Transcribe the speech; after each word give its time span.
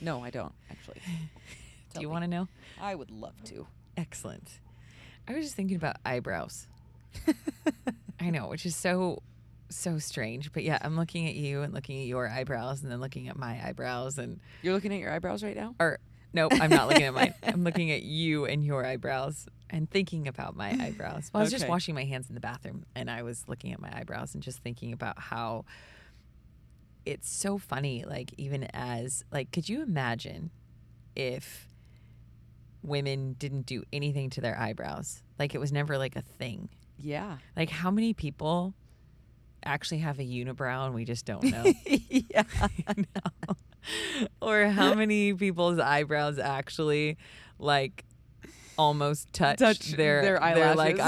No, 0.00 0.22
I 0.22 0.30
don't 0.30 0.52
actually. 0.70 1.00
Do 1.94 2.00
you 2.00 2.08
want 2.08 2.24
to 2.24 2.28
know? 2.28 2.48
I 2.80 2.94
would 2.94 3.10
love 3.10 3.42
to. 3.44 3.66
Excellent. 3.96 4.60
I 5.28 5.34
was 5.34 5.44
just 5.44 5.56
thinking 5.56 5.76
about 5.76 5.96
eyebrows. 6.04 6.66
I 8.20 8.30
know, 8.30 8.48
which 8.48 8.64
is 8.66 8.76
so 8.76 9.22
so 9.68 9.98
strange. 9.98 10.52
But 10.52 10.64
yeah, 10.64 10.78
I'm 10.82 10.96
looking 10.96 11.28
at 11.28 11.34
you 11.34 11.62
and 11.62 11.72
looking 11.72 12.00
at 12.00 12.06
your 12.06 12.28
eyebrows 12.28 12.82
and 12.82 12.90
then 12.90 13.00
looking 13.00 13.28
at 13.28 13.36
my 13.36 13.60
eyebrows 13.64 14.18
and 14.18 14.40
You're 14.62 14.74
looking 14.74 14.92
at 14.92 14.98
your 15.00 15.12
eyebrows 15.12 15.42
right 15.42 15.56
now. 15.56 15.74
or 15.78 15.98
nope, 16.32 16.52
I'm 16.60 16.70
not 16.70 16.88
looking 16.88 17.04
at 17.04 17.14
mine. 17.14 17.34
I'm 17.42 17.64
looking 17.64 17.90
at 17.90 18.02
you 18.02 18.46
and 18.46 18.64
your 18.64 18.84
eyebrows 18.84 19.46
and 19.68 19.88
thinking 19.90 20.26
about 20.28 20.56
my 20.56 20.70
eyebrows. 20.70 21.30
Well, 21.32 21.40
I 21.40 21.44
was 21.44 21.52
just 21.52 21.68
washing 21.68 21.94
my 21.94 22.04
hands 22.04 22.28
in 22.28 22.34
the 22.34 22.40
bathroom 22.40 22.84
and 22.94 23.10
I 23.10 23.22
was 23.22 23.44
looking 23.48 23.72
at 23.72 23.80
my 23.80 23.90
eyebrows 23.96 24.34
and 24.34 24.42
just 24.42 24.58
thinking 24.58 24.92
about 24.92 25.18
how 25.18 25.64
it's 27.10 27.30
so 27.30 27.58
funny 27.58 28.04
like 28.06 28.32
even 28.38 28.64
as 28.72 29.24
like 29.32 29.50
could 29.50 29.68
you 29.68 29.82
imagine 29.82 30.50
if 31.16 31.66
women 32.82 33.34
didn't 33.34 33.66
do 33.66 33.82
anything 33.92 34.30
to 34.30 34.40
their 34.40 34.58
eyebrows? 34.58 35.22
Like 35.38 35.54
it 35.54 35.58
was 35.58 35.72
never 35.72 35.98
like 35.98 36.16
a 36.16 36.22
thing. 36.22 36.68
Yeah. 36.98 37.38
Like 37.56 37.70
how 37.70 37.90
many 37.90 38.14
people 38.14 38.74
actually 39.64 39.98
have 39.98 40.18
a 40.18 40.22
unibrow 40.22 40.86
and 40.86 40.94
we 40.94 41.04
just 41.04 41.26
don't 41.26 41.44
know? 41.44 41.72
yeah. 41.86 42.44
Know? 42.96 43.56
or 44.40 44.66
how 44.66 44.94
many 44.94 45.34
people's 45.34 45.78
eyebrows 45.78 46.38
actually 46.38 47.18
like 47.58 48.04
almost 48.78 49.32
touch, 49.32 49.58
Touch 49.58 49.92
their 49.92 50.22
their 50.22 50.40
their 50.54 50.74
like 50.74 50.98
eyelashes. 50.98 51.00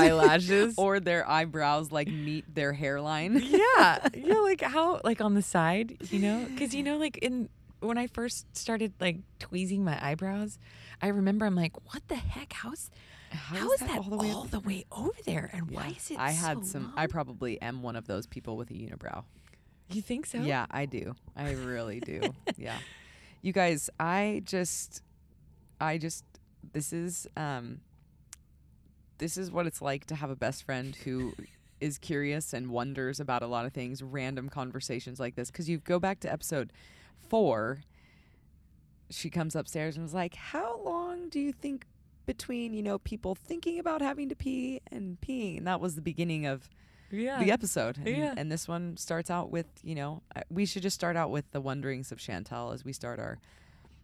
eyelashes 0.73 0.75
or 0.79 1.01
their 1.01 1.29
eyebrows 1.29 1.91
like 1.91 2.09
meet 2.09 2.53
their 2.55 2.73
hairline. 2.73 3.41
yeah 3.43 4.07
yeah 4.15 4.35
like 4.41 4.61
how 4.61 5.01
like 5.05 5.21
on 5.21 5.35
the 5.35 5.43
side 5.43 5.97
you 6.11 6.19
know 6.19 6.47
because 6.51 6.75
you 6.75 6.83
know 6.83 6.97
like 6.99 7.17
in 7.19 7.49
when 7.81 7.99
i 7.99 8.07
first 8.07 8.47
started 8.57 8.93
like 9.01 9.19
tweezing 9.39 9.83
my 9.85 9.99
eyebrows 10.07 10.59
i 11.01 11.09
remember 11.09 11.47
i'm 11.47 11.57
like 11.57 11.73
what 11.93 12.07
the 12.09 12.15
heck 12.15 12.53
how's 12.53 12.91
how 13.31 13.73
is, 13.73 13.81
that, 13.81 13.99
all 13.99 14.05
the 14.05 14.17
way, 14.19 14.31
up 14.31 14.51
the 14.51 14.61
way 14.61 14.85
over 14.93 15.11
there 15.25 15.49
and 15.55 15.71
why 15.71 15.95
is 15.97 16.11
it 16.11 16.19
I 16.19 16.33
had 16.33 16.59
so 16.59 16.73
some. 16.73 16.93
I 16.97 17.07
probably 17.07 17.61
am 17.63 17.83
one 17.83 17.97
of 17.97 18.07
those 18.07 18.27
people 18.27 18.57
with 18.59 18.71
a 18.71 18.75
unibrow. 18.75 19.25
you 19.91 20.03
think 20.03 20.27
so 20.27 20.39
Yeah, 20.39 20.67
I 20.71 20.85
do. 20.85 21.15
I 21.35 21.53
really 21.53 22.01
do. 22.01 22.21
yeah. 22.59 22.77
You 23.41 23.53
guys, 23.55 23.89
I 23.99 24.43
just 24.45 25.03
I 25.81 25.97
just 25.97 26.25
this 26.73 26.93
is 26.93 27.27
um 27.37 27.81
this 29.19 29.37
is 29.37 29.51
what 29.51 29.67
it's 29.67 29.81
like 29.83 30.05
to 30.07 30.15
have 30.15 30.31
a 30.31 30.37
best 30.37 30.65
friend 30.65 30.97
who 30.97 31.33
is 31.81 31.99
curious 31.99 32.53
and 32.53 32.71
wonders 32.71 33.19
about 33.21 33.43
a 33.43 33.47
lot 33.47 33.67
of 33.67 33.73
things, 33.73 34.03
random 34.03 34.49
conversations 34.49 35.19
like 35.21 35.35
this 35.35 35.51
cuz 35.51 35.69
you 35.69 35.79
go 35.79 35.99
back 35.99 36.21
to 36.21 36.33
episode 36.33 36.73
4 37.29 37.81
she 39.11 39.29
comes 39.29 39.55
upstairs 39.55 39.97
and 39.97 40.03
was 40.05 40.15
like, 40.15 40.35
"How 40.35 40.81
long 40.83 41.29
do 41.29 41.39
you 41.39 41.53
think 41.53 41.87
between, 42.25 42.73
you 42.73 42.83
know, 42.83 42.99
people 42.99 43.35
thinking 43.35 43.79
about 43.79 44.01
having 44.01 44.29
to 44.31 44.35
pee 44.35 44.81
and 44.91 45.21
peeing?" 45.21 45.59
And 45.59 45.67
that 45.67 45.81
was 45.81 45.97
the 45.97 46.01
beginning 46.01 46.47
of 46.47 46.71
yeah 47.11 47.39
the 47.45 47.51
episode. 47.51 47.99
And, 47.99 48.07
Yeah. 48.09 48.35
and 48.39 48.51
this 48.51 48.67
one 48.67 48.97
starts 48.97 49.31
out 49.31 49.51
with, 49.51 49.67
you 49.83 49.95
know, 49.95 50.23
we 50.49 50.65
should 50.65 50.83
just 50.83 50.95
start 50.95 51.15
out 51.17 51.31
with 51.31 51.51
the 51.51 51.61
wonderings 51.61 52.11
of 52.11 52.19
Chantel 52.19 52.73
as 52.73 52.87
we 52.87 52.93
start 52.95 53.19
our 53.19 53.39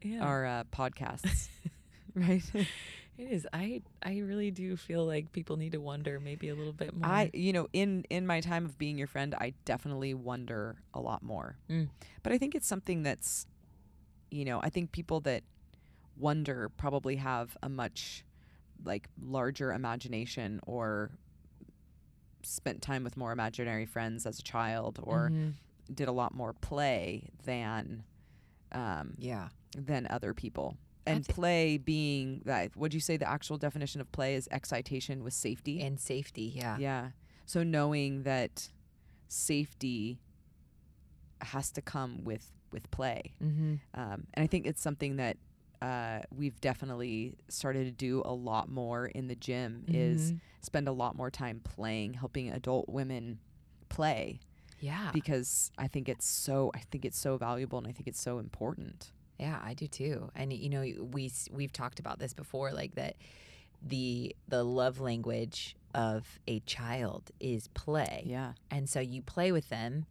yeah. 0.03 0.21
our 0.23 0.45
uh, 0.45 0.65
podcasts, 0.65 1.49
right? 2.15 2.43
It 2.55 3.33
is. 3.33 3.47
I 3.53 3.83
I 4.03 4.19
really 4.19 4.51
do 4.51 4.77
feel 4.77 5.05
like 5.05 5.33
people 5.33 5.57
need 5.57 5.73
to 5.73 5.79
wonder 5.81 6.21
maybe 6.21 6.49
a 6.51 6.55
little 6.55 6.73
bit 6.73 6.95
more. 6.95 7.11
I, 7.11 7.31
you 7.35 7.53
know, 7.53 7.67
in 7.73 8.05
in 8.11 8.27
my 8.27 8.41
time 8.41 8.65
of 8.65 8.79
being 8.79 8.97
your 8.97 9.09
friend, 9.09 9.35
I 9.35 9.55
definitely 9.65 10.15
wonder 10.15 10.77
a 10.95 11.01
lot 11.01 11.23
more. 11.23 11.57
Mm. 11.69 11.89
But 12.23 12.33
I 12.33 12.39
think 12.39 12.55
it's 12.55 12.67
something 12.69 13.03
that's, 13.03 13.47
you 14.31 14.45
know, 14.45 14.61
I 14.63 14.69
think 14.71 14.93
people 14.93 15.21
that 15.23 15.43
wonder 16.17 16.69
probably 16.69 17.17
have 17.17 17.57
a 17.63 17.69
much 17.69 18.25
like 18.85 19.09
larger 19.21 19.73
imagination 19.73 20.61
or 20.67 21.11
spent 22.43 22.81
time 22.83 23.03
with 23.05 23.17
more 23.17 23.33
imaginary 23.33 23.85
friends 23.87 24.25
as 24.27 24.39
a 24.39 24.43
child 24.43 25.01
or 25.03 25.31
Mhm. 25.31 25.55
did 25.93 26.07
a 26.09 26.13
lot 26.13 26.35
more 26.35 26.53
play 26.53 27.29
than 27.45 28.05
um, 28.71 29.15
yeah. 29.19 29.49
than 29.77 30.07
other 30.11 30.35
people. 30.35 30.77
And 31.09 31.27
play 31.27 31.79
being 31.79 32.43
that 32.45 32.77
would 32.77 32.93
you 32.95 33.01
say 33.01 33.17
the 33.17 33.29
actual 33.29 33.57
definition 33.59 34.01
of 34.01 34.11
play 34.13 34.35
is 34.35 34.49
excitation 34.51 35.23
with 35.25 35.35
safety? 35.35 35.81
And 35.81 35.99
safety. 35.99 36.53
Yeah. 36.55 36.77
yeah. 36.79 37.11
So 37.47 37.63
knowing 37.63 38.23
that 38.25 38.69
safety 39.29 40.19
has 41.41 41.71
to 41.73 41.83
come 41.83 42.25
with 42.25 42.51
with 42.71 42.91
play, 42.91 43.33
Mm-hmm. 43.43 43.75
um, 43.95 44.27
and 44.35 44.45
I 44.45 44.47
think 44.47 44.67
it's 44.67 44.83
something 44.83 45.17
that 45.17 45.39
uh, 45.81 46.21
we've 46.37 46.61
definitely 46.61 47.37
started 47.49 47.85
to 47.85 47.91
do 47.93 48.21
a 48.25 48.33
lot 48.35 48.69
more 48.69 49.07
in 49.07 49.29
the 49.29 49.37
gym. 49.37 49.85
Is 49.89 50.33
Mhm. 50.33 50.41
spend 50.61 50.89
a 50.89 50.93
lot 50.93 51.17
more 51.17 51.31
time 51.31 51.61
playing, 51.61 52.15
helping 52.15 52.51
adult 52.51 52.89
women 52.89 53.39
play 53.89 54.41
Yeah. 54.81 55.11
because 55.15 55.71
I 55.79 55.87
think 55.89 56.09
it's 56.09 56.27
so 56.27 56.71
I 56.75 56.81
think 56.91 57.05
it's 57.07 57.19
so 57.19 57.39
valuable 57.39 57.79
and 57.79 57.87
I 57.87 57.93
think 57.93 58.07
it's 58.09 58.21
so 58.21 58.39
important. 58.39 59.13
Yeah, 59.39 59.59
I 59.65 59.75
do 59.75 59.87
too. 59.87 60.31
And 60.35 60.53
you 60.53 60.69
know, 60.69 60.81
we 61.13 61.31
we've 61.53 61.73
talked 61.73 62.01
about 62.01 62.19
this 62.19 62.33
before, 62.35 62.73
like 62.73 62.95
that 62.97 63.17
the 63.87 64.35
the 64.49 64.65
love 64.65 64.99
language 65.01 65.77
of 65.95 66.39
a 66.49 66.61
child 66.61 67.31
is 67.41 67.69
play. 67.69 68.25
Yeah. 68.27 68.53
and 68.71 68.89
so 68.89 69.01
you 69.01 69.23
play 69.23 69.53
with 69.53 69.69
them 69.69 70.07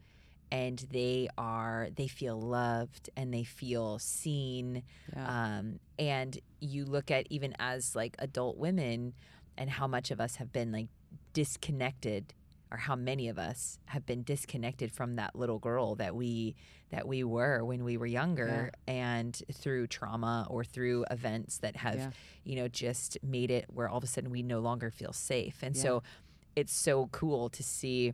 and 0.51 0.85
they 0.91 1.27
are 1.37 1.89
they 1.95 2.07
feel 2.07 2.39
loved 2.39 3.09
and 3.17 3.33
they 3.33 3.43
feel 3.43 3.99
seen 3.99 4.81
Yeah. 5.13 5.57
um, 5.57 5.79
and 5.99 6.39
you 6.61 6.85
look 6.85 7.11
at 7.11 7.27
even 7.29 7.53
as 7.59 7.95
like 7.95 8.15
adult 8.19 8.57
women 8.57 9.13
and 9.57 9.69
how 9.69 9.87
much 9.87 10.09
of 10.09 10.21
us 10.21 10.37
have 10.37 10.53
been 10.53 10.71
like 10.71 10.87
disconnected 11.33 12.33
or 12.71 12.77
how 12.77 12.95
many 12.95 13.29
of 13.29 13.37
us 13.39 13.79
have 13.85 14.05
been 14.05 14.23
disconnected 14.23 14.91
from 14.91 15.15
that 15.15 15.35
little 15.35 15.59
girl 15.59 15.95
that 15.95 16.15
we 16.15 16.55
that 16.89 17.07
we 17.07 17.23
were 17.23 17.63
when 17.65 17.83
we 17.83 17.97
were 17.97 18.05
younger 18.05 18.71
and 18.87 19.41
through 19.53 19.87
trauma 19.87 20.47
or 20.49 20.63
through 20.63 21.05
events 21.11 21.57
that 21.59 21.75
have 21.75 21.95
Yeah. 21.95 22.09
you 22.43 22.55
know 22.55 22.67
just 22.67 23.17
made 23.23 23.51
it 23.51 23.65
where 23.73 23.89
all 23.89 23.97
of 23.97 24.03
a 24.03 24.07
sudden 24.07 24.29
we 24.29 24.41
no 24.43 24.59
longer 24.59 24.89
feel 24.91 25.11
safe 25.13 25.63
and 25.63 25.75
Yeah. 25.75 25.81
so 25.81 26.03
it's 26.55 26.73
so 26.73 27.07
cool 27.11 27.49
to 27.49 27.61
see 27.63 28.13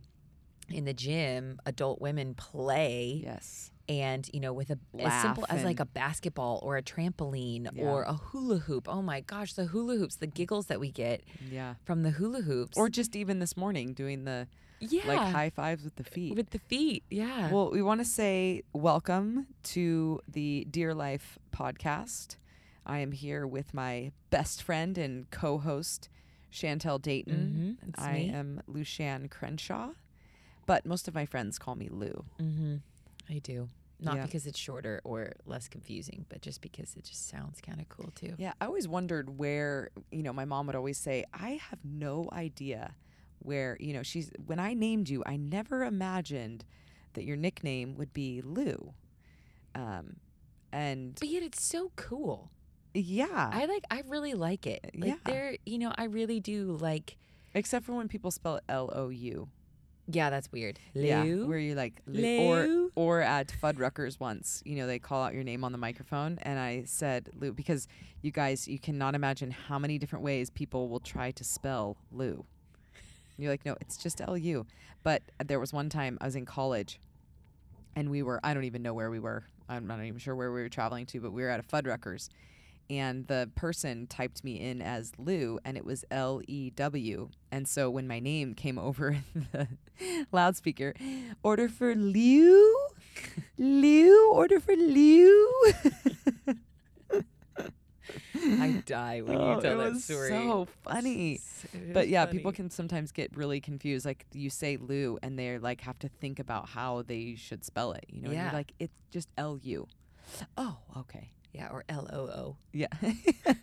in 0.69 0.85
the 0.85 0.93
gym 0.93 1.59
adult 1.65 1.99
women 2.01 2.33
play 2.35 3.21
yes. 3.23 3.69
And 3.89 4.29
you 4.33 4.39
know 4.39 4.53
with 4.53 4.69
a 4.69 4.77
as 4.99 5.21
simple 5.21 5.45
as 5.49 5.63
like 5.63 5.79
a 5.79 5.85
basketball 5.85 6.59
or 6.63 6.77
a 6.77 6.81
trampoline 6.81 7.67
Yeah. 7.73 7.83
or 7.83 8.03
a 8.03 8.13
hula 8.13 8.59
hoop 8.59 8.87
oh 8.87 9.01
my 9.01 9.19
gosh 9.21 9.53
the 9.53 9.65
hula 9.65 9.97
hoops 9.97 10.15
the 10.15 10.27
giggles 10.27 10.67
that 10.67 10.79
we 10.79 10.89
get 10.91 11.21
Yeah. 11.51 11.75
from 11.83 12.03
the 12.03 12.11
hula 12.11 12.41
hoops 12.41 12.77
Or 12.77 12.87
just 12.89 13.15
even 13.15 13.39
this 13.39 13.57
morning 13.57 13.93
doing 13.93 14.23
the 14.23 14.47
yeah 14.79 15.05
like 15.07 15.19
high 15.19 15.49
fives 15.49 15.83
with 15.83 15.95
the 15.95 16.03
feet. 16.03 16.35
with 16.35 16.51
the 16.51 16.59
feet 16.59 17.03
yeah 17.09 17.51
Well, 17.51 17.71
we 17.71 17.81
want 17.81 17.99
to 18.01 18.05
say 18.05 18.63
welcome 18.73 19.47
to 19.63 20.19
the 20.27 20.65
Dear 20.69 20.93
Life 20.93 21.37
podcast. 21.53 22.37
I 22.85 22.99
am 22.99 23.11
here 23.13 23.45
with 23.47 23.73
my 23.73 24.11
best 24.29 24.61
friend 24.61 24.97
and 24.97 25.29
co-host 25.31 26.09
Chantel 26.51 27.01
Dayton. 27.01 27.77
Mhm, 27.85 27.93
I 27.97 28.13
me. 28.13 28.29
am 28.29 28.61
Lucianne 28.69 29.29
Crenshaw, 29.31 29.91
but 30.65 30.85
most 30.85 31.07
of 31.07 31.15
my 31.15 31.25
friends 31.25 31.57
call 31.57 31.75
me 31.75 31.87
Lou. 31.89 32.25
mm-hmm. 32.41 32.75
I 33.33 33.39
do 33.39 33.67
not 33.99 34.15
Yeah. 34.17 34.25
because 34.25 34.45
it's 34.47 34.59
shorter 34.59 34.99
or 35.03 35.31
less 35.45 35.67
confusing 35.69 36.25
but 36.29 36.41
just 36.41 36.61
because 36.61 36.95
it 36.97 37.03
just 37.05 37.27
sounds 37.29 37.61
kind 37.61 37.79
of 37.81 37.87
cool 37.89 38.11
too 38.15 38.33
Yeah, 38.37 38.53
I 38.59 38.65
always 38.65 38.87
wondered 38.87 39.37
where, 39.39 39.89
you 40.11 40.23
know, 40.23 40.33
my 40.33 40.45
mom 40.45 40.67
would 40.67 40.75
always 40.75 40.97
say, 40.97 41.23
I 41.33 41.51
have 41.69 41.79
no 41.85 42.27
idea 42.33 42.95
where, 43.39 43.77
you 43.79 43.93
know, 43.93 44.03
she's, 44.03 44.29
when 44.45 44.59
I 44.59 44.73
named 44.73 45.07
you, 45.09 45.23
I 45.25 45.35
never 45.37 45.83
imagined 45.85 46.65
that 47.13 47.23
your 47.23 47.37
nickname 47.37 47.95
would 47.95 48.11
be 48.13 48.41
Lou. 48.41 48.93
Um, 49.75 50.17
and 50.71 51.15
but 51.19 51.29
yet 51.29 51.43
it's 51.43 51.63
so 51.63 51.91
cool 51.95 52.51
yeah, 52.95 53.49
i 53.53 53.65
like 53.65 53.83
i 53.89 54.03
really 54.07 54.33
like 54.33 54.67
it 54.67 54.81
like 54.95 55.09
Yeah. 55.11 55.15
there 55.25 55.55
you 55.65 55.77
know 55.79 55.91
i 55.97 56.03
really 56.05 56.39
do 56.39 56.77
like 56.79 57.17
except 57.55 57.85
for 57.85 57.93
when 57.93 58.07
people 58.07 58.31
spell 58.31 58.59
L 58.67 58.89
O 58.93 59.09
U. 59.09 59.49
yeah 60.07 60.29
that's 60.29 60.51
weird 60.51 60.79
Yeah, 60.93 61.23
Lou? 61.23 61.47
where 61.47 61.57
you're 61.57 61.75
like, 61.75 62.01
Lou. 62.05 62.39
or, 62.39 62.67
Lou? 62.67 62.91
or 62.95 63.21
at 63.21 63.47
Fuddruckers 63.61 64.19
once, 64.19 64.61
you 64.65 64.75
know, 64.75 64.85
they 64.87 64.99
call 64.99 65.23
out 65.23 65.33
your 65.33 65.43
name 65.43 65.63
on 65.63 65.71
the 65.71 65.77
microphone. 65.77 66.39
And 66.41 66.59
I 66.59 66.83
said 66.85 67.29
Lou 67.39 67.53
because 67.53 67.87
you 68.21 68.31
guys, 68.31 68.67
you 68.67 68.79
cannot 68.79 69.15
imagine 69.15 69.51
how 69.51 69.79
many 69.79 69.97
different 69.97 70.23
ways 70.23 70.49
people 70.49 70.89
will 70.89 70.99
try 70.99 71.31
to 71.31 71.43
spell 71.43 71.95
Lou. 72.11 72.45
You're 73.37 73.51
like, 73.51 73.65
no, 73.65 73.75
it's 73.81 73.97
just 73.97 74.21
L 74.21 74.37
U. 74.37 74.65
But 75.03 75.21
there 75.43 75.59
was 75.59 75.73
one 75.73 75.89
time 75.89 76.17
I 76.21 76.25
was 76.25 76.35
in 76.35 76.45
college 76.45 76.99
and 77.95 78.09
we 78.09 78.23
were, 78.23 78.39
I 78.43 78.53
don't 78.53 78.63
even 78.65 78.81
know 78.83 78.93
where 78.93 79.09
we 79.09 79.19
were. 79.19 79.43
I'm 79.69 79.87
not 79.87 80.03
even 80.03 80.19
sure 80.19 80.35
where 80.35 80.51
we 80.51 80.61
were 80.61 80.69
traveling 80.69 81.05
to, 81.07 81.21
but 81.21 81.31
we 81.31 81.41
were 81.43 81.49
at 81.49 81.59
a 81.59 81.63
Fuddruckers. 81.63 82.29
And 82.99 83.27
the 83.27 83.49
person 83.55 84.07
typed 84.07 84.43
me 84.43 84.59
in 84.59 84.81
as 84.81 85.11
Lou, 85.17 85.59
and 85.65 85.77
it 85.77 85.85
was 85.85 86.05
L 86.11 86.41
E 86.47 86.69
W. 86.71 87.29
And 87.51 87.67
so 87.67 87.89
when 87.89 88.07
my 88.07 88.19
name 88.19 88.53
came 88.53 88.77
over 88.77 89.17
the 89.51 89.67
loudspeaker, 90.31 90.93
order 91.43 91.69
for 91.69 91.95
Lou, 91.95 92.75
Lou, 93.57 94.31
order 94.31 94.59
for 94.59 94.75
Lou. 94.75 95.49
I 98.35 98.83
die 98.85 99.21
when 99.21 99.37
Oh, 99.37 99.55
you 99.55 99.61
tell 99.61 99.79
it 99.79 99.83
that 99.85 99.93
was 99.93 100.03
story. 100.03 100.29
so 100.29 100.67
funny. 100.83 101.39
But 101.93 102.09
yeah, 102.09 102.25
people 102.25 102.51
can 102.51 102.69
sometimes 102.69 103.11
get 103.11 103.35
really 103.37 103.61
confused. 103.61 104.05
Like 104.05 104.25
you 104.33 104.49
say 104.49 104.77
Lou, 104.77 105.17
and 105.23 105.39
they're 105.39 105.59
like 105.59 105.81
have 105.81 105.97
to 105.99 106.09
think 106.09 106.39
about 106.39 106.69
how 106.69 107.03
they 107.03 107.35
should 107.35 107.63
spell 107.63 107.93
it. 107.93 108.05
You 108.09 108.21
know, 108.21 108.27
and 108.27 108.35
Yeah. 108.35 108.43
you're 108.45 108.53
like 108.53 108.73
it's 108.79 108.93
just 109.11 109.29
L 109.37 109.57
U. 109.61 109.87
Oh, 110.57 110.77
okay. 110.97 111.29
Yeah, 111.53 111.69
or 111.71 111.83
L 111.87 112.07
O 112.11 112.19
O. 112.19 112.57
Yeah. 112.71 112.87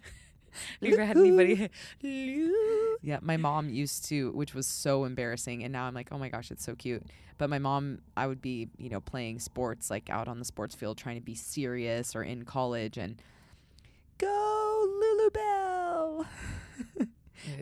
Have 0.80 0.88
you 0.88 0.94
ever 0.94 1.04
had 1.04 1.16
anybody? 1.16 1.68
Yeah, 3.02 3.18
my 3.22 3.36
mom 3.36 3.70
used 3.70 4.04
to, 4.06 4.30
which 4.32 4.54
was 4.54 4.66
so 4.66 5.04
embarrassing, 5.04 5.62
and 5.62 5.72
now 5.72 5.84
I'm 5.84 5.94
like, 5.94 6.08
oh 6.12 6.18
my 6.18 6.28
gosh, 6.28 6.50
it's 6.50 6.64
so 6.64 6.74
cute. 6.74 7.04
But 7.38 7.48
my 7.50 7.58
mom, 7.58 8.00
I 8.16 8.26
would 8.26 8.42
be, 8.42 8.68
you 8.76 8.90
know, 8.90 9.00
playing 9.00 9.38
sports 9.38 9.90
like 9.90 10.10
out 10.10 10.28
on 10.28 10.38
the 10.38 10.44
sports 10.44 10.74
field, 10.74 10.98
trying 10.98 11.16
to 11.16 11.22
be 11.22 11.34
serious, 11.34 12.14
or 12.14 12.22
in 12.22 12.44
college, 12.44 12.98
and 12.98 13.20
go 14.18 14.86
Lulu 15.00 15.30
Bell. 15.30 16.26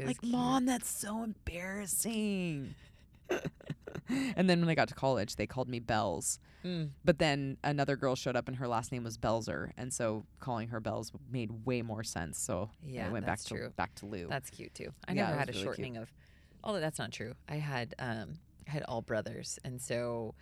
Like, 0.05 0.21
cute. 0.21 0.33
mom, 0.33 0.67
that's 0.67 0.91
so 0.91 1.23
embarrassing. 1.23 2.75
and 4.37 4.49
then 4.49 4.61
when 4.61 4.69
I 4.69 4.75
got 4.75 4.89
to 4.89 4.95
college, 4.95 5.37
they 5.37 5.47
called 5.47 5.69
me 5.69 5.79
Bells. 5.81 6.39
Mm. 6.65 6.91
But 7.05 7.19
then 7.19 7.57
another 7.63 7.97
girl 7.97 8.17
showed 8.17 8.37
up, 8.37 8.49
and 8.49 8.57
her 8.57 8.67
last 8.69 8.91
name 8.91 9.05
was 9.05 9.17
Belzer, 9.19 9.71
and 9.77 9.93
so 9.93 10.25
calling 10.41 10.69
her 10.69 10.81
Bells 10.81 11.13
made 11.31 11.51
way 11.67 11.83
more 11.83 12.03
sense. 12.03 12.39
So 12.39 12.71
Yeah, 12.83 13.07
I 13.09 13.13
went 13.13 13.27
back 13.27 13.45
true. 13.45 13.65
to 13.65 13.71
back 13.71 13.95
to 13.97 14.07
Lou. 14.07 14.27
That's 14.29 14.51
cute 14.51 14.75
too. 14.75 14.93
I 15.07 15.13
Yeah, 15.13 15.27
never 15.27 15.39
had 15.39 15.49
a 15.49 15.53
really 15.53 15.63
cute. 15.63 15.65
shortening 15.65 15.97
of. 15.99 16.13
Although 16.65 16.81
that's 16.81 16.99
not 16.99 17.13
true. 17.13 17.35
I 17.49 17.57
had 17.57 17.95
um 17.99 18.35
I 18.67 18.71
had 18.73 18.83
all 18.85 19.03
brothers, 19.03 19.59
and 19.65 19.81
so 19.81 20.35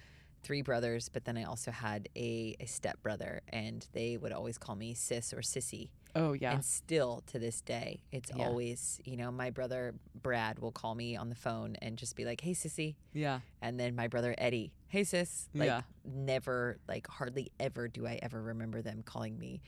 three 0.43 0.63
brothers. 0.63 1.09
But 1.09 1.25
then 1.25 1.37
I 1.37 1.45
also 1.45 1.71
had 1.71 2.09
a 2.17 2.57
a 2.61 2.67
step 2.67 3.03
brother, 3.03 3.43
and 3.49 3.87
they 3.93 4.17
would 4.17 4.33
always 4.33 4.57
call 4.59 4.77
me 4.77 4.95
sis 4.95 5.33
or 5.35 5.41
sissy. 5.41 5.91
Oh 6.17 6.33
yeah, 6.33 6.55
And 6.55 6.65
still 6.65 7.23
to 7.27 7.39
this 7.39 7.61
day, 7.61 8.01
it's 8.11 8.31
Yeah. 8.35 8.49
always 8.49 9.01
you 9.05 9.17
know 9.17 9.31
my 9.31 9.51
brother 9.51 9.95
Brad 10.21 10.59
will 10.59 10.73
call 10.73 10.95
me 10.95 11.15
on 11.17 11.29
the 11.29 11.35
phone 11.37 11.77
and 11.83 11.97
just 11.97 12.17
be 12.17 12.25
like, 12.25 12.41
"Hey 12.41 12.53
sissy," 12.53 12.97
yeah, 13.13 13.41
and 13.63 13.79
then 13.79 13.95
my 13.95 14.09
brother 14.09 14.35
Eddie, 14.39 14.73
"Hey 14.89 15.05
sis." 15.05 15.49
Like 15.55 15.67
Yeah. 15.69 15.83
never, 16.05 16.79
like 16.89 17.07
hardly 17.07 17.53
ever 17.61 17.87
do 17.89 18.07
I 18.07 18.19
ever 18.23 18.43
remember 18.43 18.83
them 18.83 19.03
calling 19.05 19.39
me 19.39 19.61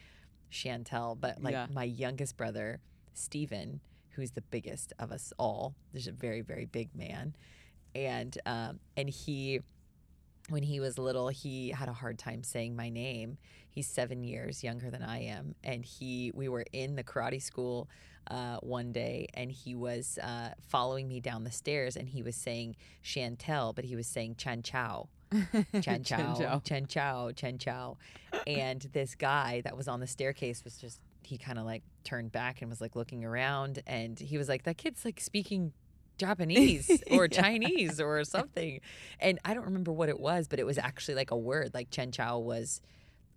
Chantel. 0.50 1.17
But 1.21 1.43
like 1.43 1.53
Yeah. 1.53 1.67
my 1.71 1.85
youngest 1.85 2.37
brother 2.37 2.81
Steven, 3.15 3.81
who's 4.11 4.31
the 4.33 4.43
biggest 4.43 4.93
of 4.99 5.12
us 5.12 5.33
all, 5.39 5.75
there's 5.93 6.06
a 6.09 6.12
very 6.12 6.41
very 6.41 6.65
big 6.65 6.95
man, 6.95 7.35
and 7.95 8.37
um 8.47 8.81
and 8.97 9.09
he. 9.11 9.61
When 10.50 10.62
he 10.62 10.81
was 10.81 10.97
little, 10.97 11.29
he 11.29 11.69
had 11.69 11.91
a 11.91 11.93
hard 11.93 12.19
time 12.19 12.43
saying 12.43 12.75
my 12.75 12.89
name. 12.89 13.37
He's 13.78 13.86
seven 13.86 14.25
years 14.25 14.64
younger 14.64 14.90
than 14.90 15.04
I 15.04 15.26
am, 15.26 15.54
and 15.62 15.84
he 15.84 16.32
we 16.34 16.48
were 16.48 16.64
in 16.72 16.96
the 16.96 17.04
karate 17.04 17.40
school 17.40 17.88
uh, 18.28 18.56
one 18.56 18.90
day, 18.90 19.28
and 19.34 19.52
he 19.52 19.76
was 19.76 20.19
uh, 20.20 20.48
following 20.66 21.06
me 21.06 21.20
down 21.20 21.44
the 21.44 21.52
stairs, 21.52 21.94
and 21.94 22.08
he 22.08 22.20
was 22.20 22.34
saying 22.34 22.75
Chantel, 23.04 23.72
but 23.76 23.84
he 23.84 23.94
was 23.94 24.08
saying 24.08 24.34
Chan 24.36 24.62
Chow, 24.64 25.08
Chen 25.80 26.02
Chow, 26.02 26.60
Chen 26.64 26.86
Chow, 26.86 27.30
Chan 27.30 27.58
Chow, 27.58 27.98
and 28.48 28.80
this 28.92 29.14
guy 29.14 29.60
that 29.60 29.76
was 29.76 29.86
on 29.86 30.00
the 30.00 30.08
staircase 30.08 30.64
was 30.64 30.76
just 30.78 30.98
he 31.22 31.38
kind 31.38 31.56
of 31.56 31.64
like 31.64 31.84
turned 32.02 32.32
back 32.32 32.60
and 32.60 32.69
was 32.69 32.80
like 32.80 32.96
looking 32.96 33.25
around, 33.25 33.80
and 33.86 34.19
he 34.19 34.38
was 34.38 34.48
like, 34.48 34.64
"That 34.64 34.76
kid's 34.76 35.04
like 35.04 35.20
speaking." 35.20 35.72
Japanese 36.19 37.00
or 37.12 37.28
Yeah. 37.30 37.42
Chinese 37.42 38.00
or 38.00 38.25
something, 38.25 38.80
and 39.20 39.38
I 39.44 39.54
don't 39.54 39.66
remember 39.66 39.92
what 39.92 40.08
it 40.08 40.19
was, 40.19 40.48
but 40.48 40.58
it 40.58 40.66
was 40.66 40.76
actually 40.76 41.14
like 41.14 41.30
a 41.30 41.36
word. 41.36 41.75
Like 41.75 41.92
Chen 41.92 42.10
Chao 42.10 42.40
was 42.40 42.80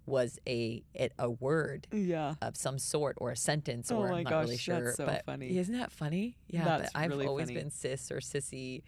was 0.06 0.40
a 0.48 0.84
it, 0.94 1.14
a 1.20 1.30
word 1.30 1.88
yeah. 1.92 2.36
of 2.42 2.56
some 2.58 2.80
sort 2.80 3.18
or 3.20 3.32
a 3.32 3.36
sentence 3.36 3.92
Oh 3.92 3.98
or 3.98 4.12
I'm 4.12 4.24
not 4.24 4.30
gosh, 4.30 4.42
really 4.44 4.52
that's 4.56 4.62
sure. 4.62 4.94
so 4.94 5.06
but 5.06 5.26
funny. 5.26 5.58
Isn't 5.58 5.78
that 5.78 5.92
funny? 5.92 6.38
Yeah, 6.48 6.66
That's 6.66 6.92
but 6.94 7.00
I've 7.00 7.10
really 7.10 7.28
always 7.28 7.48
funny. 7.48 7.60
been 7.60 7.72
sis 7.72 8.12
or 8.12 8.18
sissy. 8.18 8.84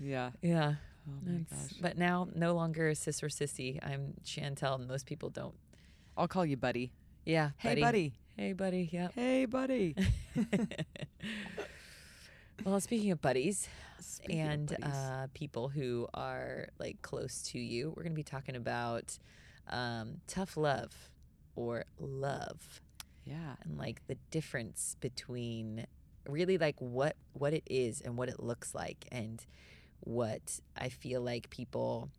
Yeah. 0.00 0.30
Yeah. 0.42 0.74
Oh 1.08 1.12
my 1.24 1.38
gosh. 1.50 1.72
But 1.80 1.98
now 1.98 2.28
no 2.34 2.54
longer 2.54 2.94
sis 2.94 3.22
or 3.22 3.28
sissy. 3.28 3.78
I'm 3.82 4.14
Chantel 4.24 4.76
and 4.76 4.88
most 4.88 5.06
people 5.06 5.30
don't. 5.30 5.54
I'll 6.16 6.28
call 6.28 6.44
you 6.46 6.56
buddy. 6.56 6.92
Yeah. 7.24 7.50
Hey 7.58 7.80
buddy. 7.80 8.14
Hey 8.36 8.52
buddy. 8.52 8.88
Yeah. 8.92 9.08
Hey 9.14 9.44
buddy. 9.44 9.94
well, 12.64 12.80
speaking 12.80 13.10
of 13.10 13.20
buddies 13.20 13.68
Speaking 14.00 14.42
of 14.42 14.50
and 14.50 14.68
buddies. 14.68 14.84
uh, 14.84 15.26
people 15.34 15.68
who 15.68 16.08
are 16.14 16.68
like 16.78 17.00
close 17.02 17.42
to 17.50 17.58
you, 17.58 17.92
we're 17.96 18.02
going 18.02 18.12
to 18.12 18.16
be 18.16 18.22
talking 18.22 18.56
about 18.56 19.18
um, 19.68 20.20
tough 20.26 20.56
love 20.56 21.10
or 21.54 21.84
love. 21.98 22.80
yeah. 23.24 23.56
and 23.64 23.78
like 23.78 24.06
the 24.06 24.16
difference 24.30 24.96
between 25.00 25.86
really 26.28 26.58
like 26.58 26.76
what 26.80 27.16
what 27.32 27.52
it 27.54 27.62
is 27.66 28.00
and 28.00 28.16
what 28.16 28.28
it 28.28 28.42
looks 28.42 28.74
like 28.74 29.06
and 29.12 29.46
what 30.00 30.60
I 30.76 30.88
feel 30.88 31.20
like 31.22 31.50
people 31.50 32.10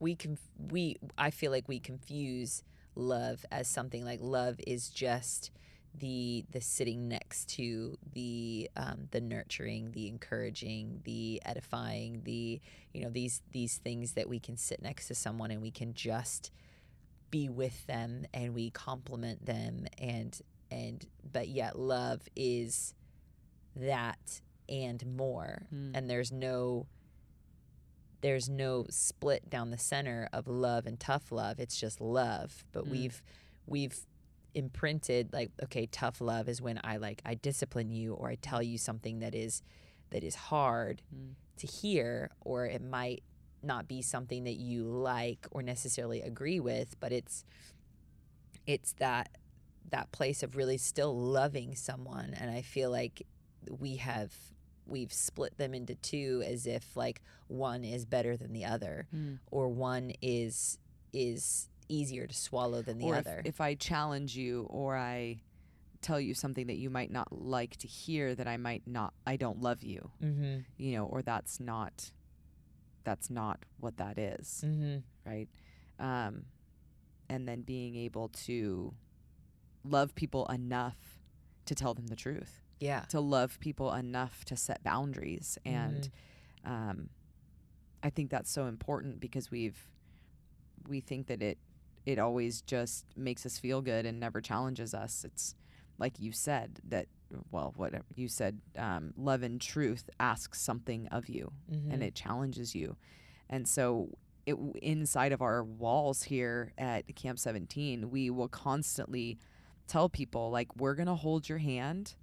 we 0.00 0.14
can 0.14 0.38
we 0.70 0.96
I 1.16 1.30
feel 1.30 1.50
like 1.50 1.68
we 1.68 1.78
confuse 1.80 2.62
love 2.94 3.44
as 3.50 3.68
something 3.68 4.04
like 4.04 4.20
love 4.20 4.60
is 4.66 4.88
just 4.88 5.50
the 5.98 6.44
the 6.50 6.60
sitting 6.60 7.08
next 7.08 7.48
to 7.56 7.96
the 8.12 8.70
um, 8.76 9.08
the 9.10 9.20
nurturing, 9.20 9.92
the 9.92 10.08
encouraging, 10.08 11.00
the 11.04 11.40
edifying, 11.44 12.22
the 12.24 12.60
you 12.94 13.02
know 13.02 13.10
these 13.10 13.42
these 13.52 13.78
things 13.78 14.12
that 14.12 14.28
we 14.28 14.38
can 14.38 14.56
sit 14.56 14.80
next 14.82 15.08
to 15.08 15.14
someone 15.14 15.50
and 15.50 15.60
we 15.62 15.70
can 15.70 15.94
just 15.94 16.50
be 17.30 17.48
with 17.48 17.86
them 17.86 18.24
and 18.32 18.54
we 18.54 18.70
compliment 18.70 19.44
them 19.44 19.86
and 19.98 20.40
and 20.70 21.06
but 21.30 21.48
yet 21.48 21.78
love 21.78 22.22
is 22.36 22.94
that 23.76 24.40
and 24.68 25.04
more 25.16 25.66
Mm. 25.72 25.90
and 25.94 26.10
there's 26.10 26.32
no 26.32 26.86
there's 28.20 28.48
no 28.48 28.86
split 28.90 29.48
down 29.48 29.70
the 29.70 29.78
center 29.78 30.28
of 30.32 30.48
love 30.48 30.86
and 30.86 30.98
tough 30.98 31.30
love 31.30 31.58
it's 31.60 31.78
just 31.78 32.00
love 32.00 32.64
but 32.72 32.84
Mm. 32.86 32.90
we've 32.90 33.22
we've 33.66 34.00
imprinted 34.54 35.32
like 35.32 35.50
okay 35.62 35.86
tough 35.86 36.20
love 36.20 36.48
is 36.48 36.60
when 36.60 36.80
i 36.82 36.96
like 36.96 37.20
i 37.24 37.34
discipline 37.34 37.90
you 37.90 38.14
or 38.14 38.28
i 38.28 38.34
tell 38.36 38.62
you 38.62 38.78
something 38.78 39.18
that 39.20 39.34
is 39.34 39.62
that 40.10 40.24
is 40.24 40.34
hard 40.34 41.02
Mm. 41.14 41.34
to 41.58 41.66
hear 41.66 42.30
or 42.40 42.66
it 42.66 42.82
might 42.82 43.22
not 43.62 43.86
be 43.88 44.00
something 44.02 44.44
that 44.44 44.54
you 44.56 44.84
like 44.84 45.46
or 45.50 45.62
necessarily 45.62 46.20
agree 46.22 46.60
with 46.60 46.98
but 47.00 47.12
it's 47.12 47.44
it's 48.66 48.92
that 48.94 49.30
that 49.90 50.10
place 50.12 50.42
of 50.42 50.56
really 50.56 50.76
still 50.78 51.16
loving 51.16 51.74
someone 51.74 52.34
and 52.38 52.50
i 52.50 52.62
feel 52.62 52.90
like 52.90 53.22
we 53.78 53.96
have 53.96 54.32
we've 54.86 55.12
split 55.12 55.56
them 55.58 55.74
into 55.74 55.94
two 55.96 56.42
as 56.46 56.66
if 56.66 56.96
like 56.96 57.20
one 57.48 57.84
is 57.84 58.06
better 58.06 58.36
than 58.36 58.52
the 58.52 58.64
other 58.64 59.06
Mm. 59.14 59.38
or 59.50 59.68
one 59.68 60.12
is 60.22 60.78
is 61.12 61.68
easier 61.88 62.26
to 62.26 62.34
swallow 62.34 62.82
than 62.82 62.98
the 62.98 63.06
or 63.06 63.16
other 63.16 63.40
If, 63.40 63.54
if 63.54 63.60
I 63.60 63.74
challenge 63.74 64.36
you 64.36 64.66
or 64.70 64.96
I 64.96 65.40
tell 66.00 66.20
you 66.20 66.34
something 66.34 66.68
that 66.68 66.76
you 66.76 66.90
might 66.90 67.10
not 67.10 67.28
like 67.32 67.76
to 67.78 67.88
hear, 67.88 68.34
that 68.34 68.46
I 68.46 68.56
might 68.56 68.82
not, 68.86 69.14
I 69.26 69.36
don't 69.36 69.60
love 69.60 69.82
you, 69.82 70.10
mm-hmm. 70.22 70.58
you 70.76 70.92
know, 70.96 71.04
or 71.06 71.22
that's 71.22 71.58
not, 71.58 72.12
that's 73.04 73.30
not 73.30 73.64
what 73.80 73.96
that 73.96 74.18
is, 74.18 74.62
Mm-hmm. 74.64 74.98
right? 75.28 75.48
Um, 75.98 76.44
and 77.28 77.48
then 77.48 77.62
being 77.62 77.96
able 77.96 78.28
to 78.46 78.94
love 79.84 80.14
people 80.14 80.46
enough 80.46 80.96
to 81.66 81.74
tell 81.74 81.94
them 81.94 82.06
the 82.06 82.16
truth, 82.16 82.62
yeah 82.80 83.00
to 83.08 83.20
love 83.20 83.58
people 83.60 83.92
enough 83.92 84.44
to 84.46 84.56
set 84.56 84.82
boundaries, 84.84 85.58
and 85.64 86.08
um, 86.64 87.08
I 88.02 88.10
think 88.10 88.30
that's 88.30 88.50
so 88.50 88.66
important 88.66 89.20
because 89.20 89.50
we've 89.50 89.88
we 90.88 91.00
think 91.00 91.26
that 91.26 91.42
it 91.42 91.58
it 92.06 92.18
always 92.18 92.62
just 92.62 93.06
makes 93.16 93.44
us 93.46 93.58
feel 93.58 93.82
good 93.82 94.06
and 94.06 94.18
never 94.18 94.40
challenges 94.40 94.94
us. 94.94 95.24
It's 95.24 95.54
like 95.98 96.18
you 96.18 96.32
said 96.32 96.80
that 96.88 97.06
well, 97.50 97.74
whatever 97.76 98.04
you 98.14 98.26
said, 98.28 98.60
um, 98.78 99.12
love 99.16 99.42
and 99.42 99.60
truth 99.60 100.08
asks 100.18 100.60
something 100.60 101.08
of 101.08 101.28
you 101.28 101.52
mm-hmm. 101.70 101.90
and 101.90 102.02
it 102.02 102.14
challenges 102.14 102.74
you, 102.74 102.96
and 103.48 103.68
so. 103.68 104.10
It, 104.46 104.56
inside 104.80 105.32
of 105.32 105.42
our 105.42 105.62
walls 105.62 106.22
here 106.22 106.72
at 106.78 107.14
Camp 107.14 107.38
17, 107.38 108.08
we 108.08 108.30
will 108.30 108.48
constantly 108.48 109.38
tell 109.86 110.08
people 110.08 110.50
like 110.50 110.74
we're 110.74 110.94
gonna 110.94 111.14
hold 111.14 111.50
your 111.50 111.58
hand 111.58 112.14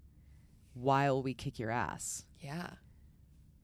while 0.74 1.22
we 1.22 1.36
kick 1.36 1.60
your 1.60 1.70
ass. 1.70 2.26
yeah 2.40 2.72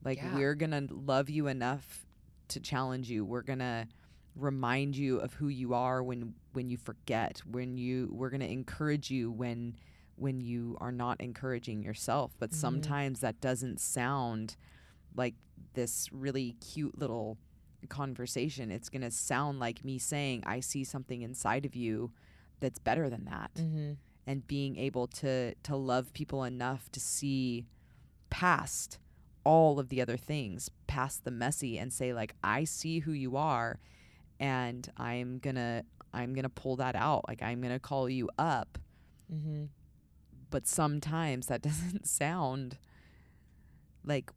Like 0.03 0.19
Yeah. 0.19 0.35
we're 0.35 0.53
gonna 0.53 0.85
love 0.91 1.27
you 1.27 1.47
enough 1.47 2.05
to 2.49 2.59
challenge 2.59 3.09
you. 3.09 3.25
We're 3.25 3.41
gonna 3.41 3.87
remind 4.35 4.95
you 4.95 5.17
of 5.19 5.33
who 5.35 5.47
you 5.47 5.73
are 5.73 6.01
when 6.03 6.33
when 6.53 6.69
you 6.69 6.77
forget. 6.77 7.41
When 7.45 7.77
you 7.77 8.09
we're 8.11 8.29
gonna 8.29 8.45
encourage 8.45 9.09
you 9.11 9.31
when 9.31 9.75
when 10.15 10.39
you 10.41 10.77
are 10.79 10.91
not 10.91 11.19
encouraging 11.19 11.81
yourself. 11.83 12.35
But 12.39 12.51
Mhm. 12.51 12.55
sometimes 12.55 13.19
that 13.21 13.41
doesn't 13.41 13.79
sound 13.79 14.55
like 15.15 15.35
this 15.73 16.11
really 16.11 16.53
cute 16.61 16.97
little 16.97 17.37
conversation. 17.89 18.71
It's 18.71 18.89
gonna 18.89 19.11
sound 19.11 19.59
like 19.59 19.83
me 19.83 19.97
saying, 19.97 20.43
I 20.45 20.59
see 20.59 20.83
something 20.83 21.21
inside 21.23 21.65
of 21.65 21.75
you 21.75 22.11
that's 22.59 22.79
better 22.79 23.09
than 23.09 23.25
that. 23.25 23.51
mm-hmm. 23.55 23.93
and 24.27 24.45
being 24.45 24.77
able 24.77 25.07
to 25.07 25.55
to 25.63 25.75
love 25.75 26.13
people 26.13 26.43
enough 26.43 26.91
to 26.91 26.99
see 26.99 27.65
past 28.29 28.99
all 29.43 29.79
of 29.79 29.89
the 29.89 29.99
other 29.99 30.15
things, 30.17 30.69
past 30.85 31.23
the 31.23 31.31
messy 31.31 31.79
and 31.79 31.91
say 31.91 32.13
like 32.13 32.35
I 32.43 32.63
see 32.65 32.99
who 32.99 33.11
you 33.13 33.35
are 33.35 33.79
and 34.41 34.91
I'm 34.97 35.39
to 35.55 35.85
I'm 36.13 36.33
to 36.43 36.49
pull 36.49 36.75
that 36.77 36.95
out. 36.95 37.25
Like 37.29 37.41
I'm 37.41 37.61
to 37.71 37.79
call 37.79 38.09
you 38.09 38.29
up. 38.37 38.77
Mm-hmm. 39.33 39.65
But 40.49 40.67
sometimes 40.67 41.45
that 41.47 41.61
doesn't 41.61 42.07
sound 42.07 42.77
like 44.03 44.31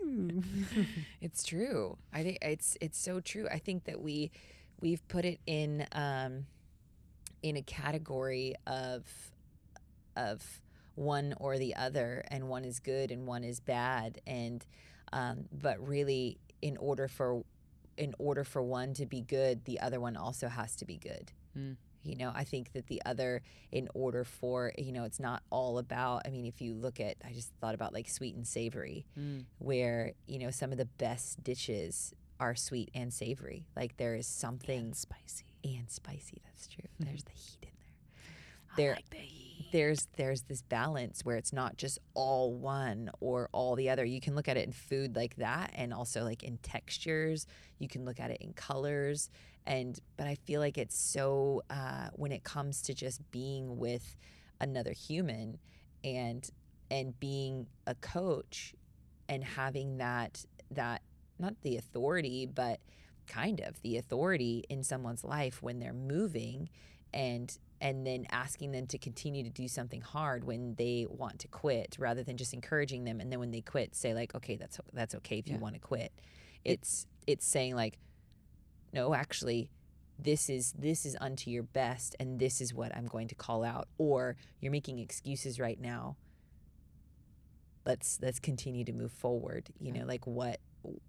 it's 1.20 1.44
true. 1.44 1.98
I 2.12 2.22
think 2.22 2.38
it's 2.42 2.76
it's 2.80 2.98
so 2.98 3.20
true. 3.20 3.46
I 3.50 3.58
think 3.58 3.84
that 3.84 4.00
we 4.00 4.30
we've 4.80 5.06
put 5.08 5.24
it 5.24 5.38
in 5.46 5.86
um, 5.92 6.46
in 7.42 7.56
a 7.56 7.62
category 7.62 8.54
of 8.66 9.04
of 10.16 10.60
one 10.94 11.34
or 11.38 11.58
the 11.58 11.76
other, 11.76 12.24
and 12.28 12.48
one 12.48 12.64
is 12.64 12.80
good 12.80 13.12
and 13.12 13.26
one 13.26 13.44
is 13.44 13.60
bad, 13.60 14.20
and 14.26 14.64
um, 15.12 15.44
but 15.52 15.86
really, 15.86 16.38
in 16.62 16.76
order 16.78 17.06
for 17.06 17.44
in 17.98 18.14
order 18.18 18.44
for 18.44 18.62
one 18.62 18.94
to 18.94 19.06
be 19.06 19.20
good, 19.20 19.64
the 19.64 19.80
other 19.80 20.00
one 20.00 20.16
also 20.16 20.48
has 20.48 20.76
to 20.76 20.84
be 20.84 20.96
good. 20.96 21.32
Mm. 21.56 21.76
You 22.04 22.16
know, 22.16 22.32
I 22.34 22.44
think 22.44 22.72
that 22.72 22.86
the 22.86 23.02
other, 23.04 23.42
in 23.72 23.88
order 23.92 24.24
for, 24.24 24.72
you 24.78 24.92
know, 24.92 25.04
it's 25.04 25.20
not 25.20 25.42
all 25.50 25.78
about, 25.78 26.22
I 26.26 26.30
mean, 26.30 26.46
if 26.46 26.60
you 26.60 26.74
look 26.74 27.00
at, 27.00 27.16
I 27.26 27.32
just 27.32 27.52
thought 27.60 27.74
about 27.74 27.92
like 27.92 28.08
sweet 28.08 28.34
and 28.36 28.46
savory, 28.46 29.04
Mm. 29.18 29.44
where, 29.58 30.12
you 30.26 30.38
know, 30.38 30.50
some 30.50 30.70
of 30.72 30.78
the 30.78 30.86
best 30.86 31.42
dishes 31.42 32.14
are 32.40 32.54
sweet 32.54 32.90
and 32.94 33.12
savory. 33.12 33.66
Like 33.76 33.96
there 33.96 34.14
is 34.14 34.26
something 34.26 34.78
and 34.78 34.96
spicy. 34.96 35.44
and 35.64 35.90
spicy. 35.90 36.40
That's 36.44 36.68
true. 36.68 36.84
There's 37.00 37.24
the 37.24 37.32
heat 37.32 37.67
there. 38.78 38.94
Like 38.94 39.10
the. 39.10 39.18
There's 39.70 40.08
there's 40.16 40.42
this 40.44 40.62
balance 40.62 41.26
where 41.26 41.36
it's 41.36 41.52
not 41.52 41.76
just 41.76 41.98
all 42.14 42.54
one 42.54 43.10
or 43.20 43.50
all 43.52 43.76
the 43.76 43.90
other. 43.90 44.02
You 44.02 44.18
can 44.18 44.34
look 44.34 44.48
at 44.48 44.56
it 44.56 44.66
in 44.66 44.72
food 44.72 45.14
like 45.14 45.36
that 45.36 45.72
and 45.74 45.92
also 45.92 46.24
like 46.24 46.42
in 46.42 46.56
textures. 46.62 47.46
You 47.78 47.86
can 47.86 48.06
look 48.06 48.18
at 48.18 48.30
it 48.30 48.38
in 48.40 48.54
colors 48.54 49.28
and 49.68 50.00
but 50.16 50.26
I 50.26 50.34
feel 50.34 50.60
like 50.60 50.78
it's 50.78 50.98
so 50.98 51.62
uh, 51.68 52.08
when 52.14 52.32
it 52.32 52.42
comes 52.42 52.80
to 52.82 52.94
just 52.94 53.30
being 53.30 53.76
with 53.76 54.16
another 54.60 54.92
human 54.92 55.58
and 56.02 56.48
and 56.90 57.18
being 57.20 57.66
a 57.86 57.94
coach 57.96 58.74
and 59.28 59.44
having 59.44 59.98
that 59.98 60.44
that 60.70 61.02
not 61.38 61.54
the 61.60 61.76
authority 61.76 62.46
but 62.46 62.80
kind 63.26 63.60
of 63.60 63.80
the 63.82 63.98
authority 63.98 64.64
in 64.70 64.82
someone's 64.82 65.22
life 65.22 65.62
when 65.62 65.78
they're 65.78 65.92
moving 65.92 66.70
and 67.12 67.58
and 67.80 68.06
then 68.06 68.26
asking 68.30 68.72
them 68.72 68.86
to 68.88 68.98
continue 68.98 69.44
to 69.44 69.50
do 69.50 69.68
something 69.68 70.00
hard 70.00 70.44
when 70.44 70.74
they 70.76 71.06
want 71.08 71.38
to 71.40 71.48
quit 71.48 71.96
rather 71.98 72.22
than 72.22 72.36
just 72.36 72.52
encouraging 72.52 73.04
them. 73.04 73.20
And 73.20 73.30
then 73.30 73.38
when 73.38 73.50
they 73.50 73.60
quit 73.60 73.94
say 73.94 74.14
like 74.14 74.34
okay 74.34 74.56
that's 74.56 74.80
that's 74.92 75.14
okay 75.16 75.38
if 75.38 75.48
you 75.48 75.58
want 75.58 75.74
to 75.74 75.80
quit. 75.80 76.12
It's 76.64 77.06
it's 77.26 77.46
saying 77.46 77.76
like 77.76 77.98
no 78.92 79.14
actually 79.14 79.70
this 80.18 80.50
is 80.50 80.72
this 80.72 81.06
is 81.06 81.16
unto 81.20 81.50
your 81.50 81.62
best 81.62 82.16
and 82.18 82.40
this 82.40 82.60
is 82.60 82.74
what 82.74 82.94
I'm 82.96 83.06
going 83.06 83.28
to 83.28 83.34
call 83.34 83.62
out. 83.62 83.88
Or 83.98 84.36
you're 84.60 84.72
making 84.72 84.98
excuses 84.98 85.60
right 85.60 85.80
now. 85.80 86.16
Let's 87.86 88.18
let's 88.20 88.40
continue 88.40 88.84
to 88.84 88.92
move 88.92 89.12
forward. 89.12 89.68
You 89.78 89.92
know 89.92 90.04
like 90.04 90.26
what 90.26 90.58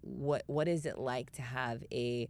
what 0.02 0.44
what 0.46 0.68
is 0.68 0.86
it 0.86 0.98
like 0.98 1.32
to 1.32 1.42
have 1.42 1.82
a 1.92 2.28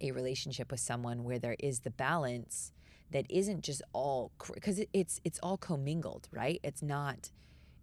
a 0.00 0.10
relationship 0.12 0.70
with 0.70 0.80
someone 0.80 1.24
where 1.24 1.38
there 1.38 1.56
is 1.58 1.80
the 1.80 1.90
balance 1.90 2.72
that 3.10 3.26
isn't 3.30 3.62
just 3.62 3.82
all 3.92 4.32
because 4.54 4.78
it, 4.78 4.88
it's 4.92 5.20
it's 5.24 5.38
all 5.42 5.56
commingled 5.56 6.28
right? 6.32 6.60
It's 6.62 6.82
not 6.82 7.30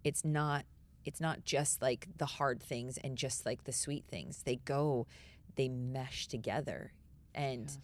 it's 0.03 0.23
not 0.25 0.65
it's 1.05 1.21
not 1.21 1.45
just 1.45 1.81
like 1.81 2.07
the 2.17 2.25
hard 2.25 2.61
things 2.61 2.97
and 3.03 3.17
just 3.17 3.45
like 3.45 3.63
the 3.65 3.71
sweet 3.73 4.05
things. 4.09 4.43
They 4.45 4.57
go 4.57 5.07
they 5.55 5.69
mesh 5.69 6.27
together. 6.27 6.93
And 7.33 7.69
Yeah. 7.69 7.77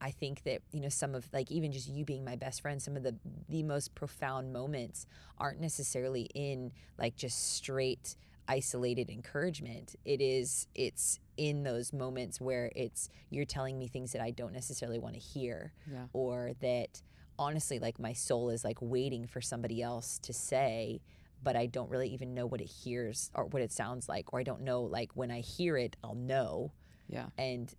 i 0.00 0.10
think 0.10 0.42
that 0.44 0.60
you 0.72 0.80
know 0.80 0.90
some 0.90 1.14
of 1.14 1.26
like 1.32 1.50
even 1.50 1.72
just 1.72 1.88
you 1.88 2.04
being 2.04 2.22
my 2.24 2.36
best 2.36 2.60
friend 2.60 2.82
some 2.82 2.96
of 2.96 3.02
the 3.02 3.16
the 3.48 3.62
most 3.62 3.94
profound 3.94 4.52
moments 4.52 5.06
aren't 5.38 5.60
necessarily 5.60 6.28
in 6.34 6.70
like 6.98 7.16
just 7.16 7.54
straight 7.54 8.14
isolated 8.48 9.10
encouragement 9.10 9.94
it 10.04 10.20
is 10.20 10.68
it's 10.74 11.18
in 11.36 11.62
those 11.64 11.92
moments 11.92 12.40
where 12.40 12.70
it's 12.76 13.08
you're 13.30 13.44
telling 13.44 13.78
me 13.78 13.88
things 13.88 14.12
that 14.12 14.22
i 14.22 14.30
don't 14.30 14.52
necessarily 14.52 14.98
want 14.98 15.14
to 15.14 15.20
hear 15.20 15.72
Yeah. 15.90 16.06
or 16.12 16.52
that 16.60 17.02
honestly 17.38 17.78
like 17.78 17.98
my 17.98 18.12
soul 18.12 18.50
is 18.50 18.64
like 18.64 18.78
waiting 18.80 19.26
for 19.26 19.40
somebody 19.40 19.82
else 19.82 20.18
to 20.20 20.32
say 20.32 21.00
but 21.42 21.56
i 21.56 21.66
don't 21.66 21.90
really 21.90 22.08
even 22.08 22.34
know 22.34 22.46
what 22.46 22.60
it 22.60 22.70
hears 22.70 23.30
or 23.34 23.44
what 23.46 23.62
it 23.62 23.72
sounds 23.72 24.08
like 24.08 24.32
or 24.32 24.40
i 24.40 24.42
don't 24.42 24.62
know 24.62 24.82
like 24.82 25.10
when 25.14 25.30
i 25.30 25.40
hear 25.40 25.76
it 25.76 25.96
i'll 26.04 26.14
know 26.14 26.72
Yeah. 27.08 27.26
and 27.36 27.74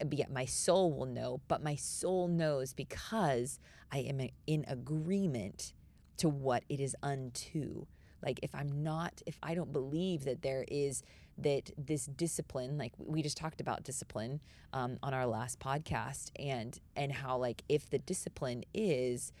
uh, 0.00 0.04
but 0.04 0.18
yet 0.18 0.30
my 0.30 0.44
soul 0.46 0.92
will 0.92 1.06
know 1.06 1.40
but 1.48 1.62
my 1.62 1.74
soul 1.76 2.28
knows 2.28 2.74
because 2.74 3.58
i 3.92 3.98
am 3.98 4.20
in 4.46 4.64
agreement 4.68 5.72
to 6.18 6.28
what 6.28 6.64
it 6.68 6.80
is 6.80 6.94
unto 7.02 7.86
like 8.22 8.40
if 8.42 8.54
i'm 8.54 8.82
not 8.82 9.22
if 9.26 9.38
i 9.42 9.54
don't 9.54 9.72
believe 9.72 10.24
that 10.24 10.42
there 10.42 10.64
is 10.68 11.02
that 11.38 11.70
this 11.78 12.06
discipline 12.06 12.76
like 12.78 12.92
we 12.98 13.22
just 13.22 13.36
talked 13.36 13.60
about 13.60 13.82
discipline 13.84 14.40
um, 14.72 14.98
on 15.02 15.14
our 15.14 15.26
last 15.26 15.58
podcast 15.58 16.30
and 16.38 16.78
and 16.96 17.12
how 17.12 17.36
like 17.38 17.62
if 17.68 17.88
the 17.90 17.98
discipline 17.98 18.62
is 18.74 19.32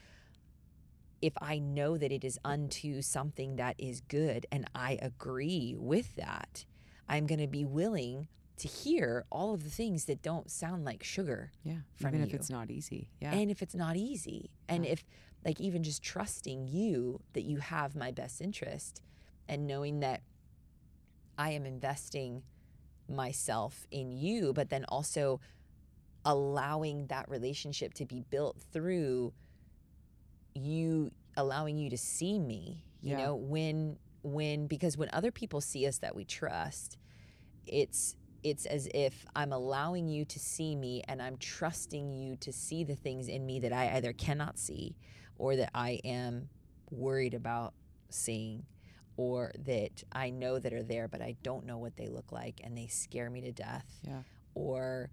if 1.22 1.32
i 1.42 1.58
know 1.58 1.96
that 1.98 2.10
it 2.12 2.24
is 2.24 2.38
unto 2.44 3.02
something 3.02 3.56
that 3.56 3.74
is 3.78 4.00
good 4.02 4.46
and 4.50 4.64
i 4.74 4.98
agree 5.02 5.74
with 5.78 6.16
that 6.16 6.64
i'm 7.08 7.26
going 7.26 7.40
to 7.40 7.46
be 7.46 7.64
willing 7.64 8.26
to 8.56 8.68
hear 8.68 9.24
all 9.32 9.54
of 9.54 9.64
the 9.64 9.70
things 9.70 10.04
that 10.04 10.20
don't 10.20 10.50
sound 10.50 10.84
like 10.84 11.02
sugar 11.02 11.50
Yeah. 11.64 11.76
From 11.96 12.08
Even 12.10 12.22
if 12.24 12.28
you. 12.32 12.36
it's 12.38 12.50
not 12.50 12.70
easy. 12.70 13.08
Yeah. 13.18 13.32
and 13.32 13.50
if 13.50 13.62
it's 13.62 13.74
not 13.74 13.96
easy 13.96 14.50
and 14.68 14.84
Yeah. 14.84 14.92
if 14.92 15.04
like 15.44 15.60
even 15.60 15.82
just 15.82 16.02
trusting 16.02 16.68
you 16.68 17.20
that 17.32 17.42
you 17.42 17.58
have 17.58 17.96
my 17.96 18.10
best 18.10 18.40
interest 18.40 19.02
and 19.48 19.66
knowing 19.66 20.00
that 20.00 20.22
i 21.38 21.50
am 21.50 21.64
investing 21.66 22.42
myself 23.08 23.86
in 23.90 24.12
you 24.12 24.52
but 24.52 24.70
then 24.70 24.84
also 24.88 25.40
allowing 26.24 27.06
that 27.06 27.28
relationship 27.28 27.94
to 27.94 28.04
be 28.04 28.20
built 28.30 28.56
through 28.72 29.32
you 30.54 31.10
allowing 31.36 31.78
you 31.78 31.90
to 31.90 31.98
see 31.98 32.38
me 32.38 32.84
you 33.00 33.16
Yeah. 33.16 33.26
know 33.26 33.34
when 33.36 33.98
when 34.22 34.66
because 34.66 34.96
when 34.98 35.08
other 35.12 35.30
people 35.30 35.60
see 35.60 35.86
us 35.86 35.98
that 35.98 36.14
we 36.14 36.24
trust 36.24 36.98
it's 37.66 38.14
it's 38.42 38.64
as 38.66 38.88
if 38.94 39.26
I'm 39.36 39.52
allowing 39.52 40.08
you 40.08 40.24
to 40.24 40.38
see 40.38 40.74
me 40.74 41.02
and 41.06 41.20
I'm 41.20 41.36
trusting 41.36 42.10
you 42.10 42.36
to 42.36 42.52
see 42.52 42.84
the 42.84 42.94
things 42.96 43.28
in 43.28 43.44
me 43.44 43.60
that 43.60 43.72
I 43.72 43.90
either 43.96 44.12
cannot 44.14 44.58
see 44.58 44.96
or 45.40 45.56
that 45.56 45.70
I 45.74 46.00
am 46.04 46.50
worried 46.90 47.32
about 47.32 47.72
seeing 48.10 48.64
or 49.16 49.52
that 49.64 50.04
I 50.12 50.30
know 50.30 50.58
that 50.58 50.72
are 50.72 50.82
there 50.82 51.08
but 51.08 51.22
I 51.22 51.34
don't 51.42 51.64
know 51.64 51.78
what 51.78 51.96
they 51.96 52.08
look 52.08 52.30
like 52.30 52.60
and 52.62 52.76
they 52.76 52.86
scare 52.86 53.30
me 53.30 53.40
to 53.40 53.52
death 53.52 53.86
yeah. 54.06 54.22
or 54.54 55.10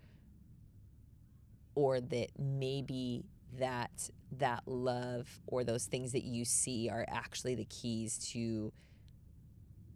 or 1.75 2.01
that 2.01 2.27
maybe 2.37 3.23
that 3.57 4.09
that 4.33 4.63
love 4.65 5.29
or 5.47 5.63
those 5.63 5.85
things 5.85 6.11
that 6.11 6.25
you 6.25 6.43
see 6.43 6.89
are 6.89 7.05
actually 7.07 7.55
the 7.55 7.65
keys 7.65 8.17
to 8.31 8.73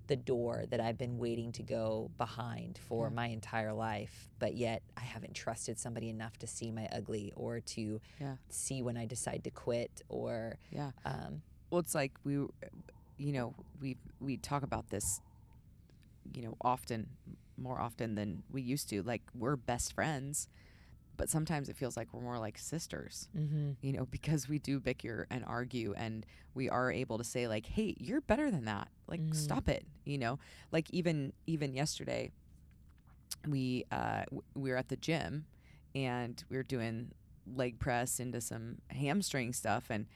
the 0.08 0.16
door 0.16 0.66
that 0.70 0.80
I've 0.80 0.98
been 0.98 1.18
waiting 1.18 1.52
to 1.54 1.64
go 1.64 2.12
behind 2.18 2.78
for 2.88 3.08
Yeah. 3.08 3.14
my 3.14 3.28
entire 3.28 3.74
life, 3.74 4.30
but 4.40 4.56
yet 4.56 4.82
I 4.98 5.02
haven't 5.02 5.34
trusted 5.36 5.80
somebody 5.80 6.10
enough 6.10 6.38
to 6.40 6.48
see 6.48 6.72
my 6.72 6.88
ugly 6.92 7.32
or 7.36 7.60
to 7.62 8.02
Yeah. 8.20 8.36
see 8.50 8.82
when 8.82 8.98
I 8.98 9.06
decide 9.06 9.44
to 9.46 9.52
quit 9.52 10.02
or 10.10 10.58
Yeah. 10.72 10.92
um, 11.06 11.42
Well, 11.70 11.80
it's 11.80 11.96
like 11.96 12.12
we, 12.24 12.34
you 12.34 13.32
know, 13.32 13.56
we 13.80 13.98
we 14.20 14.38
talk 14.38 14.64
about 14.64 14.90
this, 14.90 15.22
you 16.34 16.42
know, 16.42 16.58
often, 16.62 17.08
more 17.58 17.80
often 17.80 18.16
than 18.16 18.44
we 18.52 18.62
used 18.62 18.90
to. 18.90 19.02
Like 19.04 19.22
we're 19.34 19.56
best 19.56 19.94
friends, 19.94 20.48
but 21.22 21.30
sometimes 21.30 21.70
it 21.70 21.76
feels 21.78 21.96
like 21.96 22.08
we're 22.16 22.20
more 22.22 22.40
like 22.40 22.58
sisters. 22.58 23.30
You 23.82 23.94
know, 23.94 24.06
because 24.08 24.50
we 24.50 24.58
do 24.58 24.80
bicker 24.80 25.28
and 25.30 25.46
argue, 25.46 25.94
and 25.96 26.26
we 26.56 26.68
are 26.68 26.92
able 26.92 27.20
to 27.20 27.24
say 27.24 27.48
like, 27.48 27.68
"Hey, 27.68 27.94
you're 28.00 28.22
better 28.22 28.50
than 28.50 28.66
that. 28.66 28.88
Like, 29.08 29.22
Mhm. 29.22 29.36
stop 29.36 29.70
it." 29.70 29.86
You 30.04 30.18
know, 30.18 30.40
like 30.72 30.90
even 30.90 31.32
even 31.46 31.76
yesterday, 31.76 32.32
we 33.48 33.86
uh 33.92 34.24
w- 34.26 34.42
we 34.56 34.72
were 34.72 34.78
at 34.78 34.90
the 34.90 34.98
gym, 34.98 35.46
and 35.94 36.44
we 36.50 36.58
were 36.58 36.64
doing 36.64 37.12
leg 37.46 37.78
press 37.78 38.20
into 38.20 38.42
some 38.42 38.80
hamstring 38.90 39.54
stuff, 39.54 39.92
and 39.92 40.08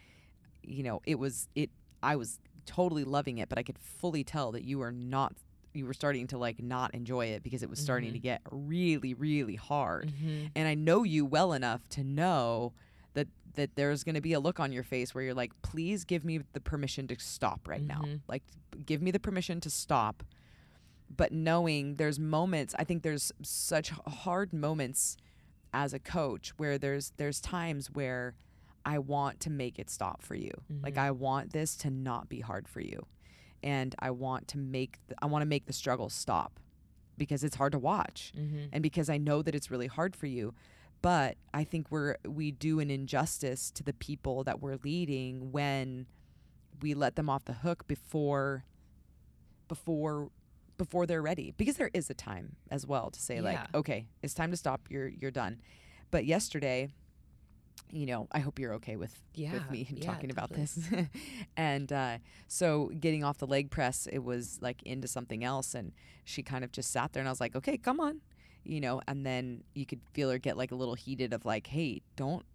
you 0.63 0.81
know, 0.81 1.01
it 1.05 1.19
was 1.19 1.47
it. 1.53 1.69
I 2.01 2.15
was 2.15 2.39
totally 2.65 3.03
loving 3.03 3.37
it, 3.37 3.47
but 3.47 3.59
I 3.59 3.63
could 3.63 3.77
fully 3.77 4.23
tell 4.23 4.51
that 4.53 4.63
you 4.63 4.79
were 4.79 4.91
not. 4.91 5.33
You 5.75 5.85
were 5.85 5.93
starting 5.93 6.27
to 6.27 6.37
like 6.37 6.61
not 6.63 6.93
enjoy 6.95 7.27
it 7.27 7.43
because 7.43 7.61
it 7.61 7.69
was 7.69 7.79
starting 7.79 8.09
Mhm. 8.11 8.13
to 8.13 8.19
get 8.19 8.41
really, 8.49 9.13
really 9.13 9.55
hard. 9.55 10.11
Mhm. 10.13 10.51
And 10.55 10.67
I 10.67 10.73
know 10.75 11.03
you 11.03 11.25
well 11.25 11.53
enough 11.53 11.87
to 11.89 12.03
know 12.03 12.73
that 13.13 13.27
that 13.55 13.75
there's 13.75 14.03
going 14.03 14.15
to 14.15 14.21
be 14.21 14.33
a 14.33 14.39
look 14.39 14.59
on 14.59 14.71
your 14.71 14.83
face 14.83 15.13
where 15.15 15.23
you're 15.23 15.33
like, 15.33 15.51
please 15.61 16.03
give 16.05 16.23
me 16.25 16.39
the 16.53 16.59
permission 16.59 17.07
to 17.07 17.15
stop 17.19 17.67
right 17.67 17.83
now. 17.83 18.01
Mhm. 18.01 18.21
Like, 18.27 18.43
give 18.85 19.01
me 19.01 19.11
the 19.11 19.19
permission 19.19 19.61
to 19.61 19.69
stop. 19.69 20.23
But 21.15 21.31
knowing 21.31 21.95
there's 21.95 22.19
moments, 22.19 22.73
I 22.77 22.83
think 22.83 23.03
there's 23.03 23.31
such 23.41 23.89
hard 23.91 24.51
moments 24.53 25.15
as 25.73 25.93
a 25.93 25.99
coach 25.99 26.49
where 26.57 26.77
there's 26.77 27.11
there's 27.17 27.39
times 27.41 27.91
where 27.91 28.33
I 28.85 28.99
want 28.99 29.39
to 29.41 29.49
make 29.49 29.79
it 29.79 29.89
stop 29.89 30.21
for 30.21 30.35
you. 30.35 30.51
Like 30.81 30.95
Mhm. 30.95 30.99
I 30.99 31.11
want 31.11 31.53
this 31.53 31.75
to 31.77 31.89
not 31.89 32.29
be 32.29 32.39
hard 32.41 32.67
for 32.67 32.81
you. 32.81 33.07
And 33.63 33.95
I 33.99 34.11
want 34.11 34.47
to 34.49 34.57
make 34.57 34.99
the, 35.07 35.15
I 35.21 35.25
want 35.25 35.41
to 35.41 35.47
make 35.47 35.65
the 35.65 35.73
struggle 35.73 36.09
stop 36.09 36.59
because 37.17 37.43
it's 37.43 37.55
hard 37.55 37.71
to 37.71 37.79
watch 37.79 38.33
Mm-hmm. 38.37 38.65
and 38.73 38.83
because 38.83 39.09
I 39.09 39.17
know 39.17 39.41
that 39.41 39.55
it's 39.55 39.71
really 39.71 39.87
hard 39.87 40.15
for 40.15 40.27
you. 40.27 40.53
But 41.01 41.37
I 41.53 41.63
think 41.63 41.87
we're 41.91 42.15
we 42.27 42.51
do 42.51 42.79
an 42.79 42.89
injustice 42.89 43.69
to 43.71 43.83
the 43.83 43.93
people 43.93 44.43
that 44.43 44.61
we're 44.61 44.77
leading 44.83 45.51
when 45.51 46.07
we 46.81 46.93
let 46.93 47.15
them 47.15 47.29
off 47.29 47.45
the 47.45 47.53
hook 47.53 47.85
before 47.87 48.65
before 49.67 50.29
before 50.77 51.05
they're 51.05 51.21
ready 51.21 51.53
because 51.57 51.77
there 51.77 51.89
is 51.93 52.09
a 52.09 52.13
time 52.13 52.55
as 52.69 52.85
well 52.85 53.09
to 53.09 53.19
say 53.21 53.39
like 53.39 53.57
okay 53.73 54.07
it's 54.21 54.33
time 54.33 54.51
to 54.51 54.57
stop 54.57 54.81
you're 54.89 55.07
you're 55.07 55.31
done 55.31 55.61
but 56.11 56.25
yesterday 56.25 56.89
you 57.91 58.05
know 58.05 58.27
i 58.31 58.39
hope 58.39 58.57
you're 58.59 58.73
okay 58.73 58.95
with 58.95 59.13
Yeah. 59.35 59.53
with 59.53 59.69
me 59.69 59.87
yeah, 59.95 60.05
talking 60.11 60.31
about 60.31 60.49
totally. 60.49 60.61
this 60.61 60.89
and 61.57 61.91
uh, 61.91 62.17
so 62.47 62.91
getting 62.99 63.23
off 63.23 63.37
the 63.37 63.47
leg 63.47 63.69
press 63.69 64.07
it 64.11 64.19
was 64.23 64.59
like 64.61 64.81
into 64.83 65.07
something 65.07 65.43
else 65.43 65.75
and 65.75 65.91
she 66.23 66.41
kind 66.43 66.63
of 66.63 66.71
just 66.71 66.91
sat 66.91 67.13
there 67.13 67.21
and 67.21 67.27
i 67.27 67.31
was 67.31 67.39
like 67.41 67.55
okay 67.55 67.77
come 67.77 67.99
on 67.99 68.21
you 68.63 68.79
know 68.81 69.01
and 69.07 69.25
then 69.25 69.63
you 69.75 69.85
could 69.85 70.01
feel 70.13 70.29
her 70.29 70.37
get 70.39 70.57
like 70.57 70.71
a 70.71 70.75
little 70.75 70.95
heated 70.95 71.33
of 71.33 71.45
like 71.45 71.67
hey 71.67 72.01
don't 72.15 72.45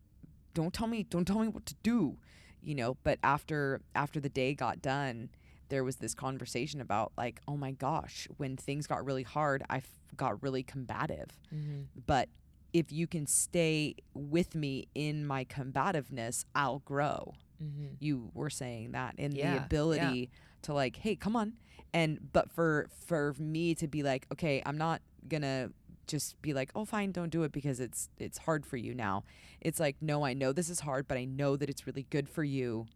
don't 0.54 0.74
tell 0.74 0.86
me 0.88 1.04
don't 1.04 1.26
tell 1.26 1.38
me 1.38 1.48
what 1.48 1.64
to 1.66 1.74
do 1.82 2.16
you 2.62 2.74
know 2.74 2.96
but 3.04 3.18
after 3.22 3.80
after 3.94 4.18
the 4.20 4.28
day 4.28 4.52
got 4.54 4.82
done 4.82 5.28
there 5.68 5.84
was 5.84 5.96
this 5.96 6.14
conversation 6.14 6.80
about 6.80 7.12
like 7.16 7.40
oh 7.46 7.56
my 7.56 7.70
gosh 7.70 8.26
when 8.38 8.56
things 8.56 8.86
got 8.88 9.04
really 9.04 9.22
hard 9.22 9.62
i 9.70 9.76
f- 9.76 9.94
got 10.16 10.42
really 10.42 10.62
combative 10.64 11.38
Mhm. 11.54 11.84
but 12.06 12.28
if 12.72 12.92
you 12.92 13.06
can 13.06 13.26
stay 13.26 13.94
with 14.14 14.54
me 14.54 14.86
in 14.94 15.26
my 15.26 15.44
combativeness 15.44 16.44
i'll 16.54 16.80
grow 16.80 17.34
Mhm. 17.62 17.96
you 18.00 18.30
were 18.34 18.50
saying 18.50 18.92
that 18.92 19.14
and 19.18 19.34
Yeah, 19.36 19.50
the 19.50 19.56
yeah. 19.56 19.64
ability 19.64 20.30
to 20.62 20.72
like 20.74 20.96
hey 20.96 21.16
come 21.16 21.36
on 21.36 21.54
and 21.92 22.32
but 22.32 22.50
for 22.50 22.88
for 23.06 23.34
me 23.38 23.74
to 23.74 23.86
be 23.88 24.02
like 24.02 24.26
okay 24.32 24.62
i'm 24.64 24.78
not 24.78 25.02
gonna 25.28 25.70
just 26.06 26.40
be 26.42 26.52
like 26.54 26.70
oh 26.74 26.84
fine 26.84 27.12
don't 27.12 27.30
do 27.30 27.42
it 27.44 27.52
because 27.52 27.78
it's 27.80 28.08
it's 28.18 28.38
hard 28.38 28.64
for 28.66 28.76
you 28.76 28.94
now 28.94 29.24
it's 29.60 29.78
like 29.80 29.96
no 30.00 30.24
i 30.24 30.32
know 30.32 30.52
this 30.52 30.68
is 30.70 30.80
hard 30.80 31.06
but 31.06 31.16
i 31.18 31.24
know 31.24 31.56
that 31.56 31.68
it's 31.70 31.86
really 31.86 32.06
good 32.10 32.28
for 32.28 32.42
you 32.44 32.86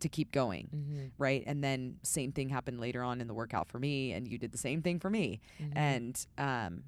to 0.00 0.08
keep 0.08 0.30
going 0.32 0.68
Mhm. 0.74 1.10
right 1.18 1.42
and 1.46 1.62
then 1.64 1.98
same 2.02 2.32
thing 2.32 2.48
happened 2.50 2.80
later 2.80 3.02
on 3.02 3.20
in 3.20 3.26
the 3.28 3.34
workout 3.34 3.68
for 3.68 3.78
me 3.78 4.12
and 4.12 4.26
you 4.28 4.36
did 4.38 4.52
the 4.52 4.58
same 4.58 4.82
thing 4.82 4.98
for 4.98 5.10
me 5.10 5.40
Mhm. 5.60 5.72
and 5.76 6.26
um 6.38 6.84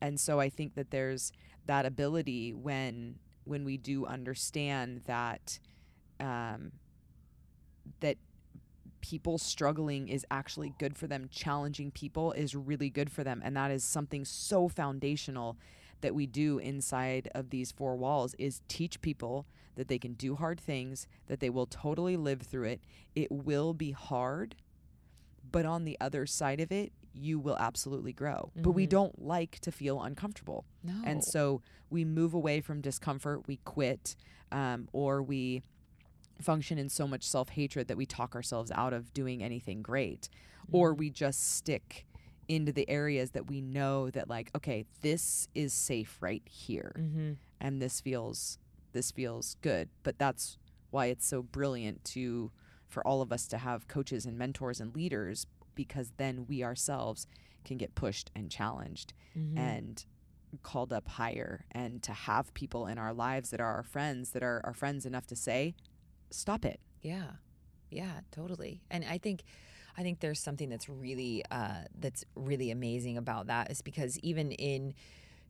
and 0.00 0.18
so 0.20 0.38
i 0.40 0.48
think 0.48 0.74
that 0.74 0.90
there's 0.90 1.32
that 1.66 1.86
ability 1.86 2.52
when 2.52 3.16
when 3.44 3.64
we 3.64 3.76
do 3.76 4.06
understand 4.06 5.02
that 5.06 5.58
um 6.20 6.72
that 8.00 8.16
people 9.00 9.38
struggling 9.38 10.08
is 10.08 10.26
actually 10.30 10.74
good 10.78 10.96
for 10.96 11.06
them. 11.06 11.28
Challenging 11.30 11.90
people 11.90 12.32
is 12.32 12.54
really 12.56 12.90
good 12.90 13.10
for 13.10 13.22
them. 13.22 13.40
And 13.44 13.56
that 13.56 13.70
is 13.70 13.84
something 13.84 14.24
so 14.24 14.68
foundational 14.68 15.56
that 16.00 16.14
we 16.14 16.26
do 16.26 16.58
inside 16.58 17.30
of 17.34 17.50
these 17.50 17.70
four 17.70 17.96
walls 17.96 18.34
is 18.38 18.62
teach 18.68 19.00
people 19.00 19.46
that 19.76 19.88
they 19.88 19.98
can 19.98 20.14
do 20.14 20.34
hard 20.34 20.58
things 20.58 21.06
that 21.28 21.40
they 21.40 21.50
will 21.50 21.66
totally 21.66 22.16
live 22.16 22.42
through 22.42 22.64
it. 22.64 22.80
It 23.14 23.30
will 23.30 23.74
be 23.74 23.92
hard 23.92 24.56
but 25.52 25.64
on 25.64 25.84
the 25.84 25.96
other 26.00 26.26
side 26.26 26.60
of 26.60 26.72
it 26.72 26.92
you 27.16 27.38
will 27.38 27.56
absolutely 27.58 28.12
grow 28.12 28.50
but 28.56 28.72
we 28.72 28.86
Mhm. 28.86 28.90
don't 28.90 29.22
like 29.22 29.58
to 29.60 29.72
feel 29.72 30.02
uncomfortable 30.02 30.64
no. 30.82 31.00
and 31.04 31.24
so 31.24 31.62
we 31.90 32.04
move 32.04 32.34
away 32.34 32.60
from 32.60 32.80
discomfort, 32.80 33.46
we 33.46 33.56
quit, 33.58 34.16
um, 34.50 34.88
or 34.92 35.22
we 35.22 35.62
function 36.40 36.78
in 36.78 36.88
so 36.88 37.06
much 37.06 37.22
self 37.22 37.50
hatred 37.50 37.88
that 37.88 37.96
we 37.96 38.04
talk 38.06 38.34
ourselves 38.34 38.70
out 38.72 38.92
of 38.92 39.12
doing 39.14 39.42
anything 39.42 39.82
great, 39.82 40.28
or 40.72 40.94
Mhm. 40.94 40.98
we 40.98 41.10
just 41.10 41.40
stick 41.56 42.06
into 42.48 42.72
the 42.72 42.88
areas 42.88 43.30
that 43.32 43.46
we 43.48 43.60
know 43.60 44.08
that 44.10 44.28
like 44.28 44.50
okay 44.54 44.84
this 45.00 45.48
is 45.54 45.72
safe 45.72 46.20
right 46.22 46.42
here 46.46 46.92
Mhm. 46.96 47.36
and 47.60 47.82
this 47.82 48.00
feels 48.00 48.58
this 48.92 49.10
feels 49.10 49.56
good 49.62 49.88
but 50.04 50.16
that's 50.18 50.56
why 50.90 51.06
it's 51.06 51.26
so 51.26 51.42
brilliant 51.42 52.04
to 52.04 52.52
for 52.88 53.04
all 53.06 53.20
of 53.20 53.32
us 53.32 53.48
to 53.48 53.58
have 53.58 53.88
coaches 53.88 54.24
and 54.26 54.38
mentors 54.38 54.80
and 54.80 54.94
leaders 54.94 55.46
because 55.76 56.10
then 56.16 56.46
we 56.48 56.64
ourselves 56.64 57.26
can 57.64 57.76
get 57.76 57.94
pushed 57.94 58.30
and 58.34 58.50
challenged 58.50 59.12
Mhm. 59.36 59.56
and 59.58 60.04
called 60.62 60.92
up 60.92 61.06
higher 61.08 61.64
and 61.72 62.02
to 62.02 62.12
have 62.12 62.52
people 62.54 62.86
in 62.86 62.98
our 62.98 63.12
lives 63.14 63.50
that 63.50 63.60
are 63.60 63.74
our 63.74 63.82
friends 63.84 64.30
that 64.30 64.42
are 64.42 64.60
our 64.64 64.72
friends 64.74 65.04
enough 65.06 65.26
to 65.26 65.36
say 65.36 65.74
stop 66.30 66.64
it 66.64 66.80
Yeah. 67.02 67.32
Yeah, 67.90 68.20
totally. 68.32 68.82
And 68.90 69.04
I 69.04 69.18
think 69.18 69.42
I 69.96 70.02
think 70.02 70.20
there's 70.20 70.40
something 70.40 70.68
that's 70.68 70.88
really 70.88 71.44
uh 71.50 71.82
that's 71.98 72.24
really 72.34 72.70
amazing 72.70 73.16
about 73.16 73.46
that 73.46 73.70
is 73.70 73.80
because 73.82 74.18
even 74.20 74.50
in 74.52 74.94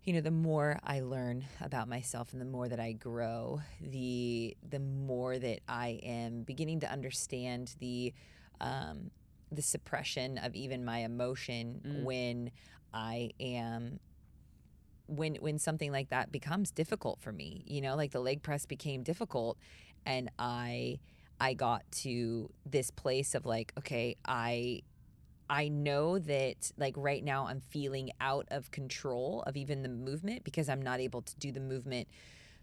you 0.05 0.12
know 0.12 0.21
the 0.21 0.31
more 0.31 0.79
I 0.85 1.01
learn 1.01 1.45
about 1.61 1.89
myself 1.89 2.33
and 2.33 2.41
the 2.41 2.45
more 2.47 2.69
that 2.69 2.79
I 2.81 2.93
grow, 2.93 3.61
the 3.81 4.57
the 4.69 4.79
more 4.81 5.39
that 5.39 5.61
I 5.69 5.99
am 6.03 6.43
beginning 6.43 6.81
to 6.81 6.91
understand 6.91 7.75
the 7.81 8.12
um 8.61 9.11
the 9.52 9.62
suppression 9.62 10.38
of 10.38 10.54
even 10.54 10.85
my 10.85 10.98
emotion 10.98 11.80
Mm. 11.85 12.04
when 12.04 12.50
I 12.92 13.30
am 13.40 14.00
when 15.09 15.37
when 15.37 15.59
something 15.59 15.92
like 15.92 16.09
that 16.09 16.32
becomes 16.32 16.72
difficult 16.72 17.20
for 17.20 17.32
me 17.32 17.62
you 17.66 17.80
know 17.80 17.94
like 17.94 18.11
the 18.11 18.18
leg 18.18 18.42
press 18.42 18.66
became 18.66 19.04
difficult 19.04 19.56
and 20.04 20.28
i 20.37 20.98
i 21.40 21.54
got 21.54 21.82
to 21.92 22.50
this 22.64 22.90
place 22.90 23.32
of 23.37 23.46
like 23.46 23.72
okay 23.78 24.16
i 24.26 24.82
i 25.48 25.68
know 25.68 26.18
that 26.18 26.72
like 26.76 26.92
right 26.96 27.22
now 27.22 27.46
i'm 27.46 27.61
feeling 27.61 28.11
out 28.20 28.46
of 28.50 28.72
control 28.72 29.44
of 29.46 29.56
even 29.56 29.82
the 29.85 29.88
movement 29.88 30.42
because 30.42 30.68
i'm 30.68 30.82
not 30.82 30.98
able 30.98 31.22
to 31.22 31.37
do 31.37 31.52
the 31.52 31.61
movement 31.61 32.09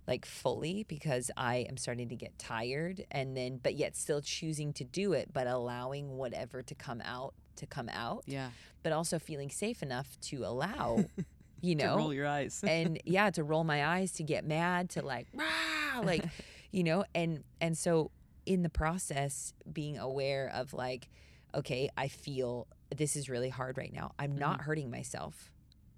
like 0.07 0.25
fully 0.25 0.85
because 0.87 1.31
i 1.37 1.57
am 1.69 1.77
starting 1.77 2.09
to 2.09 2.15
get 2.15 2.37
tired 2.37 3.05
and 3.11 3.35
then 3.35 3.59
but 3.61 3.75
yet 3.75 3.95
still 3.95 4.21
choosing 4.21 4.73
to 4.73 4.83
do 4.83 5.13
it 5.13 5.29
but 5.31 5.47
allowing 5.47 6.17
whatever 6.17 6.61
to 6.61 6.75
come 6.75 7.01
out 7.05 7.33
to 7.55 7.65
come 7.65 7.89
out 7.89 8.23
yeah. 8.25 8.49
but 8.81 8.91
also 8.91 9.19
feeling 9.19 9.49
safe 9.49 9.81
enough 9.83 10.19
to 10.21 10.43
allow 10.43 11.05
you 11.63 11.75
know? 11.75 11.95
roll 11.95 12.13
your 12.13 12.27
eyes. 12.27 12.61
And 12.67 12.99
yeah 13.05 13.31
to 13.31 13.43
roll 13.43 13.63
my 13.63 13.85
eyes 13.85 14.11
to 14.13 14.23
get 14.23 14.45
mad 14.45 14.91
to 14.91 15.01
like 15.01 15.27
rah, 15.33 16.01
like 16.01 16.25
you 16.71 16.83
know? 16.83 17.05
And 17.15 17.43
and 17.61 17.75
so 17.75 18.11
in 18.45 18.61
the 18.61 18.69
process 18.69 19.53
being 19.71 19.97
aware 19.97 20.51
of 20.53 20.73
like 20.73 21.07
okay 21.55 21.89
i 21.95 22.09
feel 22.09 22.67
this 22.93 23.15
is 23.15 23.29
really 23.29 23.49
hard 23.49 23.77
right 23.77 23.93
now. 23.93 24.11
I'm 24.19 24.37
not 24.37 24.57
mm-hmm. 24.57 24.63
hurting 24.63 24.91
myself 24.91 25.52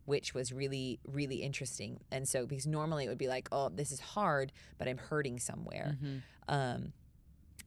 which 0.06 0.34
was 0.34 0.52
really 0.54 1.00
really 1.08 1.38
interesting 1.38 2.00
and 2.12 2.28
so 2.28 2.46
because 2.46 2.66
normally 2.68 3.06
it 3.06 3.10
would 3.10 3.18
be 3.18 3.28
like 3.28 3.48
oh 3.52 3.70
this 3.70 3.92
is 3.92 4.00
hard 4.00 4.52
but 4.78 4.88
i'm 4.88 4.98
hurting 4.98 5.40
somewhere 5.40 5.98
Mhm. 6.04 6.22
um 6.48 6.94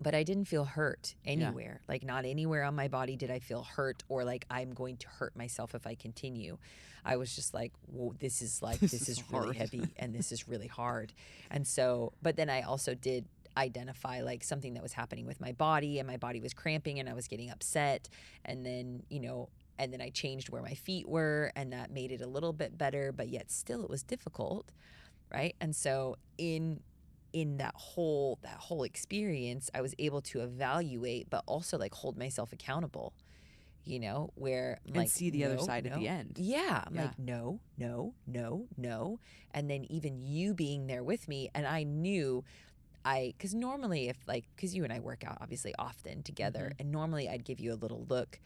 but 0.00 0.14
I 0.14 0.22
didn't 0.22 0.44
feel 0.44 0.64
hurt 0.64 1.16
anywhere. 1.24 1.80
Like 1.88 2.04
not 2.04 2.24
anywhere 2.24 2.62
on 2.62 2.76
my 2.76 2.86
body 2.86 3.16
did 3.16 3.32
I 3.32 3.40
feel 3.40 3.64
hurt 3.64 4.04
or 4.08 4.22
like 4.22 4.44
I'm 4.48 4.70
going 4.72 4.96
to 4.98 5.08
hurt 5.08 5.34
myself 5.34 5.74
if 5.74 5.88
I 5.88 5.96
continue. 5.96 6.56
I 7.04 7.16
was 7.16 7.34
just 7.34 7.52
like, 7.52 7.72
Whoa, 7.92 8.14
this 8.20 8.40
is 8.40 8.62
like 8.62 8.78
This 8.78 8.92
this, 8.92 9.08
is 9.08 9.18
is, 9.18 9.24
really 9.32 9.56
heavy 9.56 9.82
and 9.96 10.14
this 10.14 10.30
is 10.30 10.46
really 10.46 10.68
hard. 10.68 11.12
And 11.50 11.66
so, 11.66 12.12
but 12.22 12.36
then 12.36 12.48
I 12.48 12.62
also 12.62 12.94
did 12.94 13.24
identify 13.56 14.20
like 14.20 14.44
something 14.44 14.74
that 14.74 14.84
was 14.84 14.92
happening 14.92 15.26
with 15.26 15.40
my 15.40 15.50
body 15.50 15.98
and 15.98 16.06
my 16.06 16.16
body 16.16 16.40
was 16.40 16.54
cramping 16.54 17.00
and 17.00 17.08
I 17.08 17.14
was 17.14 17.26
getting 17.26 17.50
upset 17.50 18.08
and 18.44 18.64
then, 18.64 19.02
you 19.10 19.18
know, 19.18 19.48
and 19.78 19.92
then 19.92 20.00
I 20.00 20.10
changed 20.10 20.48
where 20.50 20.62
my 20.62 20.74
feet 20.74 21.08
were 21.08 21.52
and 21.56 21.72
that 21.72 21.90
made 21.90 22.10
it 22.12 22.20
a 22.20 22.26
little 22.26 22.52
bit 22.52 22.76
better, 22.76 23.12
but 23.12 23.28
yet 23.28 23.50
still 23.50 23.82
it 23.84 23.90
was 23.90 24.02
difficult, 24.02 24.70
right? 25.32 25.54
And 25.60 25.74
so 25.76 26.16
in 26.36 26.80
in 27.32 27.58
that 27.58 27.74
whole 27.76 28.38
that 28.42 28.56
whole 28.56 28.84
experience 28.84 29.68
i 29.74 29.82
was 29.82 29.94
able 29.98 30.22
to 30.22 30.40
evaluate 30.40 31.28
but 31.28 31.42
also 31.46 31.76
like 31.76 31.92
hold 31.92 32.16
myself 32.16 32.54
accountable 32.54 33.12
you 33.84 34.00
know 34.00 34.30
where 34.34 34.78
and 34.86 34.96
like 34.96 35.08
see 35.10 35.28
the 35.28 35.44
other 35.44 35.56
no, 35.56 35.62
side 35.62 35.86
at 35.86 35.92
the 35.94 36.08
end 36.08 36.32
yeah 36.38 36.82
i'm 36.86 36.94
Yeah. 36.94 37.02
like 37.02 37.18
no 37.18 37.60
no 37.76 38.14
no 38.26 38.64
no 38.78 39.20
and 39.52 39.68
then 39.70 39.84
even 39.90 40.22
you 40.22 40.54
being 40.54 40.86
there 40.86 41.04
with 41.04 41.28
me 41.28 41.50
and 41.54 41.66
i 41.66 41.82
knew 41.82 42.44
i 43.04 43.34
because 43.36 43.54
normally 43.54 44.08
if 44.08 44.16
like 44.26 44.46
because 44.56 44.74
you 44.74 44.82
and 44.84 44.92
i 44.92 44.98
work 44.98 45.22
out 45.22 45.36
obviously 45.42 45.74
often 45.78 46.22
together 46.22 46.60
Mm-hmm. 46.72 46.80
and 46.80 46.90
normally 46.90 47.28
i'd 47.28 47.44
give 47.44 47.60
you 47.60 47.74
a 47.74 47.76
little 47.76 48.06
look 48.08 48.40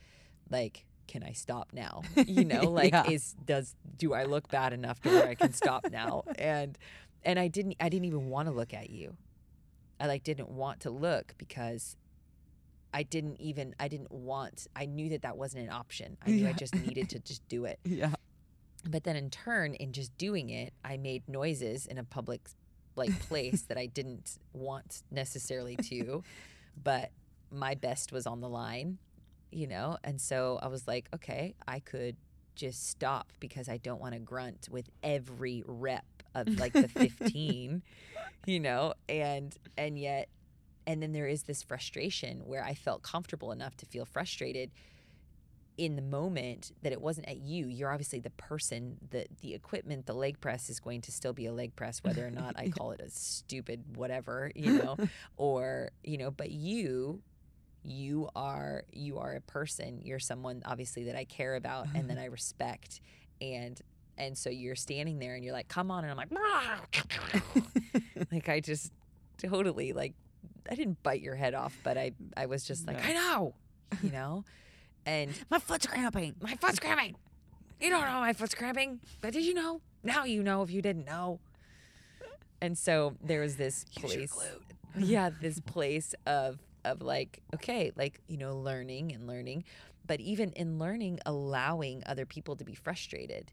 like 0.50 0.84
can 1.08 1.22
i 1.22 1.32
stop 1.32 1.68
now 1.72 2.02
you 2.26 2.44
know 2.44 2.70
like 2.70 2.92
Yeah. 2.92 3.08
is 3.10 3.34
does 3.44 3.74
do 3.96 4.14
i 4.14 4.24
look 4.24 4.48
bad 4.48 4.72
enough 4.72 5.00
to 5.02 5.08
where 5.10 5.28
i 5.28 5.34
can 5.34 5.52
stop 5.52 5.90
now 5.90 6.24
and 6.38 6.78
and 7.24 7.38
i 7.38 7.48
didn't 7.48 7.76
i 7.80 7.88
didn't 7.88 8.06
even 8.06 8.28
want 8.28 8.48
to 8.48 8.52
look 8.54 8.72
at 8.74 8.90
you 8.90 9.16
I 10.00 10.06
like 10.06 10.24
didn't 10.24 10.48
want 10.48 10.80
to 10.80 10.90
look 10.90 11.34
because 11.38 11.96
I 12.92 13.04
didn't 13.04 13.40
even 13.40 13.72
I 13.78 13.86
didn't 13.86 14.10
want 14.10 14.66
I 14.74 14.84
knew 14.84 15.08
that 15.10 15.22
that 15.22 15.36
wasn't 15.36 15.62
an 15.62 15.70
option. 15.70 16.16
I 16.26 16.30
knew 16.30 16.48
I 16.48 16.52
just 16.54 16.74
needed 16.74 17.08
to 17.10 17.20
just 17.20 17.46
do 17.48 17.66
it. 17.66 17.78
Yeah. 17.84 18.10
But 18.90 19.04
then 19.04 19.14
in 19.14 19.30
turn 19.30 19.74
in 19.74 19.92
just 19.92 20.16
doing 20.18 20.50
it, 20.50 20.72
I 20.84 20.96
made 20.96 21.22
noises 21.28 21.86
in 21.86 21.98
a 21.98 22.04
public 22.04 22.40
like 22.96 23.16
place 23.20 23.62
that 23.68 23.78
I 23.78 23.86
didn't 23.86 24.38
want 24.52 25.02
necessarily 25.12 25.76
to, 25.76 26.24
but 26.82 27.12
my 27.52 27.76
best 27.76 28.10
was 28.10 28.26
on 28.26 28.40
the 28.40 28.48
line, 28.48 28.98
you 29.52 29.66
know? 29.66 29.98
And 30.04 30.20
so 30.20 30.58
I 30.62 30.68
was 30.68 30.86
like, 30.86 31.08
okay, 31.14 31.54
I 31.66 31.80
could 31.80 32.16
just 32.54 32.88
stop 32.88 33.32
because 33.40 33.68
I 33.68 33.78
don't 33.78 34.00
want 34.00 34.14
to 34.14 34.20
grunt 34.20 34.68
with 34.70 34.88
every 35.02 35.62
rep 35.66 36.04
of 36.34 36.48
like 36.58 36.72
the 36.72 36.88
15, 36.88 37.82
you 38.46 38.60
know? 38.60 38.94
And 39.08 39.54
and 39.76 39.98
yet 39.98 40.28
and 40.86 41.02
then 41.02 41.12
there 41.12 41.28
is 41.28 41.44
this 41.44 41.62
frustration 41.62 42.40
where 42.44 42.64
I 42.64 42.74
felt 42.74 43.02
comfortable 43.02 43.52
enough 43.52 43.76
to 43.78 43.86
feel 43.86 44.04
frustrated 44.04 44.70
in 45.78 45.96
the 45.96 46.02
moment 46.02 46.72
that 46.82 46.92
it 46.92 47.00
wasn't 47.00 47.28
at 47.28 47.38
you. 47.38 47.66
You're 47.66 47.90
obviously 47.90 48.20
the 48.20 48.30
person, 48.30 48.98
the 49.10 49.26
the 49.40 49.54
equipment, 49.54 50.06
the 50.06 50.14
leg 50.14 50.40
press 50.40 50.68
is 50.68 50.80
going 50.80 51.00
to 51.02 51.12
still 51.12 51.32
be 51.32 51.46
a 51.46 51.52
leg 51.52 51.74
press, 51.76 52.02
whether 52.02 52.26
or 52.26 52.30
not 52.30 52.54
I 52.56 52.68
call 52.76 52.92
it 52.92 53.00
a 53.00 53.10
stupid 53.10 53.96
whatever, 53.96 54.50
you 54.54 54.72
know, 54.72 54.96
or 55.36 55.90
you 56.04 56.18
know, 56.18 56.30
but 56.30 56.50
you 56.50 57.22
you 57.84 58.28
are 58.36 58.84
you 58.92 59.18
are 59.18 59.34
a 59.34 59.40
person. 59.40 60.00
You're 60.02 60.18
someone 60.18 60.62
obviously 60.64 61.04
that 61.04 61.16
I 61.16 61.24
care 61.24 61.56
about 61.56 61.86
and 61.94 62.08
that 62.10 62.18
I 62.18 62.24
respect. 62.38 63.00
And 63.40 63.80
and 64.18 64.36
so 64.36 64.50
you're 64.50 64.76
standing 64.76 65.18
there 65.18 65.34
and 65.34 65.42
you're 65.44 65.54
like, 65.54 65.68
come 65.68 65.90
on, 65.90 66.04
and 66.04 66.10
I'm 66.10 66.16
like, 66.16 66.30
like 68.32 68.48
I 68.48 68.60
just 68.60 68.92
totally 69.38 69.92
like 69.92 70.14
I 70.70 70.74
didn't 70.74 71.02
bite 71.02 71.20
your 71.22 71.34
head 71.34 71.54
off, 71.54 71.76
but 71.82 71.98
I 71.98 72.12
I 72.36 72.46
was 72.46 72.64
just 72.64 72.86
like, 72.86 72.98
No. 72.98 73.02
I 73.02 73.12
know, 73.12 73.54
you 74.02 74.10
know, 74.12 74.44
and 75.06 75.30
My 75.50 75.58
foot's 75.58 75.86
cramping. 75.86 76.34
my 76.40 76.54
foot's 76.56 76.78
cramping. 76.78 77.16
You 77.80 77.90
don't 77.90 78.02
know 78.02 78.20
my 78.20 78.32
foot's 78.32 78.54
cramping, 78.54 79.00
but 79.20 79.32
did 79.32 79.44
you 79.44 79.54
know? 79.54 79.80
Now 80.04 80.24
you 80.24 80.42
know 80.44 80.62
if 80.62 80.70
you 80.70 80.82
didn't 80.82 81.04
know. 81.04 81.40
And 82.60 82.78
so 82.78 83.16
there 83.20 83.40
was 83.40 83.56
this 83.56 83.84
place, 83.96 84.32
yeah, 84.96 85.30
this 85.40 85.58
place 85.58 86.14
of 86.26 86.60
of 86.84 87.02
like, 87.02 87.40
okay, 87.54 87.92
like 87.96 88.20
you 88.28 88.36
know, 88.36 88.56
learning 88.56 89.12
and 89.12 89.26
learning, 89.26 89.64
but 90.06 90.20
even 90.20 90.52
in 90.52 90.78
learning, 90.78 91.20
allowing 91.26 92.02
other 92.06 92.26
people 92.26 92.56
to 92.56 92.64
be 92.64 92.74
frustrated. 92.74 93.52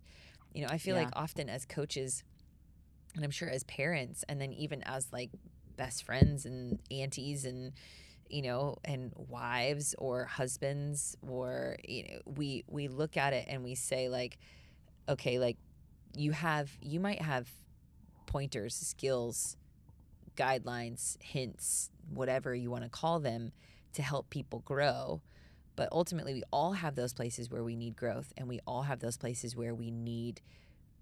You 0.54 0.64
know, 0.64 0.70
I 0.72 0.80
feel 0.80 0.96
like 0.96 1.10
often 1.14 1.48
as 1.48 1.66
coaches, 1.66 2.24
and 3.16 3.24
I'm 3.24 3.32
sure 3.32 3.50
as 3.50 3.64
parents, 3.66 4.24
and 4.28 4.42
then 4.42 4.52
even 4.54 4.82
as 4.84 5.08
like 5.14 5.30
best 5.78 6.04
friends 6.04 6.46
and 6.46 6.80
aunties 6.92 7.46
and 7.46 7.72
you 8.30 8.42
know 8.42 8.78
and 8.86 9.12
wives 9.16 9.96
or 9.98 10.26
husbands 10.26 11.18
or 11.28 11.78
you 11.88 12.04
know 12.04 12.20
we 12.26 12.64
we 12.68 12.88
look 12.88 13.18
at 13.18 13.34
it 13.34 13.46
and 13.48 13.64
we 13.64 13.76
say 13.76 14.10
like 14.10 14.38
okay 15.08 15.40
like 15.40 15.58
you 16.16 16.32
have 16.32 16.70
you 16.82 17.00
might 17.00 17.22
have 17.22 17.48
pointers 18.26 18.76
skills 18.76 19.58
guidelines 20.36 21.18
hints 21.24 21.90
whatever 22.14 22.54
you 22.56 22.70
want 22.72 22.84
to 22.84 22.90
call 22.90 23.20
them 23.20 23.52
to 23.94 24.02
help 24.02 24.30
people 24.30 24.60
grow 24.60 25.22
but 25.76 25.88
ultimately 25.94 26.34
we 26.34 26.44
all 26.52 26.74
have 26.74 26.96
those 26.96 27.14
places 27.14 27.50
where 27.50 27.64
we 27.64 27.76
need 27.76 27.96
growth 27.96 28.34
and 28.38 28.48
we 28.48 28.60
all 28.68 28.82
have 28.84 29.00
those 29.00 29.18
places 29.18 29.56
where 29.56 29.74
we 29.74 29.90
need 29.92 30.42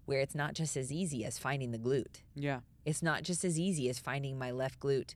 where 0.06 0.20
it's 0.20 0.34
not 0.34 0.54
just 0.54 0.76
as 0.76 0.90
easy 0.92 1.24
as 1.24 1.38
finding 1.38 1.70
the 1.70 1.78
glute 1.78 2.22
Yeah. 2.34 2.60
it's 2.84 3.02
not 3.02 3.22
just 3.24 3.44
as 3.44 3.58
easy 3.58 3.88
as 3.88 3.98
finding 3.98 4.38
my 4.38 4.50
left 4.52 4.78
glute 4.80 5.14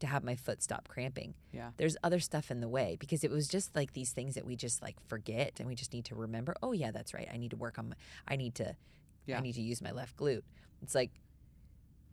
to 0.00 0.06
have 0.06 0.22
my 0.22 0.36
foot 0.36 0.62
stop 0.62 0.88
cramping. 0.88 1.32
Yeah. 1.52 1.70
There's 1.78 1.96
other 2.04 2.20
stuff 2.20 2.50
in 2.50 2.60
the 2.60 2.68
way 2.68 2.98
because 3.00 3.24
it 3.24 3.30
was 3.30 3.48
just 3.48 3.74
like 3.74 3.94
these 3.94 4.10
things 4.12 4.34
that 4.34 4.44
we 4.44 4.54
just 4.54 4.82
like 4.82 4.96
forget 5.08 5.52
and 5.58 5.66
we 5.66 5.74
just 5.74 5.94
need 5.94 6.04
to 6.04 6.14
remember, 6.14 6.54
oh 6.62 6.72
yeah, 6.72 6.90
that's 6.90 7.14
right. 7.14 7.26
I 7.32 7.38
need 7.38 7.52
to 7.52 7.56
work 7.56 7.78
on 7.78 7.88
my 7.88 7.94
I 8.28 8.36
need 8.36 8.54
to 8.56 8.76
Yeah. 9.24 9.38
I 9.38 9.40
need 9.40 9.54
to 9.54 9.62
use 9.62 9.80
my 9.80 9.92
left 9.92 10.18
glute. 10.18 10.42
It's 10.82 10.94
like 10.94 11.12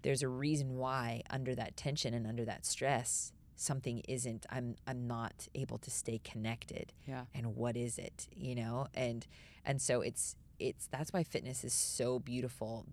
there's 0.03 0.21
a 0.21 0.27
reason 0.27 0.75
why 0.77 1.23
under 1.29 1.55
that 1.55 1.75
tension 1.75 2.13
and 2.13 2.27
under 2.27 2.45
that 2.45 2.65
stress 2.65 3.31
something 3.55 4.01
isn't 4.07 4.45
I'm 4.49 4.75
I'm 4.87 5.07
not 5.07 5.47
able 5.55 5.77
to 5.79 5.91
stay 5.91 6.19
connected 6.23 6.93
Yeah. 7.07 7.25
and 7.33 7.55
what 7.55 7.75
is 7.77 7.97
it 7.97 8.27
you 8.35 8.55
know 8.55 8.87
and 8.93 9.25
and 9.65 9.81
so 9.81 10.01
it's 10.01 10.35
it's 10.59 10.87
that's 10.87 11.11
why 11.13 11.23
fitness 11.23 11.63
is 11.63 11.73
so 11.73 12.19
beautiful 12.19 12.85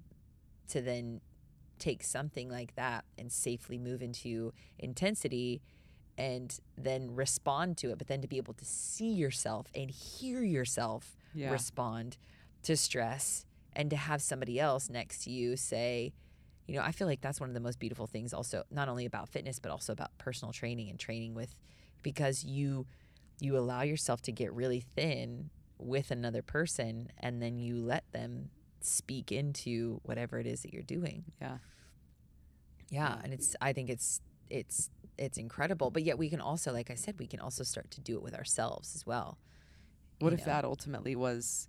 to 0.68 0.80
then 0.80 1.20
take 1.78 2.02
something 2.04 2.48
like 2.50 2.74
that 2.76 3.04
and 3.18 3.32
safely 3.32 3.78
move 3.78 4.02
into 4.02 4.52
intensity 4.78 5.62
and 6.18 6.60
then 6.76 7.14
respond 7.14 7.78
to 7.78 7.90
it 7.90 7.98
but 7.98 8.06
then 8.06 8.20
to 8.20 8.28
be 8.28 8.36
able 8.36 8.52
to 8.54 8.64
see 8.64 9.10
yourself 9.12 9.66
and 9.74 9.90
hear 9.90 10.42
yourself 10.42 11.16
Yeah. 11.34 11.50
respond 11.50 12.18
to 12.64 12.76
stress 12.76 13.46
and 13.74 13.88
to 13.90 13.96
have 13.96 14.20
somebody 14.20 14.60
else 14.60 14.90
next 14.90 15.24
to 15.24 15.30
you 15.30 15.56
say 15.56 16.12
you 16.66 16.74
know 16.76 16.82
i 16.82 16.92
feel 16.92 17.06
like 17.06 17.20
that's 17.20 17.40
one 17.40 17.48
of 17.50 17.54
the 17.54 17.60
most 17.60 17.78
beautiful 17.78 18.06
things 18.06 18.32
also 18.32 18.62
not 18.70 18.88
only 18.88 19.04
about 19.06 19.28
fitness 19.28 19.58
but 19.58 19.70
also 19.70 19.92
about 19.92 20.16
personal 20.18 20.52
training 20.52 20.88
and 20.90 20.98
training 20.98 21.34
with 21.34 21.54
because 22.02 22.44
you 22.44 22.86
you 23.40 23.56
allow 23.56 23.82
yourself 23.82 24.20
to 24.22 24.32
get 24.32 24.52
really 24.52 24.80
thin 24.96 25.50
with 25.78 26.10
another 26.10 26.42
person 26.42 27.08
and 27.18 27.40
then 27.42 27.58
you 27.58 27.76
let 27.76 28.04
them 28.12 28.50
speak 28.80 29.32
into 29.32 30.00
whatever 30.04 30.38
it 30.38 30.46
is 30.46 30.62
that 30.62 30.72
you're 30.72 30.82
doing 30.82 31.24
Yeah. 31.40 31.58
yeah 32.90 33.18
and 33.22 33.32
it's 33.32 33.56
i 33.60 33.72
think 33.72 33.90
it's 33.90 34.20
it's 34.48 34.90
it's 35.18 35.38
incredible 35.38 35.90
but 35.90 36.02
yet 36.02 36.18
we 36.18 36.28
can 36.30 36.40
also 36.40 36.72
like 36.72 36.90
i 36.90 36.94
said 36.94 37.18
we 37.18 37.26
can 37.26 37.40
also 37.40 37.62
start 37.64 37.90
to 37.90 38.00
do 38.00 38.16
it 38.16 38.22
with 38.22 38.34
ourselves 38.34 38.94
as 38.94 39.04
well 39.06 39.38
What 40.18 40.30
you 40.30 40.34
if 40.34 40.40
know? 40.46 40.52
that 40.52 40.64
ultimately 40.64 41.14
was 41.16 41.68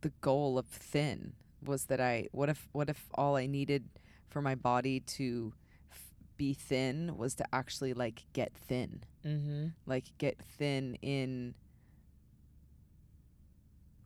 the 0.00 0.12
goal 0.20 0.58
of 0.58 0.66
thin? 0.66 1.32
Was 1.64 1.86
that 1.86 2.00
I 2.00 2.28
what 2.32 2.48
if 2.48 2.68
what 2.72 2.88
if 2.88 3.04
all 3.14 3.36
I 3.36 3.46
needed 3.46 3.88
for 4.28 4.40
my 4.40 4.54
body 4.54 5.00
to 5.00 5.52
f- 5.90 6.14
be 6.36 6.54
thin 6.54 7.16
was 7.16 7.34
to 7.36 7.44
actually 7.52 7.94
like 7.94 8.24
get 8.32 8.52
thin? 8.54 9.04
mm-hmm. 9.24 9.66
Like 9.86 10.06
get 10.18 10.38
thin 10.40 10.96
in 11.02 11.54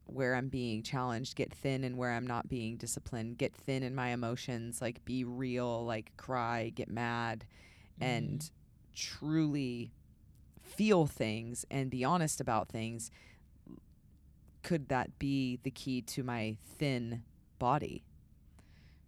where 0.06 0.34
I'm 0.34 0.48
being 0.48 0.82
challenged, 0.82 1.36
get 1.36 1.52
thin 1.52 1.84
in 1.84 1.96
where 1.96 2.12
I'm 2.12 2.26
not 2.26 2.48
being 2.48 2.76
disciplined, 2.76 3.38
get 3.38 3.54
thin 3.54 3.82
in 3.82 3.94
my 3.94 4.08
emotions, 4.08 4.82
like 4.82 5.04
be 5.04 5.24
real, 5.24 5.84
like 5.84 6.12
cry, 6.16 6.70
get 6.74 6.90
mad 6.90 7.44
and 8.00 8.50
truly 8.94 9.92
feel 10.60 11.06
things 11.06 11.64
and 11.70 11.90
be 11.90 12.04
honest 12.04 12.40
about 12.40 12.68
things. 12.68 13.10
Could 14.62 14.88
that 14.88 15.18
be 15.18 15.58
the 15.62 15.70
key 15.70 16.02
to 16.02 16.22
my 16.22 16.56
thin 16.78 17.22
body 17.62 18.02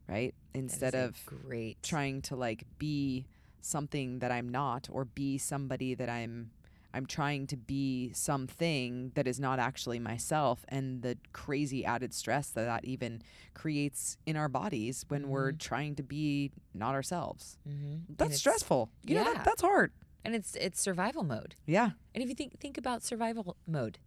right 0.08 0.32
instead 0.54 0.94
of 0.94 1.20
great 1.26 1.76
trying 1.82 2.22
to 2.22 2.36
like 2.36 2.62
be 2.78 3.26
something 3.60 4.20
that 4.20 4.30
I'm 4.30 4.48
not 4.48 4.86
or 4.92 5.04
be 5.04 5.38
somebody 5.38 5.94
that 5.94 6.08
I'm 6.08 6.50
I'm 6.92 7.06
trying 7.06 7.48
to 7.48 7.56
be 7.56 8.12
something 8.12 9.10
that 9.16 9.26
is 9.26 9.40
not 9.40 9.58
actually 9.58 9.98
myself 9.98 10.64
and 10.68 11.02
the 11.02 11.18
crazy 11.32 11.84
added 11.84 12.14
stress 12.14 12.50
that 12.50 12.66
that 12.66 12.84
even 12.84 13.22
creates 13.54 14.16
in 14.24 14.36
our 14.36 14.48
bodies 14.48 15.04
when 15.08 15.28
we're 15.28 15.50
trying 15.50 15.96
to 15.96 16.04
be 16.04 16.52
not 16.72 16.94
ourselves. 16.94 17.58
mm-hmm. 17.68 17.96
That's 18.16 18.36
stressful. 18.36 18.90
You 19.02 19.16
know, 19.16 19.22
yeah. 19.22 19.34
that, 19.34 19.44
that's 19.44 19.62
hard. 19.62 19.90
and 20.24 20.36
it's 20.36 20.54
it's 20.54 20.80
survival 20.80 21.24
mode 21.24 21.56
Yeah. 21.66 21.90
And 22.14 22.22
if 22.22 22.28
you 22.28 22.36
think 22.36 22.60
think 22.60 22.78
about 22.78 23.02
survival 23.02 23.56
mode, 23.66 23.98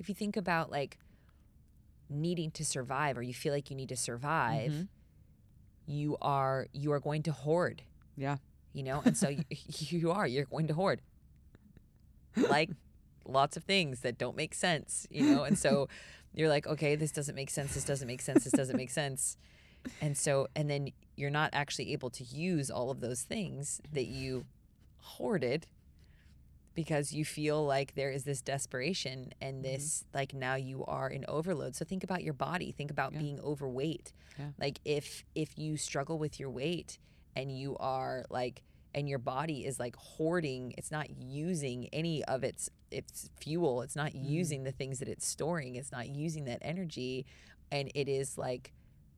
if 0.00 0.08
you 0.08 0.14
think 0.16 0.36
about 0.36 0.72
like 0.72 0.98
needing 2.14 2.50
to 2.52 2.64
survive 2.64 3.18
or 3.18 3.22
you 3.22 3.34
feel 3.34 3.52
like 3.52 3.70
you 3.70 3.76
need 3.76 3.88
to 3.90 3.96
survive, 3.96 4.72
Mhm. 4.72 4.88
you 5.86 6.16
are 6.22 6.66
you 6.72 6.92
are 6.92 7.00
going 7.00 7.22
to 7.24 7.32
hoard, 7.32 7.82
Yeah. 8.16 8.38
you 8.72 8.82
know? 8.82 9.02
And 9.04 9.16
so 9.16 9.28
you, 9.28 9.44
you 9.78 10.10
are 10.12 10.26
you're 10.26 10.44
going 10.46 10.66
to 10.68 10.74
hoard. 10.74 11.02
Like 12.36 12.70
lots 13.26 13.56
of 13.56 13.64
things 13.64 14.00
that 14.00 14.18
don't 14.18 14.36
make 14.36 14.54
sense, 14.54 15.06
you 15.10 15.22
know? 15.34 15.44
And 15.44 15.58
so 15.58 15.88
you're 16.34 16.48
like, 16.48 16.66
okay, 16.66 16.96
this 16.96 17.12
doesn't 17.12 17.34
make 17.34 17.50
sense, 17.50 17.74
this 17.74 17.84
doesn't 17.84 18.08
make 18.08 18.20
sense, 18.20 18.44
this 18.44 18.52
doesn't 18.52 18.76
make 18.76 18.90
sense. 18.90 19.36
And 20.00 20.16
so 20.16 20.48
and 20.56 20.68
then 20.70 20.88
you're 21.16 21.30
not 21.30 21.50
actually 21.52 21.92
able 21.92 22.10
to 22.10 22.24
use 22.24 22.70
all 22.70 22.90
of 22.90 23.00
those 23.00 23.22
things 23.22 23.80
that 23.92 24.06
you 24.06 24.46
hoarded 24.98 25.66
because 26.74 27.12
you 27.12 27.24
feel 27.24 27.64
like 27.64 27.94
there 27.94 28.10
is 28.10 28.24
this 28.24 28.42
desperation 28.42 29.32
and 29.40 29.64
this 29.64 30.04
like 30.12 30.34
now 30.34 30.54
you 30.56 30.84
are 30.86 31.08
in 31.08 31.24
overload. 31.28 31.74
So 31.76 31.84
think 31.84 32.04
about 32.04 32.22
your 32.22 32.34
body. 32.34 32.72
Think 32.72 32.90
about 32.90 33.12
Yeah. 33.12 33.18
being 33.20 33.40
overweight. 33.40 34.12
Yeah. 34.38 34.50
like 34.58 34.80
if 34.84 35.24
if 35.34 35.56
you 35.56 35.76
struggle 35.76 36.18
with 36.18 36.40
your 36.40 36.50
weight 36.50 36.98
and 37.36 37.56
you 37.56 37.76
are 37.78 38.24
like 38.30 38.62
and 38.94 39.08
your 39.08 39.18
body 39.18 39.64
is 39.64 39.78
like 39.78 39.94
hoarding 39.96 40.72
it's 40.78 40.90
not 40.90 41.08
using 41.10 41.88
any 41.92 42.24
of 42.24 42.42
its 42.44 42.68
its 42.90 43.28
fuel. 43.40 43.82
It's 43.82 43.96
not 43.96 44.12
Mm. 44.12 44.28
using 44.28 44.62
the 44.64 44.72
things 44.72 44.98
that 45.00 45.08
it's 45.08 45.26
storing. 45.26 45.74
It's 45.76 45.90
not 45.92 46.08
using 46.08 46.44
that 46.44 46.58
energy. 46.62 47.26
And 47.72 47.90
it 47.94 48.08
is 48.08 48.38
like 48.38 48.72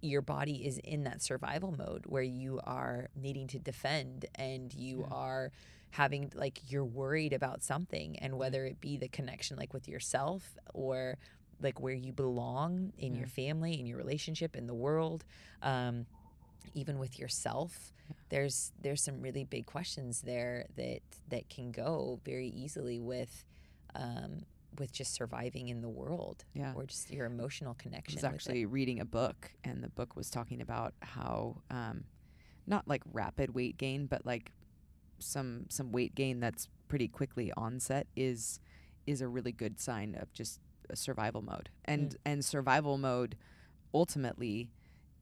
your 0.06 0.22
body 0.22 0.66
is 0.66 0.78
in 0.78 1.04
that 1.04 1.22
survival 1.22 1.74
mode 1.76 2.04
where 2.06 2.22
you 2.22 2.60
are 2.64 3.08
needing 3.14 3.46
to 3.48 3.58
defend 3.58 4.26
and 4.34 4.72
you 4.74 5.00
Yeah. 5.00 5.06
are 5.14 5.52
having 5.90 6.30
like 6.34 6.60
you're 6.68 6.84
worried 6.84 7.32
about 7.32 7.62
something 7.62 8.18
and 8.18 8.36
whether 8.38 8.66
it 8.66 8.80
be 8.80 8.96
the 8.96 9.08
connection 9.08 9.56
like 9.56 9.72
with 9.72 9.88
yourself 9.88 10.56
or 10.74 11.16
like 11.60 11.80
where 11.80 11.94
you 11.94 12.12
belong 12.12 12.92
in 12.98 13.12
Yeah. 13.12 13.18
your 13.20 13.26
family 13.28 13.78
in 13.80 13.86
your 13.86 13.96
relationship 13.98 14.56
in 14.56 14.66
the 14.66 14.74
world 14.74 15.24
um, 15.62 16.06
even 16.74 16.98
with 16.98 17.18
yourself 17.18 17.92
there's 18.28 18.72
there's 18.82 19.02
some 19.02 19.22
really 19.22 19.44
big 19.44 19.64
questions 19.66 20.22
there 20.22 20.66
that 20.76 21.00
that 21.28 21.48
can 21.48 21.70
go 21.72 22.20
very 22.24 22.48
easily 22.48 22.98
with 23.00 23.44
um, 23.94 24.42
with 24.78 24.92
just 24.92 25.12
surviving 25.14 25.68
in 25.68 25.80
the 25.82 25.88
world 25.88 26.44
Yeah. 26.54 26.72
or 26.74 26.86
just 26.86 27.10
your 27.10 27.26
emotional 27.26 27.74
connection. 27.74 28.18
I 28.18 28.20
was 28.20 28.22
with 28.22 28.32
it. 28.32 28.34
actually 28.34 28.66
reading 28.66 29.00
a 29.00 29.04
book, 29.04 29.52
and 29.64 29.82
the 29.82 29.88
book 29.88 30.16
was 30.16 30.30
talking 30.30 30.60
about 30.60 30.94
how, 31.02 31.62
um, 31.70 32.04
not 32.66 32.86
like 32.88 33.02
rapid 33.12 33.54
weight 33.54 33.76
gain, 33.78 34.06
but 34.06 34.24
like 34.26 34.52
some 35.18 35.66
some 35.70 35.92
weight 35.92 36.14
gain 36.14 36.40
that's 36.40 36.68
pretty 36.88 37.08
quickly 37.08 37.52
onset 37.56 38.06
is 38.16 38.60
is 39.06 39.20
a 39.22 39.28
really 39.28 39.52
good 39.52 39.78
sign 39.80 40.14
of 40.20 40.32
just 40.32 40.60
a 40.90 40.96
survival 40.96 41.42
mode, 41.42 41.70
and 41.84 42.16
and 42.24 42.44
survival 42.44 42.98
mode 42.98 43.36
ultimately, 43.94 44.70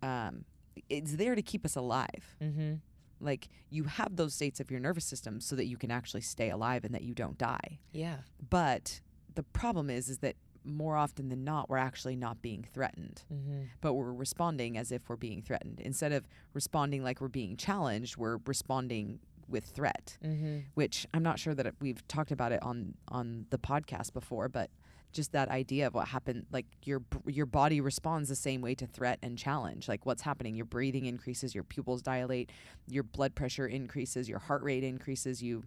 um, 0.02 0.44
it's 0.88 1.16
there 1.16 1.34
to 1.34 1.42
keep 1.42 1.64
us 1.64 1.76
alive. 1.76 2.36
mm-hmm. 2.42 2.74
Like 3.20 3.48
you 3.70 3.84
have 3.84 4.16
those 4.16 4.34
states 4.34 4.58
of 4.60 4.70
your 4.70 4.80
nervous 4.80 5.04
system 5.04 5.40
so 5.40 5.54
that 5.56 5.66
you 5.66 5.76
can 5.76 5.90
actually 5.90 6.20
stay 6.22 6.50
alive 6.50 6.84
and 6.84 6.94
that 6.94 7.02
you 7.02 7.14
don't 7.14 7.38
die. 7.38 7.78
yeah 7.92 8.16
But 8.50 9.00
the 9.34 9.42
problem 9.42 9.90
is, 9.90 10.08
is 10.08 10.18
that 10.18 10.36
more 10.64 10.96
often 10.96 11.28
than 11.28 11.44
not, 11.44 11.68
we're 11.68 11.76
actually 11.76 12.16
not 12.16 12.40
being 12.40 12.66
threatened 12.72 13.22
mm-hmm. 13.32 13.64
but 13.80 13.94
we're 13.94 14.12
responding 14.12 14.78
as 14.78 14.90
if 14.90 15.08
we're 15.08 15.16
being 15.16 15.42
threatened. 15.42 15.80
Instead 15.80 16.12
of 16.12 16.26
responding 16.54 17.02
like 17.02 17.20
we're 17.20 17.28
being 17.28 17.56
challenged, 17.56 18.16
we're 18.16 18.38
responding 18.46 19.20
with 19.48 19.64
threat, 19.66 20.16
Mm-hmm. 20.24 20.60
which 20.74 21.06
I'm 21.12 21.22
not 21.22 21.38
sure 21.38 21.54
that 21.54 21.74
we've 21.80 22.06
talked 22.08 22.30
about 22.32 22.52
it 22.52 22.62
on 22.62 22.94
on 23.08 23.46
the 23.50 23.58
podcast 23.58 24.12
before, 24.14 24.48
but 24.48 24.70
just 25.12 25.32
that 25.32 25.48
idea 25.48 25.86
of 25.86 25.94
what 25.94 26.08
happened 26.08 26.46
like 26.50 26.66
your 26.84 27.02
your 27.26 27.46
body 27.46 27.80
responds 27.80 28.28
the 28.28 28.34
same 28.34 28.60
way 28.60 28.74
to 28.74 28.86
threat 28.86 29.18
and 29.22 29.38
challenge 29.38 29.86
like 29.86 30.04
what's 30.04 30.22
happening 30.22 30.56
your 30.56 30.64
breathing 30.64 31.06
increases 31.06 31.54
your 31.54 31.62
pupils 31.62 32.02
dilate 32.02 32.50
your 32.88 33.04
blood 33.04 33.34
pressure 33.34 33.66
increases 33.66 34.28
your 34.28 34.40
heart 34.40 34.62
rate 34.64 34.82
increases 34.82 35.40
you 35.42 35.62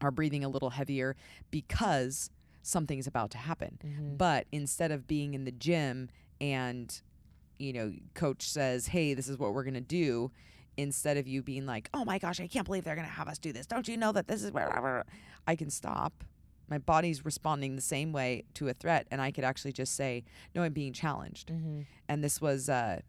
are 0.00 0.12
breathing 0.12 0.44
a 0.44 0.48
little 0.48 0.70
heavier 0.70 1.16
because 1.50 2.30
something's 2.62 3.06
about 3.06 3.30
to 3.30 3.38
happen 3.38 3.78
Mm-hmm. 3.84 4.16
but 4.16 4.46
instead 4.52 4.90
of 4.90 5.06
being 5.06 5.34
in 5.34 5.44
the 5.44 5.52
gym 5.52 6.08
and, 6.40 7.00
you 7.58 7.72
know, 7.72 7.92
coach 8.14 8.48
says, 8.48 8.86
hey, 8.88 9.14
this 9.14 9.28
is 9.28 9.38
what 9.38 9.52
we're 9.52 9.64
going 9.64 9.74
to 9.74 9.80
do, 9.80 10.30
instead 10.76 11.16
of 11.16 11.26
you 11.28 11.42
being 11.42 11.66
like, 11.66 11.90
oh 11.92 12.04
my 12.04 12.18
gosh, 12.18 12.40
I 12.40 12.46
can't 12.46 12.64
believe 12.64 12.84
they're 12.84 12.94
going 12.94 13.06
to 13.06 13.12
have 13.12 13.28
us 13.28 13.38
do 13.38 13.52
this. 13.52 13.66
Don't 13.66 13.86
you 13.88 13.96
know 13.96 14.12
that 14.12 14.28
this 14.28 14.42
is 14.42 14.50
where 14.52 15.04
I 15.46 15.56
can 15.56 15.68
stop? 15.68 16.24
My 16.68 16.78
body's 16.78 17.24
responding 17.24 17.76
the 17.76 17.82
same 17.82 18.12
way 18.12 18.44
to 18.54 18.68
a 18.68 18.72
threat. 18.72 19.06
And 19.10 19.20
I 19.20 19.30
could 19.32 19.44
actually 19.44 19.72
just 19.72 19.94
say, 19.96 20.24
no, 20.54 20.62
I'm 20.62 20.72
being 20.72 20.92
challenged. 20.92 21.48
Mm-hmm. 21.48 21.80
And 22.08 22.24
this 22.24 22.40
was, 22.40 22.68
uh, 22.68 23.00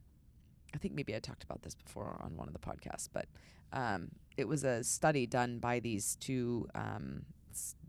I 0.73 0.77
think 0.77 0.95
maybe 0.95 1.15
I 1.15 1.19
talked 1.19 1.43
about 1.43 1.61
this 1.61 1.75
before 1.75 2.19
on 2.21 2.35
one 2.35 2.47
of 2.47 2.53
the 2.53 2.59
podcasts, 2.59 3.07
but 3.11 3.27
um, 3.71 4.09
it 4.35 4.47
was 4.47 4.63
a 4.63 4.83
study 4.83 5.27
done 5.27 5.59
by 5.59 5.79
these 5.79 6.17
two 6.19 6.67
um, 6.75 7.21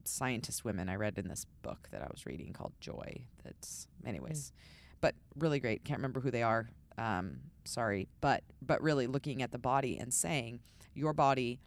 scientist 0.08 0.64
women 0.64 0.88
I 0.88 0.96
read 0.96 1.18
in 1.18 1.28
this 1.28 1.46
book 1.62 1.88
that 1.90 2.02
I 2.02 2.08
was 2.10 2.26
reading 2.26 2.52
called 2.52 2.72
Joy. 2.80 3.26
That's, 3.44 3.86
anyways, 4.06 4.52
but 5.00 5.14
really 5.36 5.60
great. 5.60 5.84
Can't 5.84 5.98
remember 5.98 6.20
who 6.20 6.30
they 6.30 6.42
are. 6.42 6.68
Um, 6.98 7.38
sorry, 7.64 8.08
but 8.20 8.42
but 8.60 8.82
really 8.82 9.06
looking 9.06 9.42
at 9.42 9.50
the 9.50 9.58
body 9.58 9.98
and 9.98 10.12
saying 10.12 10.60
your 10.94 11.12
body, 11.12 11.60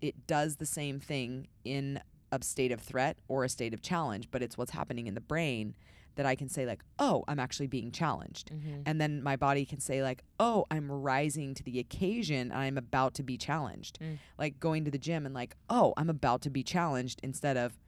it 0.00 0.26
does 0.26 0.56
the 0.56 0.66
same 0.66 0.98
thing 1.00 1.48
in 1.64 2.00
a 2.32 2.42
state 2.42 2.72
of 2.72 2.80
threat 2.80 3.16
or 3.28 3.44
a 3.44 3.48
state 3.48 3.72
of 3.72 3.82
challenge, 3.82 4.28
but 4.30 4.42
it's 4.42 4.58
what's 4.58 4.72
happening 4.72 5.06
in 5.06 5.14
the 5.14 5.20
brain 5.20 5.74
that 6.16 6.26
I 6.26 6.34
can 6.34 6.48
say 6.48 6.64
like, 6.66 6.82
oh, 6.98 7.24
I'm 7.28 7.38
actually 7.40 7.66
being 7.68 7.90
challenged 7.90 8.50
Mm-hmm. 8.52 8.82
and 8.86 9.00
then 9.00 9.22
my 9.22 9.36
body 9.36 9.64
can 9.64 9.80
say 9.80 10.02
like 10.02 10.22
oh 10.40 10.64
i'm 10.70 10.90
rising 10.90 11.54
to 11.54 11.62
the 11.62 11.78
occasion 11.78 12.52
i'm 12.52 12.76
about 12.78 13.14
to 13.14 13.22
be 13.22 13.36
challenged 13.36 13.98
Mm. 14.00 14.18
like 14.38 14.58
going 14.60 14.84
to 14.84 14.90
the 14.90 14.98
gym 14.98 15.24
and 15.26 15.34
like 15.34 15.56
oh 15.70 15.94
i'm 15.96 16.10
about 16.10 16.42
to 16.42 16.50
be 16.50 16.62
challenged 16.62 17.20
instead 17.22 17.56
of 17.56 17.78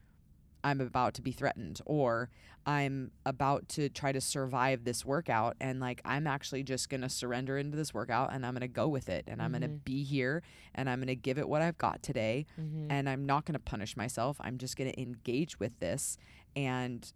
i'm 0.64 0.80
about 0.80 1.14
to 1.14 1.22
be 1.22 1.32
threatened 1.32 1.80
or 1.86 2.30
i'm 2.66 3.10
about 3.24 3.68
to 3.68 3.88
try 3.88 4.12
to 4.12 4.20
survive 4.20 4.84
this 4.84 5.04
workout 5.04 5.56
and 5.60 5.80
like 5.80 6.00
i'm 6.04 6.26
actually 6.26 6.62
just 6.62 6.88
going 6.88 7.00
to 7.02 7.08
surrender 7.08 7.58
into 7.58 7.76
this 7.76 7.92
workout 7.94 8.32
and 8.32 8.44
i'm 8.46 8.52
going 8.54 8.60
to 8.60 8.68
go 8.68 8.88
with 8.88 9.08
it 9.08 9.24
and 9.26 9.40
i'm 9.42 9.50
going 9.52 9.62
to 9.62 9.68
be 9.68 10.02
here 10.04 10.42
and 10.74 10.88
i'm 10.90 10.98
going 10.98 11.06
to 11.08 11.16
give 11.16 11.38
it 11.38 11.48
what 11.48 11.62
i've 11.62 11.78
got 11.78 12.02
today 12.02 12.46
Mm-hmm. 12.60 12.90
and 12.90 13.08
i'm 13.08 13.24
not 13.26 13.44
going 13.44 13.54
to 13.54 13.58
punish 13.60 13.96
myself 13.96 14.36
i'm 14.40 14.58
just 14.58 14.76
going 14.76 14.90
to 14.90 15.00
engage 15.00 15.58
with 15.60 15.78
this 15.80 16.16
and 16.54 17.12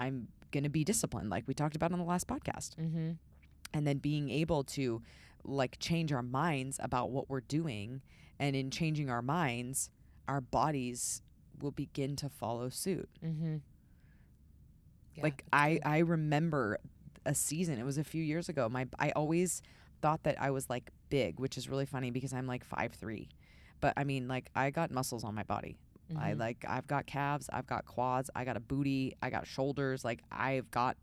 i'm 0.00 0.28
going 0.52 0.64
to 0.64 0.70
be 0.70 0.84
disciplined 0.84 1.30
like 1.30 1.44
we 1.46 1.54
talked 1.54 1.76
about 1.76 1.92
on 1.92 1.98
the 1.98 2.04
last 2.04 2.26
podcast. 2.26 2.74
Mm-hmm. 2.76 3.10
and 3.72 3.86
then 3.86 3.98
being 3.98 4.30
able 4.30 4.64
to 4.64 5.00
like 5.44 5.78
change 5.78 6.12
our 6.12 6.22
minds 6.22 6.78
about 6.82 7.10
what 7.10 7.30
we're 7.30 7.40
doing 7.40 8.02
and 8.38 8.56
in 8.56 8.70
changing 8.70 9.08
our 9.10 9.22
minds 9.22 9.90
our 10.28 10.40
bodies 10.40 11.22
will 11.60 11.70
begin 11.70 12.16
to 12.16 12.28
follow 12.28 12.68
suit. 12.68 13.08
Mm-hmm. 13.24 13.56
like 15.22 15.44
i 15.52 15.78
i 15.84 15.98
remember 15.98 16.78
a 17.26 17.34
season 17.34 17.78
it 17.78 17.84
was 17.84 17.98
a 17.98 18.04
few 18.04 18.22
years 18.22 18.48
ago 18.48 18.68
my 18.68 18.86
i 18.98 19.10
always 19.10 19.62
thought 20.02 20.22
that 20.22 20.40
i 20.40 20.50
was 20.50 20.70
like 20.70 20.90
big 21.10 21.38
which 21.38 21.58
is 21.58 21.68
really 21.68 21.84
funny 21.86 22.10
because 22.10 22.32
i'm 22.32 22.46
like 22.46 22.64
five 22.64 22.92
three. 22.92 23.28
But 23.80 23.94
i 23.96 24.04
mean 24.04 24.28
like 24.28 24.50
i 24.54 24.70
got 24.70 24.90
muscles 24.90 25.22
on 25.24 25.34
my 25.34 25.42
body 25.42 25.76
Mm-hmm. 26.12 26.22
I 26.22 26.32
like 26.34 26.64
I've 26.68 26.86
got 26.86 27.06
calves, 27.06 27.48
I've 27.52 27.66
got 27.66 27.86
quads, 27.86 28.30
I 28.34 28.44
got 28.44 28.56
a 28.56 28.60
booty, 28.60 29.14
I 29.22 29.30
got 29.30 29.46
shoulders, 29.46 30.04
like 30.04 30.22
I've 30.30 30.70
got 30.70 30.96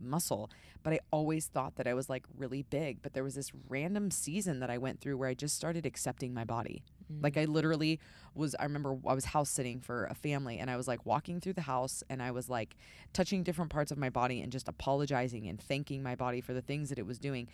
muscle. 0.00 0.50
But 0.82 0.92
I 0.92 1.00
always 1.10 1.46
thought 1.46 1.76
that 1.76 1.86
I 1.86 1.94
was 1.94 2.08
like 2.08 2.24
really 2.36 2.62
big, 2.62 3.02
but 3.02 3.12
there 3.12 3.24
was 3.24 3.34
this 3.34 3.50
random 3.68 4.10
season 4.10 4.60
that 4.60 4.70
I 4.70 4.78
went 4.78 5.00
through 5.00 5.16
where 5.16 5.28
I 5.28 5.34
just 5.34 5.56
started 5.56 5.84
accepting 5.84 6.32
my 6.32 6.44
body. 6.44 6.84
Mm-hmm. 7.12 7.22
Like 7.24 7.36
I 7.36 7.44
literally 7.44 7.98
was 8.34 8.54
I 8.58 8.64
remember 8.64 8.96
I 9.06 9.14
was 9.14 9.26
house 9.26 9.50
sitting 9.50 9.80
for 9.80 10.04
a 10.06 10.14
family 10.14 10.58
and 10.58 10.70
I 10.70 10.76
was 10.76 10.86
like 10.86 11.04
walking 11.04 11.40
through 11.40 11.54
the 11.54 11.62
house 11.62 12.02
and 12.08 12.22
I 12.22 12.30
was 12.30 12.48
like 12.48 12.76
touching 13.12 13.42
different 13.42 13.70
parts 13.70 13.90
of 13.90 13.98
my 13.98 14.10
body 14.10 14.40
and 14.42 14.52
just 14.52 14.68
apologizing 14.68 15.48
and 15.48 15.60
thanking 15.60 16.02
my 16.02 16.14
body 16.14 16.40
for 16.40 16.52
the 16.52 16.62
things 16.62 16.88
that 16.90 16.98
it 16.98 17.06
was 17.06 17.18
doing 17.18 17.48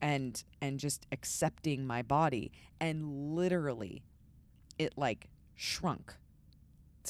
and 0.00 0.42
and 0.60 0.78
just 0.78 1.06
accepting 1.12 1.86
my 1.86 2.02
body 2.02 2.52
and 2.80 3.34
literally 3.34 4.02
it 4.78 4.92
like 4.96 5.28
shrunk 5.56 6.14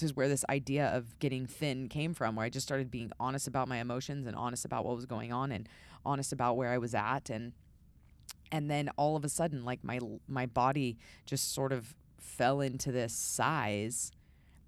this 0.01 0.11
is 0.11 0.17
where 0.17 0.29
this 0.29 0.45
idea 0.49 0.87
of 0.89 1.19
getting 1.19 1.47
thin 1.47 1.89
came 1.89 2.15
from 2.15 2.37
where 2.37 2.47
i 2.47 2.49
just 2.49 2.67
started 2.67 2.91
being 2.91 3.11
honest 3.19 3.47
about 3.49 3.67
my 3.69 3.79
emotions 3.79 4.27
and 4.27 4.37
honest 4.37 4.65
about 4.65 4.85
what 4.85 4.95
was 4.95 5.07
going 5.07 5.33
on 5.33 5.51
and 5.53 5.69
honest 6.05 6.33
about 6.33 6.57
where 6.57 6.71
i 6.71 6.79
was 6.79 6.95
at 6.95 7.29
and 7.31 7.53
and 8.53 8.71
then 8.71 8.89
all 8.97 9.17
of 9.17 9.25
a 9.25 9.29
sudden 9.29 9.65
like 9.65 9.83
my 9.83 9.99
my 10.29 10.47
body 10.47 10.97
just 11.27 11.53
sort 11.53 11.73
of 11.73 11.95
fell 12.19 12.61
into 12.61 12.93
this 12.93 13.13
size 13.13 14.13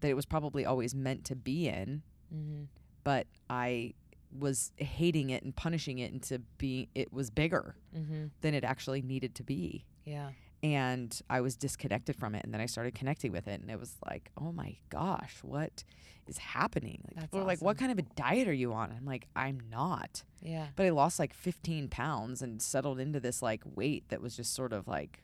that 0.01 0.09
it 0.09 0.15
was 0.15 0.27
probably 0.27 0.65
always 0.65 0.95
meant 0.95 1.25
to 1.25 1.37
be 1.37 1.69
in 1.69 2.03
Mm-hmm. 2.35 2.63
but 3.03 3.27
i 3.49 3.93
was 4.39 4.71
hating 4.77 5.31
it 5.31 5.43
and 5.43 5.55
punishing 5.57 5.99
it 5.99 6.13
into 6.13 6.39
being 6.59 6.87
it 6.95 7.13
was 7.13 7.31
bigger 7.31 7.75
Mm-hmm. 7.97 8.27
than 8.41 8.55
it 8.55 8.63
actually 8.65 9.03
needed 9.03 9.35
to 9.37 9.43
be 9.43 9.85
Yeah. 10.05 10.31
And 10.63 11.19
I 11.31 11.41
was 11.41 11.57
disconnected 11.57 12.17
from 12.17 12.35
it. 12.35 12.45
And 12.45 12.53
then 12.53 12.61
I 12.61 12.67
started 12.67 12.95
connecting 12.95 13.33
with 13.33 13.49
it, 13.49 13.61
and 13.61 13.71
it 13.71 13.79
was 13.81 13.97
like, 14.07 14.31
oh 14.41 14.53
my 14.53 14.77
gosh, 14.91 15.39
what 15.43 15.85
is 16.27 16.39
happening? 16.39 17.01
Like 17.07 17.15
That's 17.17 17.27
people 17.27 17.41
are 17.41 17.45
like, 17.45 17.63
what 17.63 17.79
kind 17.79 17.91
of 17.93 17.99
a 17.99 18.03
diet 18.03 18.47
are 18.49 18.53
you 18.53 18.73
on? 18.73 18.93
I'm 18.97 19.05
like, 19.07 19.27
I'm 19.35 19.59
not. 19.71 20.23
Yeah. 20.43 20.67
But 20.77 20.87
I 20.87 20.91
lost 20.91 21.19
like 21.19 21.33
15 21.35 21.89
pounds 21.89 22.43
and 22.43 22.61
settled 22.63 23.01
into 23.01 23.21
this 23.21 23.43
like 23.43 23.63
weight 23.65 24.09
that 24.11 24.21
was 24.21 24.37
just 24.37 24.55
sort 24.55 24.73
of 24.73 24.87
like, 24.87 25.23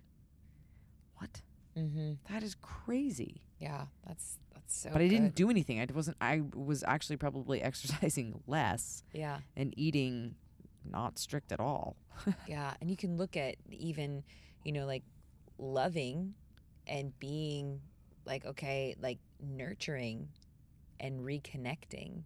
what? 1.16 1.42
Mm-hmm. 1.77 2.12
That 2.33 2.42
is 2.42 2.55
crazy. 2.61 3.42
Yeah. 3.59 3.87
That's 4.07 4.38
that's 4.55 4.77
so. 4.77 4.90
but 4.92 5.01
I 5.03 5.09
didn't 5.09 5.29
good. 5.29 5.35
do 5.35 5.51
anything. 5.51 5.81
I 5.81 5.87
wasn't. 5.94 6.16
I 6.20 6.42
was 6.55 6.83
actually 6.87 7.16
probably 7.18 7.62
exercising 7.70 8.40
less 8.46 9.03
Yeah. 9.12 9.38
and 9.57 9.72
eating 9.77 10.35
not 10.90 11.18
strict 11.18 11.53
at 11.53 11.61
all. 11.61 11.96
Yeah, 12.49 12.72
and 12.81 12.90
you 12.90 12.96
can 12.96 13.16
look 13.18 13.37
at 13.37 13.57
even, 13.70 14.25
you 14.64 14.72
know, 14.72 14.87
like 14.87 15.03
loving 15.59 16.35
and 16.87 17.19
being 17.19 17.81
like 18.25 18.45
okay, 18.45 18.95
like 19.01 19.19
nurturing 19.40 20.29
and 21.01 21.21
reconnecting 21.21 22.23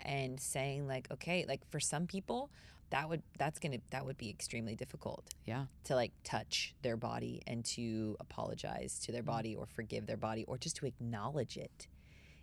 and 0.00 0.38
saying 0.40 0.86
like 0.86 1.08
okay, 1.12 1.44
like 1.48 1.60
for 1.70 1.80
some 1.80 2.06
people 2.06 2.50
that 2.90 3.08
would 3.08 3.22
that's 3.38 3.58
to 3.58 3.78
that 3.90 4.04
would 4.06 4.16
be 4.18 4.30
extremely 4.30 4.76
difficult 4.76 5.24
Yeah. 5.46 5.66
to 5.84 5.94
like 5.96 6.12
touch 6.22 6.74
their 6.82 6.96
body 6.96 7.42
and 7.46 7.64
to 7.76 8.16
apologize 8.20 8.98
to 9.00 9.12
their 9.12 9.22
Mm. 9.22 9.26
body 9.26 9.56
or 9.56 9.66
forgive 9.66 10.06
their 10.06 10.16
body 10.18 10.44
or 10.44 10.58
just 10.58 10.76
to 10.76 10.86
acknowledge 10.86 11.56
it. 11.56 11.88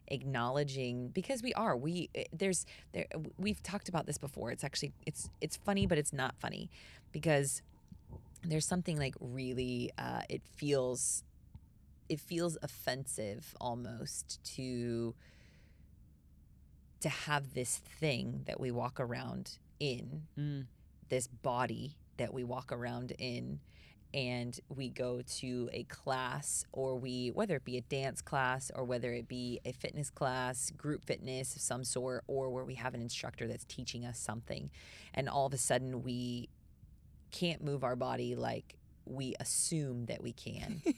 acknowledging 0.07 1.07
because 1.09 1.41
we 1.41 1.53
are 1.53 1.77
we 1.77 2.09
eh, 2.15 2.25
there's 2.33 2.65
there 2.91 3.05
we've 3.37 3.63
talked 3.63 3.87
about 3.87 4.05
this 4.05 4.17
before 4.17 4.51
it's 4.51 4.63
actually 4.63 4.91
it's 5.05 5.29
it's 5.39 5.55
funny 5.55 5.85
but 5.85 5.97
it's 5.97 6.11
not 6.11 6.35
funny 6.39 6.69
because 7.13 7.61
there's 8.43 8.65
something 8.65 8.97
like 8.97 9.15
really 9.19 9.91
uh, 9.97 10.21
it 10.29 10.41
feels 10.55 11.23
it 12.09 12.19
feels 12.19 12.57
offensive 12.61 13.53
almost 13.61 14.39
to 14.43 15.13
to 17.01 17.09
have 17.09 17.53
this 17.53 17.77
thing 17.77 18.43
that 18.45 18.59
we 18.59 18.71
walk 18.71 18.99
around 18.99 19.57
in 19.79 20.23
Mm. 20.37 20.65
this 21.09 21.27
body 21.27 21.95
that 22.17 22.33
we 22.33 22.43
walk 22.43 22.71
around 22.71 23.11
in 23.17 23.59
and 24.13 24.59
we 24.69 24.89
go 24.89 25.21
to 25.39 25.69
a 25.71 25.83
class 25.85 26.65
or 26.73 26.95
we 26.97 27.29
whether 27.29 27.55
it 27.55 27.63
be 27.63 27.77
a 27.77 27.81
dance 27.81 28.21
class 28.21 28.69
or 28.75 28.83
whether 28.83 29.13
it 29.13 29.27
be 29.27 29.59
a 29.65 29.71
fitness 29.71 30.09
class 30.09 30.69
group 30.71 31.05
fitness 31.05 31.55
of 31.55 31.61
some 31.61 31.83
sort 31.83 32.23
or 32.27 32.49
where 32.49 32.65
we 32.65 32.75
have 32.75 32.93
an 32.93 33.01
instructor 33.01 33.47
that's 33.47 33.63
teaching 33.65 34.05
us 34.05 34.19
something 34.19 34.69
and 35.13 35.27
all 35.29 35.45
of 35.47 35.53
a 35.53 35.57
sudden 35.57 36.03
we 36.03 36.49
can't 37.31 37.63
move 37.63 37.83
our 37.83 37.95
body 37.95 38.35
like 38.35 38.75
we 39.05 39.35
assume 39.39 40.05
that 40.05 40.21
we 40.21 40.33
can. 40.33 40.81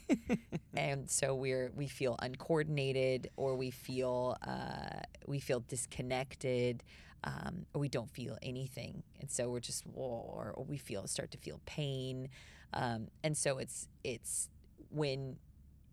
And 0.76 1.08
so 1.10 1.36
we're 1.36 1.72
we 1.76 1.88
feel 1.88 2.16
uncoordinated 2.20 3.30
or 3.38 3.56
we 3.56 3.70
feel 3.70 4.36
uh, 4.46 5.02
we 5.28 5.40
feel 5.40 5.60
disconnected 5.60 6.84
um, 7.24 7.66
or 7.74 7.80
we 7.82 7.90
don't 7.90 8.10
feel 8.10 8.38
anything. 8.42 9.04
And 9.22 9.30
so 9.30 9.50
we're 9.50 9.60
just 9.60 9.86
whoa, 9.86 10.26
or, 10.36 10.52
or 10.56 10.66
we 10.66 10.78
feel 10.78 11.06
start 11.08 11.30
to 11.32 11.38
feel 11.38 11.62
pain. 11.66 12.28
Um, 12.74 13.08
and 13.24 13.38
so 13.38 13.60
it's 13.60 13.88
it's 14.04 14.50
when 14.90 15.38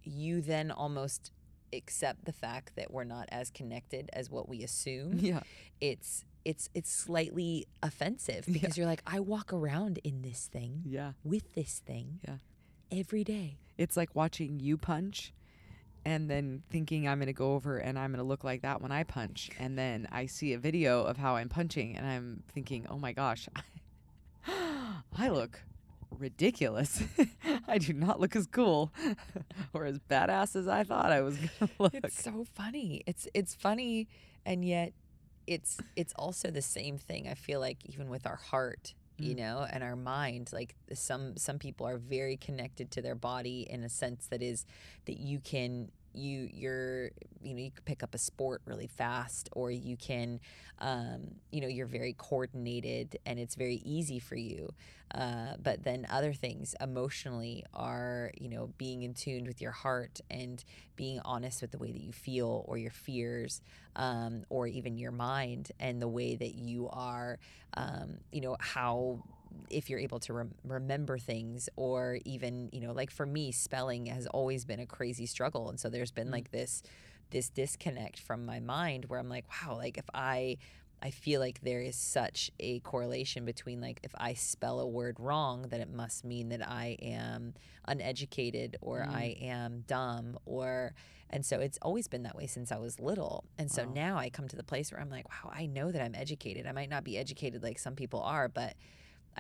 you 0.03 0.40
then 0.40 0.70
almost 0.70 1.31
accept 1.74 2.24
the 2.24 2.33
fact 2.33 2.74
that 2.76 2.90
we're 2.90 3.05
not 3.05 3.29
as 3.31 3.50
connected 3.50 4.09
as 4.14 4.31
what 4.31 4.48
we 4.48 4.62
assume 4.64 5.18
Yeah. 5.20 5.40
it's 5.81 6.24
it's 6.44 6.68
it's 6.74 6.90
slightly 6.90 7.66
offensive 7.83 8.44
Yeah. 8.46 8.53
because 8.55 8.76
you're 8.79 8.87
like 8.87 9.03
I 9.07 9.20
walk 9.20 9.53
around 9.53 9.98
in 10.05 10.22
this 10.22 10.46
thing 10.46 10.83
Yeah. 10.87 11.12
with 11.24 11.53
this 11.55 11.81
thing 11.85 12.20
Yeah. 12.26 12.37
every 12.90 13.24
day 13.24 13.59
It's 13.79 13.96
like 13.96 14.14
watching 14.14 14.61
you 14.61 14.76
punch 14.76 15.33
and 16.05 16.31
then 16.31 16.62
thinking 16.70 17.07
I'm 17.07 17.18
going 17.18 17.26
to 17.26 17.33
go 17.35 17.53
over 17.55 17.76
and 17.76 17.98
I'm 17.98 18.11
going 18.12 18.18
to 18.24 18.29
look 18.29 18.42
like 18.42 18.62
that 18.62 18.81
when 18.81 18.90
I 18.90 19.05
punch. 19.05 19.50
And 19.59 19.76
then 19.76 20.09
I 20.11 20.24
see 20.24 20.55
a 20.55 20.59
video 20.59 21.03
of 21.05 21.18
how 21.18 21.37
I'm 21.37 21.50
punching 21.50 21.94
and 21.94 22.07
I'm 22.07 22.42
thinking, 22.55 22.87
oh 22.88 22.96
my 22.98 23.12
gosh, 23.12 23.50
I 25.16 25.29
look 25.29 25.62
ridiculous. 26.11 27.03
I 27.68 27.76
do 27.79 27.92
not 27.92 28.18
look 28.18 28.35
as 28.35 28.46
cool 28.46 28.92
or 29.74 29.85
as 29.85 29.98
badass 29.98 30.57
as 30.57 30.66
I 30.68 30.85
thought 30.85 31.12
I 31.12 31.20
was 31.20 31.37
going 31.37 31.50
to 31.61 31.68
look. 31.79 31.94
It's 31.94 32.22
so 32.22 32.44
funny. 32.55 33.03
It's 33.07 33.29
it's 33.35 33.55
funny 33.55 34.09
and 34.46 34.64
yet 34.64 34.92
it's 35.50 35.78
it's 35.96 36.12
also 36.14 36.50
the 36.50 36.62
same 36.62 36.96
thing. 36.96 37.28
I 37.28 37.34
feel 37.34 37.60
like 37.60 37.78
even 37.86 38.08
with 38.08 38.24
our 38.26 38.36
heart, 38.36 38.94
you 39.18 39.34
Mm. 39.34 39.38
know, 39.38 39.66
and 39.70 39.82
our 39.82 39.96
mind, 39.96 40.50
like 40.52 40.76
some 40.94 41.36
some 41.36 41.58
people 41.58 41.86
are 41.86 41.98
very 41.98 42.36
connected 42.36 42.90
to 42.92 43.02
their 43.02 43.16
body 43.16 43.66
in 43.68 43.82
a 43.82 43.88
sense 43.88 44.26
that 44.28 44.42
is 44.42 44.64
that 45.06 45.18
you 45.18 45.40
can 45.40 45.90
you 46.12 46.48
you're 46.52 47.10
you 47.42 47.54
know 47.54 47.60
you 47.62 47.70
can 47.70 47.82
pick 47.84 48.02
up 48.02 48.14
a 48.14 48.18
sport 48.18 48.62
really 48.64 48.86
fast 48.86 49.48
or 49.52 49.70
you 49.70 49.96
can 49.96 50.40
um, 50.78 51.22
you 51.50 51.60
know 51.60 51.68
you're 51.68 51.86
very 51.86 52.14
coordinated 52.16 53.18
and 53.26 53.38
it's 53.38 53.54
very 53.54 53.80
easy 53.84 54.18
for 54.18 54.36
you. 54.36 54.70
Uh, 55.12 55.54
but 55.60 55.82
then 55.82 56.06
other 56.08 56.32
things 56.32 56.74
emotionally 56.80 57.64
are 57.74 58.30
you 58.38 58.48
know 58.48 58.70
being 58.78 59.02
in 59.02 59.12
tune 59.12 59.44
with 59.44 59.60
your 59.60 59.72
heart 59.72 60.20
and 60.30 60.64
being 60.96 61.20
honest 61.24 61.62
with 61.62 61.72
the 61.72 61.78
way 61.78 61.90
that 61.90 62.00
you 62.02 62.12
feel 62.12 62.64
or 62.68 62.78
your 62.78 62.92
fears 62.92 63.60
um, 63.96 64.44
or 64.50 64.66
even 64.66 64.96
your 64.96 65.10
mind 65.10 65.72
and 65.80 66.00
the 66.00 66.08
way 66.08 66.36
that 66.36 66.54
you 66.54 66.88
are 66.92 67.38
um, 67.74 68.18
you 68.30 68.40
know 68.40 68.56
how 68.60 69.20
if 69.68 69.88
you're 69.90 69.98
able 69.98 70.18
to 70.20 70.32
rem- 70.32 70.54
remember 70.64 71.18
things 71.18 71.68
or 71.76 72.18
even 72.24 72.68
you 72.72 72.80
know 72.80 72.92
like 72.92 73.10
for 73.10 73.26
me 73.26 73.52
spelling 73.52 74.06
has 74.06 74.26
always 74.28 74.64
been 74.64 74.80
a 74.80 74.86
crazy 74.86 75.26
struggle 75.26 75.68
and 75.68 75.78
so 75.80 75.88
there's 75.88 76.10
been 76.12 76.28
Mm. 76.28 76.32
like 76.32 76.50
this 76.50 76.82
this 77.30 77.48
disconnect 77.48 78.18
from 78.18 78.44
my 78.44 78.58
mind 78.60 79.04
where 79.06 79.18
i'm 79.20 79.28
like 79.28 79.44
wow 79.50 79.76
like 79.76 79.96
if 79.98 80.04
i 80.14 80.56
i 81.02 81.10
feel 81.10 81.40
like 81.40 81.60
there 81.62 81.80
is 81.80 81.96
such 81.96 82.50
a 82.60 82.80
correlation 82.80 83.44
between 83.44 83.80
like 83.80 84.00
if 84.02 84.12
i 84.18 84.34
spell 84.34 84.80
a 84.80 84.86
word 84.86 85.16
wrong 85.20 85.62
that 85.70 85.80
it 85.80 85.90
must 85.92 86.24
mean 86.24 86.48
that 86.48 86.68
i 86.68 86.96
am 87.02 87.54
uneducated 87.86 88.76
or 88.80 89.00
Mm. 89.00 89.14
i 89.14 89.24
am 89.40 89.84
dumb 89.86 90.38
or 90.46 90.94
and 91.32 91.46
so 91.46 91.60
it's 91.60 91.78
always 91.82 92.08
been 92.08 92.24
that 92.24 92.34
way 92.34 92.48
since 92.48 92.72
I 92.72 92.78
was 92.78 92.98
little. 92.98 93.44
And 93.56 93.70
so 93.70 93.84
Wow. 93.84 93.92
now 93.94 94.16
I 94.16 94.30
come 94.30 94.48
to 94.48 94.56
the 94.56 94.64
place 94.64 94.90
where 94.90 95.00
I'm 95.00 95.10
like, 95.10 95.28
wow, 95.30 95.52
I 95.54 95.66
know 95.66 95.92
that 95.92 96.02
I'm 96.02 96.16
educated. 96.16 96.66
I 96.66 96.72
might 96.72 96.90
not 96.90 97.04
be 97.04 97.16
educated 97.16 97.62
like 97.62 97.78
some 97.78 97.94
people 97.94 98.20
are, 98.20 98.48
but 98.48 98.74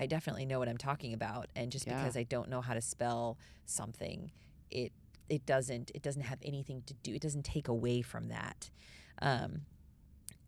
I 0.00 0.06
definitely 0.06 0.46
know 0.46 0.58
what 0.58 0.68
I'm 0.68 0.78
talking 0.78 1.12
about. 1.12 1.50
And 1.54 1.70
just 1.70 1.86
Yeah. 1.86 1.98
because 1.98 2.16
I 2.16 2.22
don't 2.22 2.48
know 2.48 2.62
how 2.62 2.74
to 2.74 2.80
spell 2.80 3.38
something, 3.66 4.32
it 4.70 4.92
it 5.28 5.46
doesn't 5.46 5.92
it 5.94 6.02
doesn't 6.02 6.22
have 6.22 6.38
anything 6.42 6.82
to 6.86 6.94
do. 6.94 7.14
It 7.14 7.22
doesn't 7.22 7.44
take 7.44 7.68
away 7.68 8.02
from 8.02 8.28
that. 8.28 8.70
Um, 9.22 9.66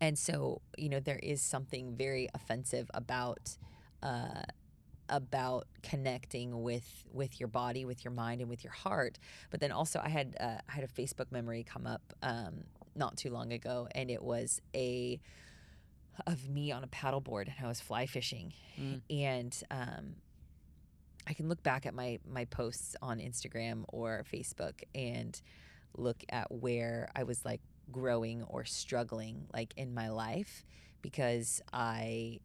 and 0.01 0.17
so 0.17 0.61
you 0.77 0.89
know 0.89 0.99
there 0.99 1.19
is 1.19 1.41
something 1.41 1.95
very 1.95 2.27
offensive 2.33 2.89
about 2.93 3.57
uh, 4.01 4.43
about 5.07 5.67
connecting 5.83 6.63
with 6.63 7.05
with 7.11 7.39
your 7.39 7.47
body, 7.47 7.85
with 7.85 8.03
your 8.03 8.11
mind, 8.11 8.41
and 8.41 8.49
with 8.49 8.63
your 8.63 8.73
heart. 8.73 9.19
But 9.51 9.59
then 9.59 9.71
also, 9.71 10.01
I 10.03 10.09
had 10.09 10.35
uh, 10.39 10.57
I 10.67 10.71
had 10.71 10.83
a 10.83 10.87
Facebook 10.87 11.31
memory 11.31 11.63
come 11.63 11.85
up 11.85 12.01
um, 12.23 12.63
not 12.95 13.17
too 13.17 13.29
long 13.29 13.53
ago, 13.53 13.87
and 13.93 14.09
it 14.09 14.21
was 14.21 14.61
a 14.75 15.19
of 16.27 16.47
me 16.49 16.71
on 16.71 16.83
a 16.83 16.87
paddleboard, 16.87 17.43
and 17.47 17.55
I 17.63 17.67
was 17.67 17.79
fly 17.81 18.05
fishing, 18.05 18.53
Mm. 18.79 19.01
and 19.09 19.63
um, 19.71 20.15
I 21.27 21.33
can 21.33 21.47
look 21.49 21.61
back 21.63 21.85
at 21.85 21.93
my 21.93 22.19
my 22.27 22.45
posts 22.45 22.95
on 23.01 23.19
Instagram 23.19 23.85
or 23.87 24.23
Facebook 24.31 24.81
and 24.95 25.39
look 25.95 26.23
at 26.29 26.51
where 26.51 27.09
I 27.15 27.23
was 27.23 27.45
like 27.45 27.61
growing 27.91 28.43
or 28.43 28.65
struggling 28.65 29.45
like 29.53 29.73
in 29.77 29.93
my 29.93 30.09
life 30.09 30.65
because 31.01 31.61
I 31.71 32.39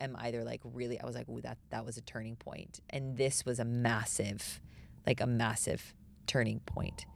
am 0.00 0.16
either 0.18 0.44
like 0.44 0.60
really 0.64 1.00
I 1.00 1.04
was 1.06 1.14
like 1.16 1.28
ooh 1.28 1.40
that 1.40 1.58
that 1.70 1.84
was 1.84 1.96
a 1.96 2.00
turning 2.02 2.36
point. 2.36 2.80
And 2.90 3.16
this 3.16 3.44
was 3.44 3.58
a 3.58 3.64
massive 3.64 4.60
like 5.06 5.20
a 5.20 5.26
massive 5.26 5.94
turning 6.26 6.60
point. 6.60 7.06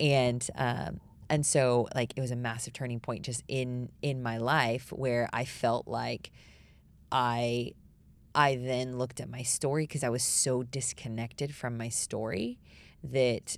And 0.00 0.46
um 0.54 1.00
and 1.28 1.44
so 1.44 1.88
like 1.94 2.12
it 2.16 2.20
was 2.20 2.30
a 2.30 2.36
massive 2.36 2.72
turning 2.72 3.00
point 3.00 3.22
just 3.22 3.42
in 3.48 3.90
in 4.02 4.22
my 4.22 4.38
life 4.38 4.92
where 4.92 5.28
I 5.32 5.44
felt 5.44 5.88
like 5.88 6.30
I 7.10 7.72
I 8.34 8.56
then 8.56 8.98
looked 8.98 9.20
at 9.20 9.30
my 9.30 9.42
story 9.42 9.84
because 9.84 10.04
I 10.04 10.10
was 10.10 10.22
so 10.22 10.62
disconnected 10.62 11.54
from 11.54 11.78
my 11.78 11.88
story 11.88 12.58
that 13.02 13.56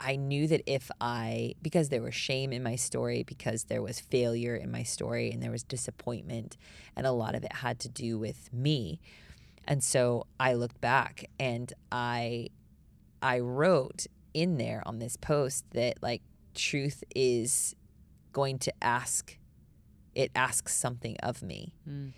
I 0.00 0.16
knew 0.16 0.48
that 0.48 0.62
if 0.66 0.90
I, 1.00 1.54
because 1.60 1.90
there 1.90 2.00
was 2.02 2.14
shame 2.14 2.52
in 2.52 2.62
my 2.62 2.74
story, 2.74 3.22
because 3.22 3.64
there 3.64 3.82
was 3.82 4.00
failure 4.00 4.56
in 4.56 4.70
my 4.70 4.82
story, 4.82 5.30
and 5.30 5.42
there 5.42 5.50
was 5.50 5.62
disappointment, 5.62 6.56
and 6.96 7.06
a 7.06 7.12
lot 7.12 7.34
of 7.34 7.44
it 7.44 7.52
had 7.52 7.78
to 7.80 7.88
do 7.88 8.18
with 8.18 8.52
me. 8.52 8.98
And 9.68 9.84
so 9.84 10.26
I 10.40 10.54
looked 10.54 10.80
back 10.80 11.26
and 11.38 11.72
I, 11.92 12.48
I 13.22 13.40
wrote 13.40 14.06
in 14.32 14.56
there 14.56 14.82
on 14.86 14.98
this 14.98 15.16
post 15.16 15.64
that 15.72 16.02
like 16.02 16.22
truth 16.54 17.04
is 17.14 17.74
going 18.32 18.58
to 18.60 18.72
ask, 18.82 19.36
it 20.14 20.30
asks 20.34 20.74
something 20.74 21.16
of 21.22 21.42
me. 21.42 21.74
Mm. 21.88 22.12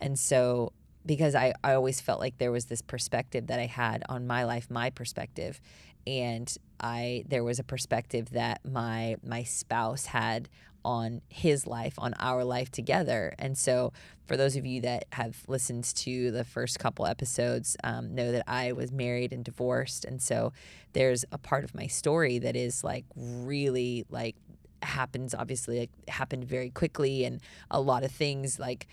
And 0.00 0.18
so, 0.18 0.72
because 1.04 1.34
I, 1.34 1.54
I 1.64 1.74
always 1.74 2.00
felt 2.00 2.20
like 2.20 2.38
there 2.38 2.52
was 2.52 2.66
this 2.66 2.82
perspective 2.82 3.46
that 3.48 3.58
I 3.58 3.66
had 3.66 4.02
on 4.08 4.26
my 4.26 4.44
life, 4.44 4.70
my 4.70 4.90
perspective, 4.90 5.60
and 6.06 6.54
I 6.80 7.24
there 7.28 7.44
was 7.44 7.58
a 7.58 7.64
perspective 7.64 8.30
that 8.30 8.64
my 8.64 9.16
my 9.24 9.42
spouse 9.42 10.06
had 10.06 10.48
on 10.88 11.20
his 11.28 11.66
life, 11.66 11.92
on 11.98 12.14
our 12.18 12.44
life 12.44 12.70
together. 12.72 13.34
And 13.38 13.58
so, 13.58 13.92
for 14.24 14.38
those 14.38 14.56
of 14.56 14.64
you 14.64 14.80
that 14.80 15.04
have 15.12 15.36
listened 15.46 15.84
to 15.84 16.30
the 16.30 16.44
first 16.44 16.78
couple 16.78 17.06
episodes, 17.06 17.76
um, 17.84 18.14
know 18.14 18.32
that 18.32 18.44
I 18.46 18.72
was 18.72 18.90
married 18.90 19.30
and 19.34 19.44
divorced, 19.44 20.06
and 20.06 20.22
so 20.22 20.54
there's 20.94 21.26
a 21.30 21.36
part 21.36 21.62
of 21.62 21.74
my 21.74 21.86
story 21.88 22.38
that 22.38 22.56
is 22.56 22.82
like 22.82 23.04
really 23.14 24.06
like 24.08 24.36
happens 24.80 25.34
obviously 25.34 25.80
like 25.80 25.90
happened 26.08 26.44
very 26.44 26.70
quickly. 26.70 27.24
And 27.24 27.42
a 27.70 27.80
lot 27.80 28.02
of 28.02 28.10
things 28.10 28.58
like 28.58 28.86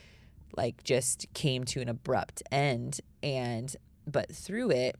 like 0.58 0.84
just 0.84 1.28
came 1.34 1.64
to 1.66 1.80
an 1.80 1.88
abrupt 1.88 2.43
end. 2.52 3.00
And 3.24 3.74
but 4.06 4.30
through 4.36 4.72
it 4.72 4.98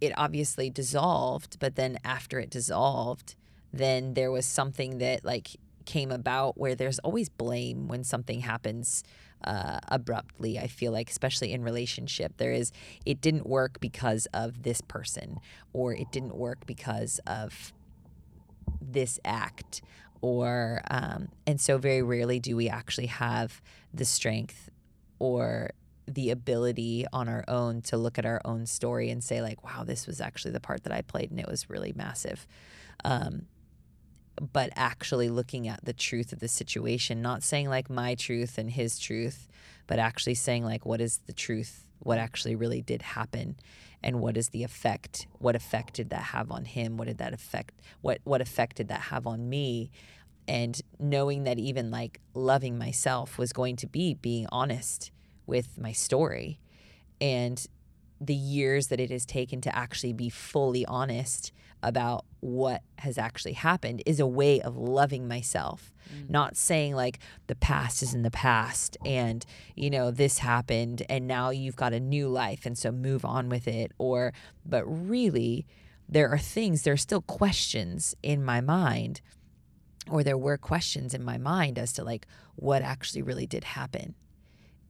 it 0.00 0.12
obviously 0.16 0.70
dissolved. 0.70 1.58
But 1.58 1.74
then 1.74 1.98
after 2.04 2.38
it 2.38 2.50
dissolved 2.50 3.34
then 3.72 4.14
there 4.14 4.30
was 4.30 4.46
something 4.46 4.98
that 4.98 5.24
like 5.24 5.56
came 5.84 6.10
about 6.10 6.58
where 6.58 6.74
there's 6.74 6.98
always 7.00 7.28
blame 7.28 7.88
when 7.88 8.04
something 8.04 8.40
happens 8.40 9.02
uh, 9.44 9.80
abruptly 9.88 10.58
i 10.58 10.66
feel 10.66 10.92
like 10.92 11.08
especially 11.10 11.52
in 11.52 11.62
relationship. 11.62 12.36
There 12.36 12.52
is 12.52 12.72
it 13.06 13.20
didn't 13.20 13.46
work 13.46 13.80
because 13.80 14.26
of 14.34 14.62
this 14.62 14.80
person 14.82 15.40
or 15.72 15.94
it 15.94 16.12
didn't 16.12 16.36
work 16.36 16.66
because 16.66 17.20
of 17.26 17.72
this 18.80 19.18
act 19.24 19.82
or 20.20 20.82
um, 20.90 21.28
and 21.46 21.60
so 21.60 21.78
very 21.78 22.02
rarely 22.02 22.38
do 22.38 22.54
we 22.54 22.68
actually 22.68 23.06
have 23.06 23.62
the 23.94 24.04
strength 24.04 24.68
or 25.18 25.70
the 26.06 26.30
ability 26.30 27.06
on 27.12 27.28
our 27.28 27.44
own 27.48 27.80
to 27.82 27.96
look 27.96 28.18
at 28.18 28.26
our 28.26 28.40
own 28.44 28.66
story 28.66 29.10
and 29.10 29.24
say 29.24 29.40
like 29.40 29.64
wow 29.64 29.84
this 29.84 30.06
was 30.06 30.20
actually 30.20 30.50
the 30.50 30.60
part 30.60 30.82
that 30.84 30.92
i 30.92 31.00
played 31.00 31.30
and 31.30 31.40
it 31.40 31.48
was 31.48 31.70
really 31.70 31.92
massive. 31.96 32.46
Um, 33.04 33.46
but 34.40 34.70
actually 34.74 35.28
looking 35.28 35.68
at 35.68 35.84
the 35.84 35.92
truth 35.92 36.32
of 36.32 36.40
the 36.40 36.48
situation 36.48 37.20
not 37.20 37.42
saying 37.42 37.68
like 37.68 37.90
my 37.90 38.14
truth 38.14 38.56
and 38.56 38.70
his 38.70 38.98
truth 38.98 39.48
but 39.90 39.98
actually 39.98 40.36
saying 40.36 40.64
like 40.64 40.86
what 40.86 41.00
is 41.00 41.18
the 41.26 41.32
truth? 41.32 41.84
What 41.98 42.16
actually 42.16 42.54
really 42.54 42.80
did 42.80 43.02
happen? 43.02 43.56
And 44.04 44.20
what 44.20 44.36
is 44.36 44.50
the 44.50 44.62
effect? 44.62 45.26
What 45.40 45.56
effect 45.56 45.94
did 45.94 46.10
that 46.10 46.22
have 46.22 46.52
on 46.52 46.64
him? 46.64 46.96
What 46.96 47.08
did 47.08 47.18
that 47.18 47.34
affect 47.34 47.74
what 48.00 48.20
what 48.22 48.40
effect 48.40 48.76
did 48.76 48.86
that 48.86 49.00
have 49.00 49.26
on 49.26 49.48
me? 49.48 49.90
And 50.46 50.80
knowing 51.00 51.42
that 51.42 51.58
even 51.58 51.90
like 51.90 52.20
loving 52.34 52.78
myself 52.78 53.36
was 53.36 53.52
going 53.52 53.74
to 53.76 53.88
be 53.88 54.14
being 54.14 54.46
honest 54.52 55.10
with 55.44 55.76
my 55.76 55.90
story. 55.90 56.60
And 57.20 57.66
the 58.20 58.32
years 58.32 58.86
that 58.88 59.00
it 59.00 59.10
has 59.10 59.26
taken 59.26 59.60
to 59.62 59.76
actually 59.76 60.12
be 60.12 60.28
fully 60.28 60.86
honest 60.86 61.50
about 61.82 62.24
what 62.40 62.82
has 62.98 63.18
actually 63.18 63.52
happened 63.52 64.02
is 64.06 64.18
a 64.18 64.26
way 64.26 64.60
of 64.60 64.76
loving 64.76 65.28
myself 65.28 65.92
mm. 66.12 66.28
not 66.28 66.56
saying 66.56 66.94
like 66.94 67.18
the 67.46 67.54
past 67.54 68.02
is 68.02 68.14
in 68.14 68.22
the 68.22 68.30
past 68.30 68.96
and 69.04 69.44
you 69.76 69.90
know 69.90 70.10
this 70.10 70.38
happened 70.38 71.02
and 71.08 71.26
now 71.26 71.50
you've 71.50 71.76
got 71.76 71.92
a 71.92 72.00
new 72.00 72.28
life 72.28 72.64
and 72.64 72.78
so 72.78 72.90
move 72.90 73.24
on 73.24 73.48
with 73.48 73.68
it 73.68 73.92
or 73.98 74.32
but 74.64 74.84
really 74.86 75.66
there 76.08 76.30
are 76.30 76.38
things 76.38 76.82
there 76.82 76.94
are 76.94 76.98
still 76.98 77.22
questions 77.22 78.14
in 78.22 78.44
my 78.44 78.60
mind 78.60 79.20
or 80.10 80.22
there 80.22 80.38
were 80.38 80.56
questions 80.56 81.14
in 81.14 81.22
my 81.22 81.36
mind 81.36 81.78
as 81.78 81.92
to 81.92 82.02
like 82.02 82.26
what 82.56 82.82
actually 82.82 83.22
really 83.22 83.46
did 83.46 83.64
happen 83.64 84.14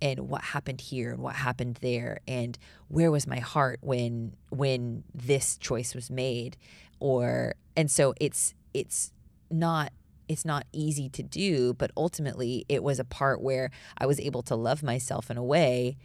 and 0.03 0.29
what 0.29 0.43
happened 0.43 0.81
here 0.81 1.11
and 1.11 1.21
what 1.21 1.37
happened 1.37 1.79
there 1.81 2.21
and 2.27 2.59
where 2.89 3.11
was 3.11 3.27
my 3.27 3.39
heart 3.39 3.79
when 3.83 4.35
when 4.51 5.05
this 5.15 5.57
choice 5.59 5.95
was 5.95 6.11
made? 6.11 6.57
Or 6.99 7.55
and 7.77 7.91
so 7.91 8.15
it's 8.21 8.55
it's 8.75 9.13
not 9.51 9.93
it's 10.29 10.45
not 10.45 10.65
easy 10.73 11.09
to 11.09 11.23
do 11.23 11.75
but 11.75 11.91
ultimately 11.97 12.65
it 12.69 12.83
was 12.83 13.01
a 13.01 13.05
part 13.05 13.41
where 13.41 13.71
I 13.99 14.07
was 14.07 14.21
able 14.21 14.43
to 14.45 14.55
love 14.55 14.83
myself 14.83 15.31
in 15.31 15.37
a 15.37 15.43
way 15.43 15.97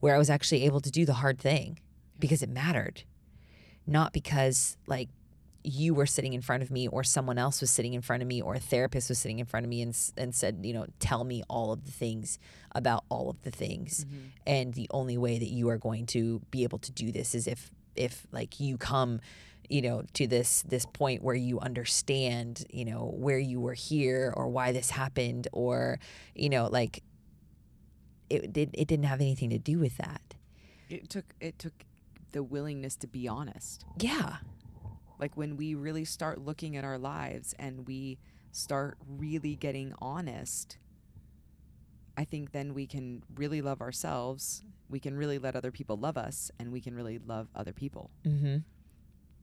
where 0.00 0.14
I 0.14 0.18
was 0.18 0.30
actually 0.30 0.64
able 0.64 0.80
to 0.80 0.90
do 0.90 1.04
the 1.04 1.14
hard 1.14 1.38
thing 1.38 1.80
because 2.18 2.42
it 2.42 2.48
mattered. 2.48 3.02
Not 3.86 4.12
because 4.12 4.76
like 4.86 5.08
you 5.64 5.94
were 5.94 6.04
sitting 6.04 6.34
in 6.34 6.42
front 6.42 6.62
of 6.62 6.70
me 6.70 6.86
or 6.86 7.02
someone 7.02 7.38
else 7.38 7.62
was 7.62 7.70
sitting 7.70 7.94
in 7.94 8.02
front 8.02 8.22
of 8.22 8.28
me 8.28 8.42
or 8.42 8.54
a 8.54 8.60
therapist 8.60 9.08
was 9.08 9.18
sitting 9.18 9.38
in 9.38 9.46
front 9.46 9.64
of 9.64 9.70
me 9.70 9.80
and, 9.80 9.98
and 10.18 10.34
said 10.34 10.60
you 10.62 10.74
know 10.74 10.86
tell 11.00 11.24
me 11.24 11.42
all 11.48 11.72
of 11.72 11.86
the 11.86 11.90
things 11.90 12.38
about 12.74 13.04
all 13.08 13.30
of 13.30 13.40
the 13.42 13.50
things. 13.50 14.04
Mm-hmm. 14.04 14.26
and 14.46 14.74
the 14.74 14.86
only 14.90 15.16
way 15.16 15.38
that 15.38 15.48
you 15.48 15.70
are 15.70 15.78
going 15.78 16.04
to 16.06 16.40
be 16.50 16.62
able 16.64 16.78
to 16.78 16.92
do 16.92 17.10
this 17.10 17.34
is 17.34 17.46
if 17.46 17.70
if 17.96 18.26
like 18.30 18.60
you 18.60 18.76
come 18.76 19.20
you 19.70 19.80
know 19.80 20.02
to 20.12 20.26
this 20.26 20.62
this 20.62 20.84
point 20.84 21.22
where 21.22 21.34
you 21.34 21.58
understand 21.60 22.66
you 22.70 22.84
know 22.84 23.14
where 23.16 23.38
you 23.38 23.58
were 23.58 23.72
here 23.72 24.34
or 24.36 24.48
why 24.48 24.72
this 24.72 24.90
happened 24.90 25.48
or 25.52 25.98
you 26.34 26.50
know 26.50 26.66
like 26.66 27.02
it 28.28 28.52
did 28.52 28.70
it 28.74 28.86
didn't 28.86 29.06
have 29.06 29.22
anything 29.22 29.50
to 29.50 29.58
do 29.58 29.78
with 29.78 29.96
that. 29.96 30.34
It 30.90 31.08
took 31.08 31.34
it 31.40 31.58
took 31.58 31.72
the 32.32 32.42
willingness 32.42 32.96
to 32.96 33.06
be 33.06 33.26
honest. 33.28 33.84
Yeah 33.98 34.36
like 35.18 35.36
when 35.36 35.56
we 35.56 35.74
really 35.74 36.04
start 36.04 36.38
looking 36.40 36.76
at 36.76 36.84
our 36.84 36.98
lives 36.98 37.54
and 37.58 37.86
we 37.86 38.18
start 38.52 38.96
really 39.08 39.56
getting 39.56 39.92
honest, 39.98 40.78
I 42.16 42.24
think 42.24 42.52
then 42.52 42.74
we 42.74 42.86
can 42.86 43.22
really 43.34 43.60
love 43.62 43.80
ourselves. 43.80 44.64
We 44.88 45.00
can 45.00 45.16
really 45.16 45.38
let 45.38 45.56
other 45.56 45.70
people 45.70 45.96
love 45.96 46.16
us 46.16 46.50
and 46.58 46.70
we 46.72 46.80
can 46.80 46.94
really 46.94 47.18
love 47.18 47.48
other 47.54 47.72
people. 47.72 48.10
Mm-hmm. 48.24 48.58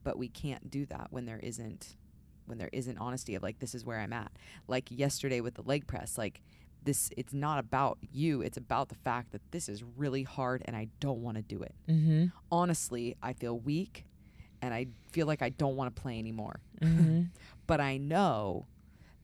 But 0.03 0.17
we 0.17 0.29
can't 0.29 0.69
do 0.69 0.85
that 0.87 1.07
when 1.09 1.25
there 1.25 1.39
isn't 1.39 1.95
when 2.47 2.57
there 2.57 2.69
isn't 2.73 2.97
honesty 2.97 3.35
of 3.35 3.43
like 3.43 3.59
this 3.59 3.75
is 3.75 3.85
where 3.85 3.99
I'm 3.99 4.13
at. 4.13 4.31
Like 4.67 4.89
yesterday 4.89 5.41
with 5.41 5.55
the 5.55 5.61
leg 5.61 5.87
press, 5.87 6.17
like 6.17 6.41
this 6.83 7.09
it's 7.15 7.33
not 7.33 7.59
about 7.59 7.97
you 8.11 8.41
it's 8.41 8.57
about 8.57 8.89
the 8.89 8.95
fact 8.95 9.31
that 9.31 9.41
this 9.51 9.69
is 9.69 9.83
really 9.83 10.23
hard 10.23 10.63
and 10.65 10.75
i 10.75 10.87
don't 10.99 11.21
want 11.21 11.37
to 11.37 11.43
do 11.43 11.61
it 11.61 11.75
mm-hmm. 11.87 12.25
honestly 12.51 13.15
i 13.21 13.33
feel 13.33 13.57
weak 13.59 14.05
and 14.61 14.73
I 14.73 14.87
feel 15.11 15.27
like 15.27 15.41
I 15.41 15.49
don't 15.49 15.75
want 15.75 15.93
to 15.93 16.01
play 16.01 16.17
anymore. 16.19 16.59
Mm-hmm. 16.81 17.23
but 17.67 17.81
I 17.81 17.97
know 17.97 18.65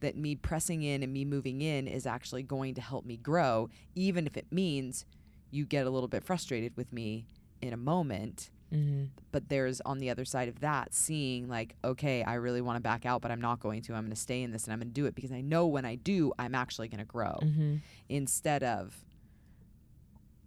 that 0.00 0.16
me 0.16 0.36
pressing 0.36 0.82
in 0.82 1.02
and 1.02 1.12
me 1.12 1.24
moving 1.24 1.60
in 1.60 1.86
is 1.86 2.06
actually 2.06 2.42
going 2.42 2.74
to 2.74 2.80
help 2.80 3.04
me 3.04 3.16
grow, 3.16 3.68
even 3.94 4.26
if 4.26 4.36
it 4.36 4.46
means 4.50 5.04
you 5.50 5.64
get 5.64 5.86
a 5.86 5.90
little 5.90 6.08
bit 6.08 6.24
frustrated 6.24 6.76
with 6.76 6.92
me 6.92 7.26
in 7.60 7.72
a 7.72 7.76
moment. 7.76 8.50
Mm-hmm. 8.72 9.04
But 9.32 9.48
there's 9.48 9.80
on 9.80 9.98
the 9.98 10.10
other 10.10 10.24
side 10.24 10.48
of 10.48 10.60
that, 10.60 10.94
seeing 10.94 11.48
like, 11.48 11.74
okay, 11.82 12.22
I 12.22 12.34
really 12.34 12.60
want 12.60 12.76
to 12.76 12.80
back 12.80 13.06
out, 13.06 13.22
but 13.22 13.30
I'm 13.30 13.40
not 13.40 13.60
going 13.60 13.82
to. 13.82 13.94
I'm 13.94 14.02
going 14.02 14.10
to 14.10 14.16
stay 14.16 14.42
in 14.42 14.52
this 14.52 14.64
and 14.64 14.72
I'm 14.72 14.78
going 14.78 14.88
to 14.88 14.94
do 14.94 15.06
it 15.06 15.14
because 15.14 15.32
I 15.32 15.40
know 15.40 15.66
when 15.66 15.84
I 15.84 15.94
do, 15.94 16.32
I'm 16.38 16.54
actually 16.54 16.88
going 16.88 17.00
to 17.00 17.06
grow 17.06 17.38
mm-hmm. 17.42 17.76
instead 18.08 18.62
of, 18.62 19.04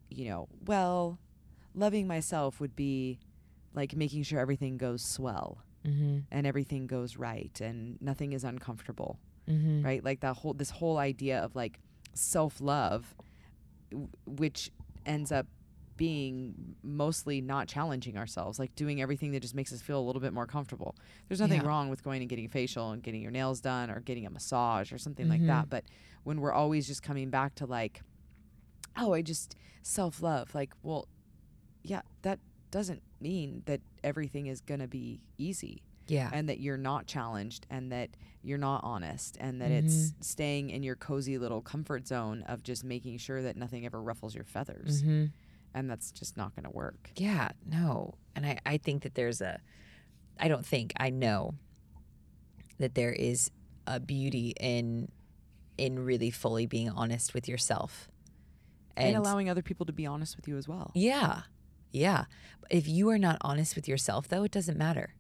you 0.09 0.29
know, 0.29 0.47
well, 0.65 1.17
loving 1.73 2.07
myself 2.07 2.59
would 2.59 2.75
be 2.75 3.19
like 3.73 3.95
making 3.95 4.23
sure 4.23 4.39
everything 4.39 4.77
goes 4.77 5.03
swell 5.03 5.63
mm-hmm. 5.85 6.19
and 6.31 6.47
everything 6.47 6.87
goes 6.87 7.17
right 7.17 7.59
and 7.61 8.01
nothing 8.01 8.33
is 8.33 8.43
uncomfortable 8.43 9.19
mm-hmm. 9.49 9.83
right 9.83 10.03
like 10.03 10.19
that 10.21 10.35
whole 10.35 10.53
this 10.53 10.69
whole 10.69 10.97
idea 10.97 11.39
of 11.39 11.55
like 11.55 11.79
self-love 12.13 13.15
w- 13.89 14.09
which 14.25 14.71
ends 15.05 15.31
up 15.31 15.47
being 15.97 16.55
mostly 16.83 17.41
not 17.41 17.67
challenging 17.67 18.17
ourselves 18.17 18.57
like 18.57 18.73
doing 18.75 19.01
everything 19.01 19.31
that 19.31 19.39
just 19.39 19.53
makes 19.53 19.71
us 19.71 19.81
feel 19.81 19.99
a 19.99 20.01
little 20.01 20.21
bit 20.21 20.33
more 20.33 20.47
comfortable 20.47 20.95
there's 21.27 21.39
nothing 21.39 21.61
yeah. 21.61 21.67
wrong 21.67 21.89
with 21.89 22.03
going 22.03 22.21
and 22.21 22.29
getting 22.29 22.47
facial 22.47 22.91
and 22.91 23.03
getting 23.03 23.21
your 23.21 23.31
nails 23.31 23.61
done 23.61 23.89
or 23.91 23.99
getting 23.99 24.25
a 24.25 24.29
massage 24.29 24.91
or 24.91 24.97
something 24.97 25.29
like 25.29 25.39
mm-hmm. 25.39 25.47
that 25.47 25.69
but 25.69 25.83
when 26.23 26.41
we're 26.41 26.51
always 26.51 26.87
just 26.87 27.03
coming 27.03 27.29
back 27.29 27.53
to 27.53 27.65
like 27.65 28.01
oh 28.97 29.13
i 29.13 29.21
just 29.21 29.55
self-love 29.83 30.53
like 30.55 30.73
well 30.81 31.07
yeah 31.83 32.01
that 32.23 32.39
doesn't 32.71 33.03
mean 33.21 33.63
that 33.65 33.81
everything 34.03 34.47
is 34.47 34.61
going 34.61 34.79
to 34.79 34.87
be 34.87 35.21
easy. 35.37 35.83
Yeah. 36.07 36.29
And 36.33 36.49
that 36.49 36.59
you're 36.59 36.77
not 36.77 37.05
challenged 37.05 37.67
and 37.69 37.91
that 37.91 38.09
you're 38.41 38.57
not 38.57 38.83
honest 38.83 39.37
and 39.39 39.61
that 39.61 39.69
mm-hmm. 39.69 39.85
it's 39.85 40.13
staying 40.19 40.71
in 40.71 40.83
your 40.83 40.95
cozy 40.95 41.37
little 41.37 41.61
comfort 41.61 42.07
zone 42.07 42.43
of 42.47 42.63
just 42.63 42.83
making 42.83 43.17
sure 43.19 43.41
that 43.43 43.55
nothing 43.55 43.85
ever 43.85 44.01
ruffles 44.01 44.35
your 44.35 44.43
feathers. 44.43 45.01
Mm-hmm. 45.01 45.25
And 45.73 45.89
that's 45.89 46.11
just 46.11 46.35
not 46.35 46.53
going 46.55 46.65
to 46.65 46.71
work. 46.71 47.11
Yeah, 47.15 47.49
no. 47.65 48.15
And 48.35 48.45
I, 48.45 48.59
I 48.65 48.77
think 48.77 49.03
that 49.03 49.15
there's 49.15 49.39
a, 49.39 49.61
I 50.37 50.49
don't 50.49 50.65
think, 50.65 50.91
I 50.97 51.11
know 51.11 51.53
that 52.79 52.95
there 52.95 53.13
is 53.13 53.51
a 53.87 53.99
beauty 53.99 54.53
in 54.59 55.09
in 55.77 55.97
really 55.97 56.29
fully 56.29 56.65
being 56.65 56.89
honest 56.89 57.33
with 57.33 57.47
yourself 57.47 58.09
and, 58.95 59.15
and 59.15 59.17
allowing 59.17 59.49
other 59.49 59.61
people 59.61 59.85
to 59.85 59.93
be 59.93 60.05
honest 60.05 60.35
with 60.35 60.47
you 60.47 60.57
as 60.57 60.67
well. 60.67 60.91
Yeah. 60.93 61.41
Yeah. 61.91 62.25
If 62.69 62.87
you 62.87 63.09
are 63.09 63.17
not 63.17 63.37
honest 63.41 63.75
with 63.75 63.87
yourself 63.87 64.27
though, 64.27 64.43
it 64.43 64.51
doesn't 64.51 64.77
matter. 64.77 65.13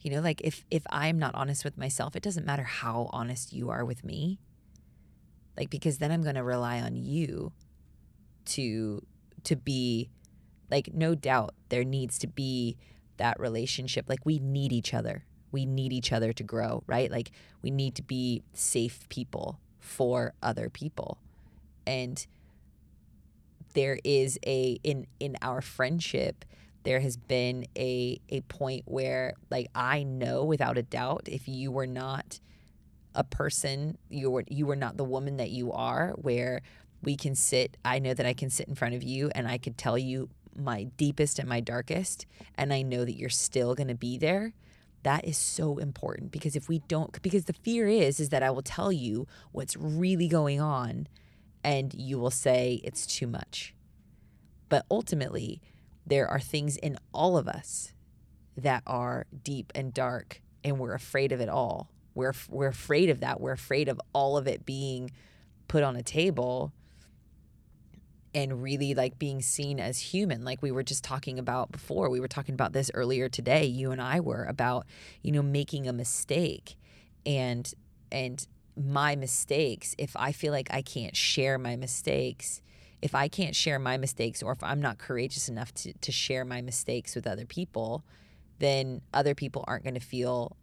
You 0.00 0.12
know, 0.12 0.20
like 0.20 0.40
if 0.42 0.64
if 0.70 0.84
I'm 0.90 1.18
not 1.18 1.34
honest 1.34 1.64
with 1.64 1.76
myself, 1.76 2.16
it 2.16 2.22
doesn't 2.22 2.46
matter 2.46 2.62
how 2.62 3.10
honest 3.12 3.52
you 3.52 3.70
are 3.70 3.84
with 3.84 4.04
me. 4.04 4.38
Like 5.56 5.70
because 5.70 5.98
then 5.98 6.12
I'm 6.12 6.22
going 6.22 6.36
to 6.36 6.44
rely 6.44 6.80
on 6.80 6.96
you 6.96 7.52
to 8.46 9.04
to 9.44 9.56
be 9.56 10.08
like 10.70 10.94
no 10.94 11.14
doubt 11.14 11.54
there 11.68 11.84
needs 11.84 12.18
to 12.20 12.26
be 12.26 12.76
that 13.16 13.38
relationship. 13.38 14.06
Like 14.08 14.24
we 14.24 14.38
need 14.38 14.72
each 14.72 14.94
other. 14.94 15.24
We 15.50 15.66
need 15.66 15.92
each 15.92 16.12
other 16.12 16.32
to 16.32 16.42
grow, 16.42 16.84
right? 16.86 17.10
Like 17.10 17.30
we 17.62 17.70
need 17.70 17.94
to 17.96 18.02
be 18.02 18.42
safe 18.52 19.08
people 19.08 19.58
for 19.80 20.34
other 20.42 20.70
people. 20.70 21.18
And 21.86 22.24
there 23.74 23.98
is 24.04 24.38
a 24.46 24.78
in 24.82 25.06
in 25.20 25.36
our 25.42 25.60
friendship 25.60 26.44
there 26.84 27.00
has 27.00 27.16
been 27.16 27.66
a 27.76 28.20
a 28.28 28.40
point 28.42 28.84
where 28.86 29.34
like 29.50 29.68
I 29.74 30.02
know 30.04 30.44
without 30.44 30.78
a 30.78 30.82
doubt 30.82 31.22
if 31.26 31.48
you 31.48 31.70
were 31.70 31.86
not 31.86 32.40
a 33.14 33.24
person 33.24 33.98
you 34.08 34.30
were 34.30 34.44
you 34.48 34.66
were 34.66 34.76
not 34.76 34.96
the 34.96 35.04
woman 35.04 35.36
that 35.38 35.50
you 35.50 35.72
are 35.72 36.14
where 36.16 36.62
we 37.02 37.16
can 37.16 37.34
sit 37.34 37.76
I 37.84 37.98
know 37.98 38.14
that 38.14 38.26
I 38.26 38.32
can 38.32 38.50
sit 38.50 38.68
in 38.68 38.74
front 38.74 38.94
of 38.94 39.02
you 39.02 39.30
and 39.34 39.46
I 39.48 39.58
could 39.58 39.76
tell 39.76 39.98
you 39.98 40.30
my 40.58 40.84
deepest 40.96 41.38
and 41.38 41.48
my 41.48 41.60
darkest 41.60 42.26
and 42.56 42.72
I 42.72 42.82
know 42.82 43.04
that 43.04 43.16
you're 43.16 43.28
still 43.28 43.74
going 43.74 43.88
to 43.88 43.94
be 43.94 44.18
there. 44.18 44.52
That 45.04 45.24
is 45.24 45.36
so 45.36 45.78
important 45.78 46.32
because 46.32 46.56
if 46.56 46.68
we 46.68 46.80
don't 46.80 47.22
because 47.22 47.44
the 47.44 47.52
fear 47.52 47.86
is 47.86 48.18
is 48.18 48.30
that 48.30 48.42
I 48.42 48.50
will 48.50 48.62
tell 48.62 48.92
you 48.92 49.26
what's 49.52 49.76
really 49.76 50.26
going 50.26 50.60
on 50.60 51.06
and 51.68 51.92
you 51.92 52.18
will 52.18 52.30
say 52.30 52.80
it's 52.82 53.06
too 53.06 53.26
much. 53.26 53.74
But 54.70 54.86
ultimately, 54.90 55.60
there 56.06 56.26
are 56.26 56.40
things 56.40 56.78
in 56.78 56.96
all 57.12 57.36
of 57.36 57.46
us 57.46 57.92
that 58.56 58.82
are 58.86 59.26
deep 59.44 59.70
and 59.74 59.92
dark 59.92 60.40
and 60.64 60.78
we're 60.78 60.94
afraid 60.94 61.30
of 61.30 61.42
it 61.42 61.50
all. 61.50 61.90
We're 62.14 62.32
we're 62.48 62.68
afraid 62.68 63.10
of 63.10 63.20
that. 63.20 63.38
We're 63.38 63.52
afraid 63.52 63.90
of 63.90 64.00
all 64.14 64.38
of 64.38 64.48
it 64.48 64.64
being 64.64 65.10
put 65.68 65.82
on 65.82 65.94
a 65.94 66.02
table 66.02 66.72
and 68.34 68.62
really 68.62 68.94
like 68.94 69.18
being 69.18 69.42
seen 69.42 69.78
as 69.78 69.98
human 69.98 70.44
like 70.44 70.62
we 70.62 70.70
were 70.70 70.82
just 70.82 71.04
talking 71.04 71.38
about 71.38 71.70
before 71.70 72.08
we 72.08 72.20
were 72.20 72.28
talking 72.28 72.54
about 72.54 72.72
this 72.74 72.90
earlier 72.92 73.26
today 73.26 73.64
you 73.64 73.90
and 73.90 74.02
I 74.02 74.20
were 74.20 74.44
about 74.44 74.86
you 75.22 75.32
know 75.32 75.42
making 75.42 75.88
a 75.88 75.94
mistake 75.94 76.76
and 77.24 77.72
and 78.12 78.46
my 78.78 79.16
mistakes 79.16 79.94
if 79.98 80.14
I 80.16 80.32
feel 80.32 80.52
like 80.52 80.68
I 80.70 80.82
can't 80.82 81.16
share 81.16 81.58
my 81.58 81.76
mistakes 81.76 82.62
if 83.00 83.14
I 83.14 83.28
can't 83.28 83.54
share 83.54 83.78
my 83.78 83.96
mistakes 83.96 84.42
or 84.42 84.52
if 84.52 84.62
I'm 84.62 84.80
not 84.80 84.98
courageous 84.98 85.48
enough 85.48 85.72
to, 85.74 85.92
to 85.92 86.12
share 86.12 86.44
my 86.44 86.60
mistakes 86.62 87.14
with 87.14 87.26
other 87.26 87.44
people 87.46 88.04
then 88.60 89.00
other 89.12 89.34
people 89.34 89.64
aren't 89.66 89.84
going 89.84 89.94
to 89.94 90.00
feel 90.00 90.56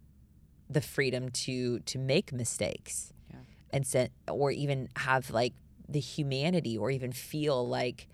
the 0.68 0.80
freedom 0.80 1.28
to 1.30 1.78
to 1.80 1.98
make 1.98 2.32
mistakes 2.32 3.12
Yeah. 3.30 3.38
and 3.70 3.86
set 3.86 4.10
or 4.28 4.50
even 4.50 4.88
have 4.96 5.30
like 5.30 5.52
the 5.88 6.00
humanity 6.00 6.76
or 6.76 6.90
even 6.90 7.12
feel 7.12 7.66
like 7.68 8.08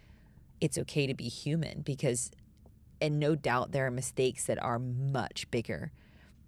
it's 0.60 0.78
okay 0.78 1.06
to 1.06 1.14
be 1.14 1.28
human 1.28 1.80
because 1.82 2.30
and 3.00 3.18
no 3.18 3.34
doubt 3.34 3.72
there 3.72 3.86
are 3.86 3.90
mistakes 3.90 4.44
that 4.46 4.62
are 4.62 4.78
much 4.78 5.50
bigger 5.50 5.90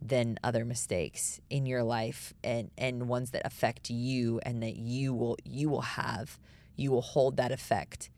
than 0.01 0.38
other 0.45 0.64
mistakes 0.64 1.40
in 1.49 1.66
your 1.66 1.82
life 1.82 2.34
and 2.42 2.70
and 2.76 3.09
ones 3.09 3.30
that 3.30 3.42
affect 3.45 3.90
you 3.90 4.38
and 4.45 4.62
that 4.62 4.76
you 4.76 5.14
will 5.14 5.36
you 5.45 5.68
will 5.70 5.82
have 5.82 6.38
you 6.76 6.90
will 6.90 7.03
hold 7.03 7.36
that 7.36 7.51
effect 7.53 8.11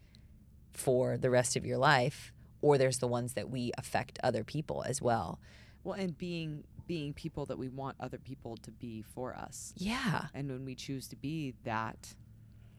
for 0.73 1.17
the 1.17 1.31
rest 1.31 1.57
of 1.57 1.65
your 1.65 1.79
life 1.79 2.33
or 2.61 2.77
there's 2.79 2.99
the 2.99 3.07
ones 3.07 3.35
that 3.35 3.49
we 3.51 3.71
affect 3.79 4.19
other 4.25 4.43
people 4.43 4.83
as 4.87 5.01
well 5.01 5.39
Well, 5.85 5.95
and 5.99 6.17
being 6.19 6.65
being 6.87 7.13
people 7.13 7.47
that 7.47 7.59
we 7.59 7.69
want 7.69 7.97
other 8.01 8.19
people 8.19 8.57
to 8.59 8.71
be 8.71 9.03
for 9.03 9.35
us. 9.35 9.73
yeah 9.77 10.27
And 10.35 10.49
when 10.51 10.65
we 10.65 10.75
choose 10.77 11.09
to 11.09 11.17
be 11.17 11.55
that, 11.65 12.15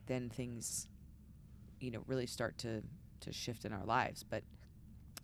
then 0.05 0.29
things, 0.29 0.87
you 1.81 1.91
know, 1.91 2.03
really 2.07 2.25
start 2.25 2.57
to 2.59 2.83
to 3.19 3.33
shift 3.33 3.65
in 3.65 3.73
our 3.73 3.83
lives. 3.85 4.23
But 4.23 4.43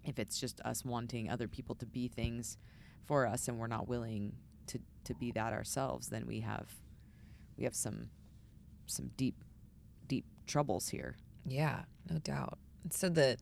if 0.04 0.20
it's 0.20 0.38
just 0.40 0.60
us 0.62 0.84
wanting 0.84 1.30
other 1.30 1.48
people 1.48 1.76
to 1.76 1.86
be 1.86 2.08
things 2.10 2.58
for 3.06 3.26
us 3.28 3.48
and 3.48 3.58
we're 3.58 3.68
not 3.68 3.88
willing 3.88 4.34
to 4.68 4.80
to 5.06 5.14
be 5.14 5.32
that 5.32 5.54
ourselves, 5.54 6.08
then 6.08 6.26
we 6.26 6.42
have 6.42 6.68
we 7.58 7.64
have 7.64 7.76
some 7.76 8.10
some 8.86 9.12
deep 9.18 9.36
deep 10.08 10.26
troubles 10.48 10.90
here. 10.90 11.16
Yeah, 11.46 11.84
no 12.10 12.20
doubt. 12.20 12.58
So 12.90 13.10
that 13.10 13.40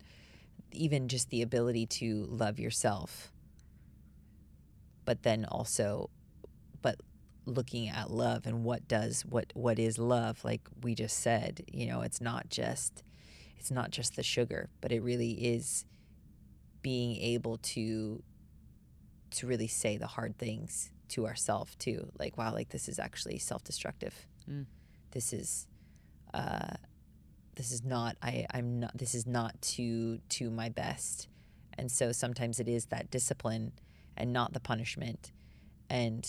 even 0.72 1.08
just 1.08 1.30
the 1.30 1.42
ability 1.42 1.86
to 1.86 2.26
love 2.30 2.60
yourself, 2.60 3.32
but 5.06 5.24
then 5.24 5.46
also, 5.46 6.10
but 6.82 6.96
looking 7.46 7.90
at 7.90 8.12
love 8.12 8.46
and 8.46 8.64
what 8.64 8.88
does 8.88 9.24
what 9.24 9.52
what 9.54 9.80
is 9.80 9.98
love? 9.98 10.44
Like 10.44 10.62
we 10.82 10.96
just 10.96 11.18
said, 11.20 11.64
you 11.72 11.88
know, 11.88 12.02
it's 12.02 12.22
not 12.22 12.50
just 12.50 13.04
it's 13.58 13.72
not 13.72 13.92
just 13.92 14.16
the 14.16 14.24
sugar, 14.24 14.70
but 14.80 14.92
it 14.92 15.02
really 15.02 15.32
is 15.32 15.86
being 16.82 17.18
able 17.18 17.58
to 17.58 18.24
to 19.32 19.48
really 19.48 19.68
say 19.68 19.98
the 19.98 20.08
hard 20.08 20.38
things 20.38 20.92
to 21.10 21.28
ourselves 21.28 21.76
too. 21.76 22.12
Like 22.18 22.38
wow, 22.38 22.54
like 22.54 22.70
this 22.70 22.88
is 22.88 23.00
actually 23.00 23.38
self-destructive. 23.38 24.14
Mm. 24.50 24.66
This 25.12 25.34
is 25.34 25.68
uh 26.34 26.76
this 27.56 27.72
is 27.72 27.84
not 27.84 28.16
I 28.22 28.46
I'm 28.52 28.80
not 28.80 28.98
this 28.98 29.14
is 29.16 29.28
not 29.28 29.62
to 29.62 30.20
to 30.30 30.50
my 30.50 30.70
best. 30.70 31.28
And 31.78 31.92
so 31.92 32.12
sometimes 32.12 32.60
it 32.60 32.68
is 32.68 32.86
that 32.88 33.10
discipline 33.12 33.72
and 34.18 34.34
not 34.34 34.54
the 34.54 34.60
punishment. 34.60 35.32
And 35.90 36.28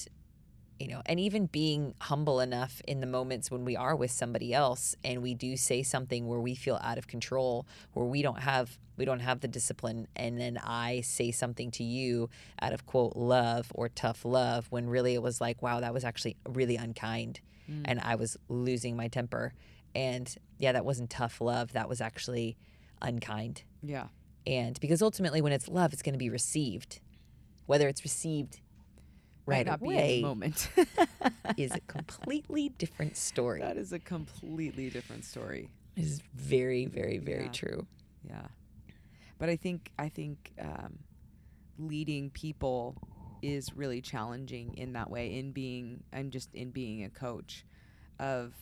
you 0.83 0.89
know, 0.89 1.01
and 1.07 1.21
even 1.21 1.47
being 1.47 1.95
humble 2.01 2.41
enough 2.41 2.83
in 2.89 3.01
the 3.01 3.07
moments 3.07 3.51
when 3.51 3.65
we 3.65 3.77
are 3.77 3.95
with 3.95 4.11
somebody 4.11 4.53
else 4.53 4.97
and 5.05 5.23
we 5.23 5.33
do 5.33 5.57
say 5.57 5.83
something 5.83 6.27
where 6.27 6.41
we 6.41 6.57
feel 6.57 6.79
out 6.83 6.99
of 6.99 7.07
control, 7.07 7.67
where 7.93 8.05
we 8.05 8.21
don't 8.21 8.41
have 8.41 8.79
we 8.97 9.05
don't 9.05 9.21
have 9.21 9.41
the 9.41 9.49
discipline 9.49 10.07
and 10.17 10.39
then 10.39 10.59
I 10.63 11.01
say 11.01 11.31
something 11.31 11.71
to 11.73 11.85
you 11.85 12.29
out 12.61 12.73
of 12.73 12.85
quote 12.85 13.17
love 13.17 13.71
or 13.75 13.89
tough 13.89 14.25
love 14.25 14.67
when 14.71 14.89
really 14.89 15.15
it 15.15 15.23
was 15.23 15.41
like, 15.41 15.63
wow, 15.63 15.81
that 15.81 15.95
was 15.95 16.05
actually 16.05 16.37
really 16.49 16.77
unkind 16.77 17.41
Mm. 17.71 17.83
and 17.85 18.01
I 18.01 18.17
was 18.17 18.37
losing 18.49 18.97
my 18.97 19.09
temper. 19.09 19.55
And 19.95 20.35
yeah, 20.59 20.73
that 20.73 20.85
wasn't 20.85 21.11
tough 21.11 21.41
love. 21.41 21.73
That 21.73 21.89
was 21.89 22.01
actually 22.01 22.57
unkind. 23.01 23.63
Yeah. 23.83 24.09
And 24.47 24.79
because 24.81 25.03
ultimately, 25.03 25.41
when 25.41 25.53
it's 25.53 25.69
love, 25.69 25.93
it's 25.93 26.03
going 26.03 26.15
to 26.15 26.19
be 26.19 26.31
received. 26.31 27.01
Whether 27.67 27.89
it's 27.89 28.03
received 28.03 28.61
right 29.47 29.67
not 29.67 29.81
be 29.83 29.89
in 29.91 29.95
away 29.95 30.17
the 30.17 30.23
moment. 30.23 30.69
is 31.57 31.73
a 31.73 31.81
completely 31.81 32.69
different 32.71 33.17
story. 33.17 33.61
that 33.61 33.77
is 33.77 33.93
a 33.93 33.99
completely 33.99 34.91
different 34.91 35.25
story. 35.25 35.71
It 35.97 36.05
is 36.05 36.23
very, 36.35 36.87
very, 36.87 37.19
very 37.19 37.45
Yeah. 37.45 37.51
true. 37.51 37.87
Yeah, 38.27 38.47
but 39.39 39.49
I 39.49 39.57
think 39.57 39.91
I 39.99 40.09
think 40.09 40.53
um, 40.61 40.99
leading 41.79 42.31
people 42.31 42.97
is 43.43 43.75
really 43.75 44.01
challenging 44.01 44.75
in 44.77 44.93
that 44.93 45.11
way. 45.11 45.35
In 45.39 45.51
being, 45.53 46.05
I'm 46.13 46.31
just 46.31 46.55
in 46.55 46.71
being 46.71 47.03
a 47.05 47.09
coach, 47.11 47.65
of 48.21 48.55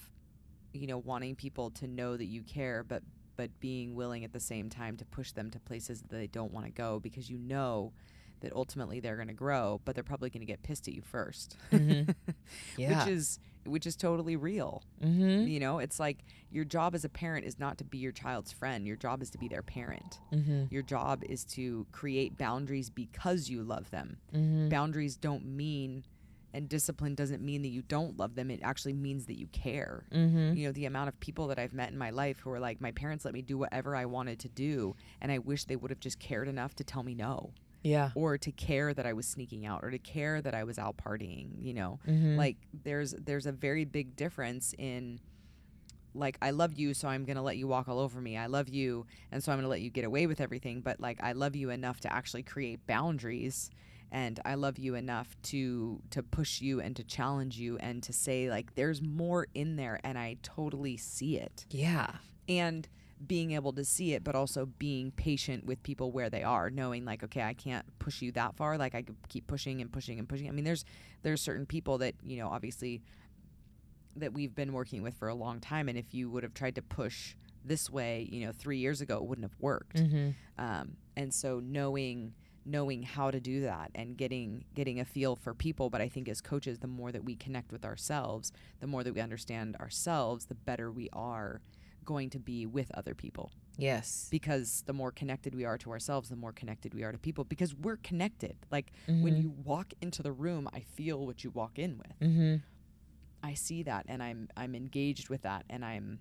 you 0.72 0.87
know 0.87 0.99
wanting 0.99 1.35
people 1.37 1.70
to 1.72 1.87
know 1.87 2.16
that 2.16 2.24
you 2.26 2.43
care, 2.43 2.83
but 2.83 3.03
but 3.37 3.51
being 3.61 3.95
willing 3.95 4.24
at 4.24 4.33
the 4.33 4.41
same 4.41 4.68
time 4.68 4.97
to 4.97 5.05
push 5.05 5.33
them 5.33 5.51
to 5.51 5.61
places 5.61 6.01
that 6.03 6.11
they 6.11 6.26
don't 6.26 6.53
want 6.53 6.66
to 6.66 6.72
go 6.72 6.99
because 7.01 7.31
you 7.31 7.39
know 7.39 7.93
that 8.41 8.53
ultimately 8.55 9.01
they're 9.01 9.16
going 9.16 9.28
to 9.28 9.34
grow, 9.34 9.80
but 9.84 9.95
they're 9.95 10.05
probably 10.05 10.30
going 10.30 10.41
to 10.41 10.47
get 10.47 10.62
pissed 10.62 10.88
at 10.88 10.95
you 10.95 11.03
1st 11.03 11.57
Mhm. 11.72 12.14
Yeah. 12.76 13.05
which 13.05 13.12
is 13.12 13.38
which 13.66 13.86
is 13.86 13.95
totally 13.95 14.36
real. 14.36 14.82
mm-hmm. 15.05 15.47
You 15.47 15.61
know, 15.61 15.80
it's 15.80 16.01
like 16.01 16.24
your 16.51 16.64
job 16.64 16.95
as 16.95 17.05
a 17.05 17.11
parent 17.11 17.45
is 17.45 17.59
not 17.59 17.76
to 17.78 17.84
be 17.84 17.99
your 17.99 18.11
child's 18.11 18.51
friend. 18.53 18.86
Your 18.86 18.97
job 18.97 19.20
is 19.22 19.28
to 19.30 19.38
be 19.38 19.49
their 19.49 19.62
parent. 19.62 20.18
Mm-hmm. 20.32 20.64
Your 20.70 20.82
job 20.82 21.22
is 21.24 21.45
to 21.57 21.86
create 21.93 22.38
boundaries 22.38 22.88
because 22.88 23.51
you 23.51 23.62
love 23.62 23.91
them. 23.91 24.16
Mm-hmm. 24.34 24.70
Boundaries 24.70 25.14
don't 25.16 25.45
mean, 25.45 26.05
and 26.55 26.70
discipline 26.70 27.14
doesn't 27.14 27.43
mean 27.43 27.61
that 27.61 27.68
you 27.68 27.82
don't 27.82 28.16
love 28.16 28.34
them. 28.34 28.51
It 28.51 28.61
actually 28.62 28.95
means 28.95 29.26
that 29.26 29.38
you 29.38 29.47
care. 29.49 30.05
Mm-hmm. 30.11 30.55
You 30.57 30.66
know, 30.68 30.72
the 30.72 30.86
amount 30.86 31.09
of 31.09 31.20
people 31.20 31.47
that 31.49 31.59
I've 31.59 31.74
met 31.74 31.91
in 31.93 31.99
my 31.99 32.11
life 32.11 32.38
who 32.41 32.51
are 32.51 32.59
like, 32.61 32.80
my 32.80 32.93
parents 32.93 33.26
let 33.26 33.34
me 33.34 33.43
do 33.43 33.59
whatever 33.59 33.95
I 33.95 34.07
wanted 34.07 34.38
to 34.41 34.49
do, 34.49 34.97
and 35.20 35.30
I 35.30 35.36
wish 35.38 35.64
they 35.66 35.76
would 35.76 35.91
have 35.91 36.01
just 36.01 36.18
cared 36.18 36.49
enough 36.49 36.74
to 36.76 36.82
tell 36.84 37.03
me 37.03 37.14
no, 37.14 37.53
Yeah. 37.83 38.11
or 38.14 38.37
to 38.39 38.53
care 38.53 38.93
that 38.93 39.07
I 39.07 39.12
was 39.12 39.26
sneaking 39.26 39.64
out, 39.66 39.83
or 39.83 39.91
to 39.91 39.99
care 39.99 40.41
that 40.43 40.55
I 40.55 40.64
was 40.64 40.78
out 40.78 40.97
partying. 40.97 41.51
You 41.59 41.74
know, 41.74 41.99
Mm-hmm. 42.07 42.37
like 42.37 42.57
there's 42.85 43.12
there's 43.12 43.47
a 43.47 43.53
very 43.53 43.85
big 43.85 44.16
difference 44.16 44.74
in 44.78 45.20
like 46.12 46.37
I 46.43 46.51
love 46.51 46.74
you 46.74 46.93
so 46.93 47.07
I'm 47.09 47.24
going 47.24 47.37
to 47.37 47.43
let 47.43 47.57
you 47.57 47.68
walk 47.68 47.89
all 47.89 48.01
over 48.01 48.20
me. 48.20 48.37
I 48.37 48.47
love 48.47 48.68
you 48.68 49.07
and 49.31 49.43
so 49.43 49.53
I'm 49.53 49.59
going 49.59 49.64
to 49.64 49.68
let 49.70 49.81
you 49.81 49.91
get 49.91 50.05
away 50.05 50.26
with 50.26 50.41
everything, 50.41 50.81
but 50.81 50.99
like 51.01 51.22
I 51.22 51.33
love 51.33 51.55
you 51.55 51.70
enough 51.70 52.01
to 52.01 52.12
actually 52.12 52.43
create 52.43 52.85
boundaries 52.87 53.70
and 54.11 54.41
I 54.45 54.55
love 54.57 54.76
you 54.76 54.97
enough 54.97 55.37
to 55.45 56.03
to 56.11 56.22
push 56.24 56.61
you 56.61 56.81
and 56.81 56.97
to 56.97 57.05
challenge 57.05 57.59
you 57.61 57.78
and 57.78 58.03
to 58.03 58.12
say 58.12 58.51
like 58.51 58.74
there's 58.74 59.01
more 59.01 59.47
in 59.55 59.76
there 59.76 60.01
and 60.03 60.18
I 60.18 60.37
totally 60.43 60.97
see 60.97 61.39
it. 61.39 61.64
yeah. 61.70 62.11
And 62.49 62.89
being 63.27 63.53
able 63.53 63.73
to 63.73 63.85
see 63.85 64.14
it 64.14 64.25
but 64.25 64.35
also 64.35 64.66
being 64.79 65.11
patient 65.11 65.66
with 65.66 65.83
people 65.83 66.11
where 66.11 66.31
they 66.31 66.43
are 66.43 66.71
knowing 66.71 67.05
like 67.05 67.23
okay 67.23 67.43
I 67.43 67.53
can't 67.55 67.85
push 67.99 68.23
you 68.23 68.33
that 68.33 68.57
far. 68.57 68.79
Like 68.79 68.95
I 68.95 69.03
could 69.03 69.16
keep 69.29 69.47
pushing 69.47 69.81
and 69.81 69.93
pushing 69.93 70.18
and 70.18 70.29
pushing. 70.29 70.49
I 70.49 70.53
mean 70.53 70.64
there's 70.64 70.85
there's 71.23 71.41
certain 71.41 71.66
people 71.66 71.99
that 71.99 72.14
you 72.25 72.39
know 72.39 72.49
obviously 72.49 73.03
that 74.16 74.33
we've 74.33 74.55
been 74.55 74.73
working 74.73 75.03
with 75.03 75.14
for 75.14 75.29
a 75.29 75.35
long 75.35 75.61
time. 75.61 75.89
And 75.89 75.99
if 75.99 76.14
you 76.14 76.31
would 76.31 76.43
have 76.43 76.55
tried 76.55 76.75
to 76.77 76.83
push 76.83 77.37
this 77.64 77.91
way 77.91 78.27
you 78.33 78.47
know 78.47 78.53
3 78.53 78.79
years 78.79 79.03
ago 79.03 79.16
it 79.18 79.25
wouldn't 79.25 79.45
have 79.45 79.59
worked. 79.61 79.97
Mm-hmm. 79.97 80.31
um, 80.59 80.97
and 81.16 81.33
so 81.33 81.61
knowing 81.61 82.33
knowing 82.64 83.03
how 83.03 83.31
to 83.31 83.41
do 83.41 83.62
that 83.62 83.91
and 83.95 84.16
getting 84.16 84.64
getting 84.75 85.01
a 85.01 85.05
feel 85.05 85.35
for 85.35 85.55
people 85.55 85.89
but 85.91 86.01
i 86.01 86.09
think 86.09 86.29
as 86.29 86.41
coaches 86.41 86.79
the 86.79 86.87
more 86.87 87.11
that 87.11 87.25
we 87.25 87.35
connect 87.35 87.73
with 87.73 87.85
ourselves 87.85 88.53
the 88.81 88.87
more 88.87 89.03
that 89.03 89.14
we 89.14 89.21
understand 89.21 89.77
ourselves 89.77 90.47
the 90.47 90.55
better 90.55 90.91
we 90.91 91.09
are 91.12 91.61
going 92.13 92.31
to 92.31 92.41
be 92.41 92.67
with 92.67 92.91
other 93.01 93.15
people 93.15 93.47
Yes. 93.79 94.27
because 94.31 94.83
the 94.87 94.93
more 94.93 95.13
connected 95.21 95.55
we 95.55 95.65
are 95.65 95.79
to 95.79 95.91
ourselves 95.95 96.29
the 96.29 96.41
more 96.45 96.53
connected 96.53 96.93
we 96.93 97.03
are 97.05 97.13
to 97.13 97.19
people 97.19 97.45
because 97.45 97.73
we're 97.75 97.99
connected 98.11 98.57
like 98.77 98.89
when 99.07 99.35
Mhm. 99.37 99.43
you 99.43 99.51
walk 99.73 99.89
into 100.01 100.21
the 100.23 100.33
room 100.45 100.69
i 100.79 100.81
feel 100.81 101.19
what 101.29 101.39
you 101.45 101.51
walk 101.63 101.79
in 101.79 101.93
with 102.03 102.17
Mm-hmm. 102.21 102.57
i 103.51 103.55
see 103.55 103.81
that 103.85 104.03
and 104.09 104.23
i'm 104.23 104.49
i'm 104.57 104.75
engaged 104.75 105.29
with 105.33 105.43
that 105.43 105.63
and 105.71 105.85
i'm 105.85 106.19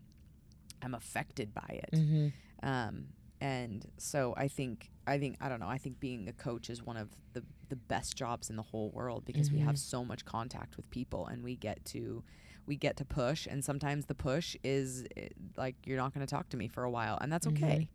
i'm 0.84 0.94
affected 0.94 1.54
by 1.54 1.72
it 1.86 1.94
Mm-hmm. 2.00 2.28
um, 2.72 2.96
and 3.42 3.86
so 3.98 4.34
I 4.36 4.50
think 4.50 4.92
I 5.08 5.18
think 5.18 5.38
I 5.40 5.48
don't 5.50 5.62
know 5.62 5.70
I 5.70 5.78
think 5.84 6.02
being 6.02 6.28
a 6.28 6.34
coach 6.34 6.70
is 6.70 6.80
one 6.92 6.98
of 6.98 7.08
the 7.36 7.42
the 7.70 7.78
best 7.78 8.12
jobs 8.18 8.50
in 8.50 8.58
the 8.58 8.68
whole 8.72 8.90
world 8.92 9.24
because 9.24 9.50
we 9.56 9.60
have 9.60 9.78
so 9.78 10.04
much 10.04 10.26
contact 10.26 10.76
with 10.76 10.88
people 10.90 11.22
and 11.32 11.42
we 11.42 11.56
get 11.56 11.78
to 11.96 12.22
we 12.70 12.76
get 12.78 12.96
to 12.98 13.06
push 13.06 13.48
and 13.52 13.66
sometimes 13.66 14.06
the 14.06 14.16
push 14.16 14.56
is 14.64 15.04
eh, 15.18 15.28
like 15.58 15.76
you're 15.86 15.98
not 15.98 16.14
going 16.14 16.26
to 16.26 16.30
talk 16.36 16.48
to 16.50 16.56
me 16.62 16.68
for 16.68 16.84
a 16.84 16.92
while 16.98 17.18
and 17.22 17.34
that's 17.34 17.48
okay 17.48 17.90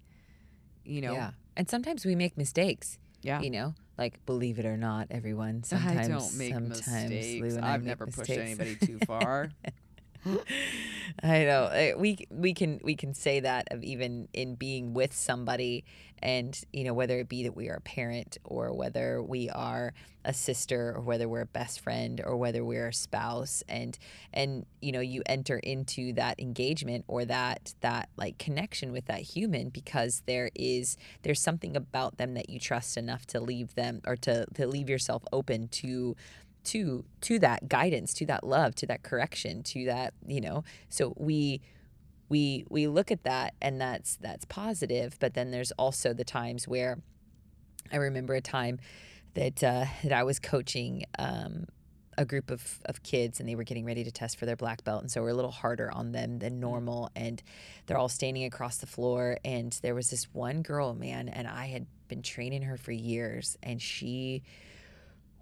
you 0.84 1.00
know 1.00 1.14
Yeah. 1.14 1.30
And 1.56 1.70
sometimes 1.70 2.04
we 2.04 2.14
make 2.16 2.36
mistakes. 2.36 2.98
yeah 3.22 3.40
You 3.40 3.50
know, 3.50 3.74
Like, 3.96 4.14
believe 4.26 4.58
it 4.58 4.66
or 4.66 4.76
not, 4.76 5.06
everyone. 5.10 5.62
I 5.62 5.68
Sometimes, 5.72 6.08
don't 6.08 6.34
make 6.36 6.52
sometimes 6.52 7.08
mistakes. 7.08 7.56
I 7.62 7.74
I've 7.74 7.84
never 7.84 8.06
pushed 8.06 8.30
anybody 8.30 8.74
too 8.88 8.98
far. 9.12 9.52
I 11.22 11.44
know. 11.44 11.66
Eh, 11.72 11.94
we 11.96 12.26
we 12.30 12.54
can 12.54 12.80
we 12.82 12.96
can 12.96 13.14
say 13.14 13.40
that 13.40 13.68
of 13.70 13.82
even 13.84 14.28
in 14.32 14.54
being 14.54 14.94
with 14.94 15.14
somebody, 15.14 15.84
and 16.22 16.58
you 16.72 16.84
know 16.84 16.94
whether 16.94 17.18
it 17.18 17.28
be 17.28 17.44
that 17.44 17.54
we 17.54 17.68
are 17.68 17.76
a 17.76 17.80
parent 17.80 18.38
or 18.44 18.72
whether 18.72 19.22
we 19.22 19.50
are 19.50 19.92
a 20.24 20.32
sister 20.32 20.94
or 20.96 21.02
whether 21.02 21.28
we're 21.28 21.42
a 21.42 21.46
best 21.46 21.80
friend 21.80 22.22
or 22.24 22.36
whether 22.36 22.64
we're 22.64 22.88
a 22.88 22.94
spouse, 22.94 23.62
and 23.68 23.98
and 24.32 24.66
you 24.80 24.92
know 24.92 25.00
you 25.00 25.22
enter 25.26 25.58
into 25.58 26.12
that 26.14 26.40
engagement 26.40 27.04
or 27.06 27.24
that 27.24 27.74
that 27.80 28.08
like 28.16 28.38
connection 28.38 28.90
with 28.90 29.06
that 29.06 29.20
human 29.20 29.68
because 29.68 30.22
there 30.26 30.50
is 30.54 30.96
there's 31.22 31.40
something 31.40 31.76
about 31.76 32.16
them 32.16 32.34
that 32.34 32.48
you 32.48 32.58
trust 32.58 32.96
enough 32.96 33.26
to 33.26 33.40
leave 33.40 33.74
them 33.74 34.00
or 34.06 34.16
to 34.16 34.46
to 34.54 34.66
leave 34.66 34.88
yourself 34.88 35.22
open 35.32 35.68
to 35.68 36.16
to 36.64 37.04
to 37.20 37.38
that 37.38 37.68
guidance 37.68 38.14
to 38.14 38.26
that 38.26 38.44
love 38.44 38.74
to 38.74 38.86
that 38.86 39.02
correction 39.02 39.62
to 39.62 39.84
that 39.84 40.14
you 40.26 40.40
know 40.40 40.64
so 40.88 41.14
we 41.16 41.60
we 42.28 42.64
we 42.68 42.86
look 42.86 43.10
at 43.10 43.22
that 43.24 43.54
and 43.60 43.80
that's 43.80 44.16
that's 44.16 44.44
positive 44.46 45.16
but 45.20 45.34
then 45.34 45.50
there's 45.50 45.72
also 45.72 46.12
the 46.12 46.24
times 46.24 46.66
where 46.66 46.98
i 47.92 47.96
remember 47.96 48.34
a 48.34 48.40
time 48.40 48.78
that 49.34 49.62
uh, 49.62 49.84
that 50.02 50.12
i 50.12 50.22
was 50.22 50.38
coaching 50.38 51.04
um, 51.18 51.66
a 52.16 52.24
group 52.24 52.50
of, 52.50 52.78
of 52.84 53.02
kids 53.02 53.40
and 53.40 53.48
they 53.48 53.54
were 53.54 53.64
getting 53.64 53.84
ready 53.84 54.04
to 54.04 54.10
test 54.10 54.38
for 54.38 54.46
their 54.46 54.56
black 54.56 54.84
belt 54.84 55.02
and 55.02 55.10
so 55.10 55.20
we're 55.20 55.30
a 55.30 55.34
little 55.34 55.50
harder 55.50 55.90
on 55.92 56.12
them 56.12 56.38
than 56.38 56.60
normal 56.60 57.10
and 57.16 57.42
they're 57.86 57.98
all 57.98 58.08
standing 58.08 58.44
across 58.44 58.78
the 58.78 58.86
floor 58.86 59.38
and 59.44 59.78
there 59.82 59.94
was 59.94 60.10
this 60.10 60.24
one 60.32 60.62
girl 60.62 60.94
man 60.94 61.28
and 61.28 61.46
i 61.48 61.66
had 61.66 61.86
been 62.08 62.22
training 62.22 62.62
her 62.62 62.76
for 62.76 62.92
years 62.92 63.56
and 63.62 63.82
she 63.82 64.42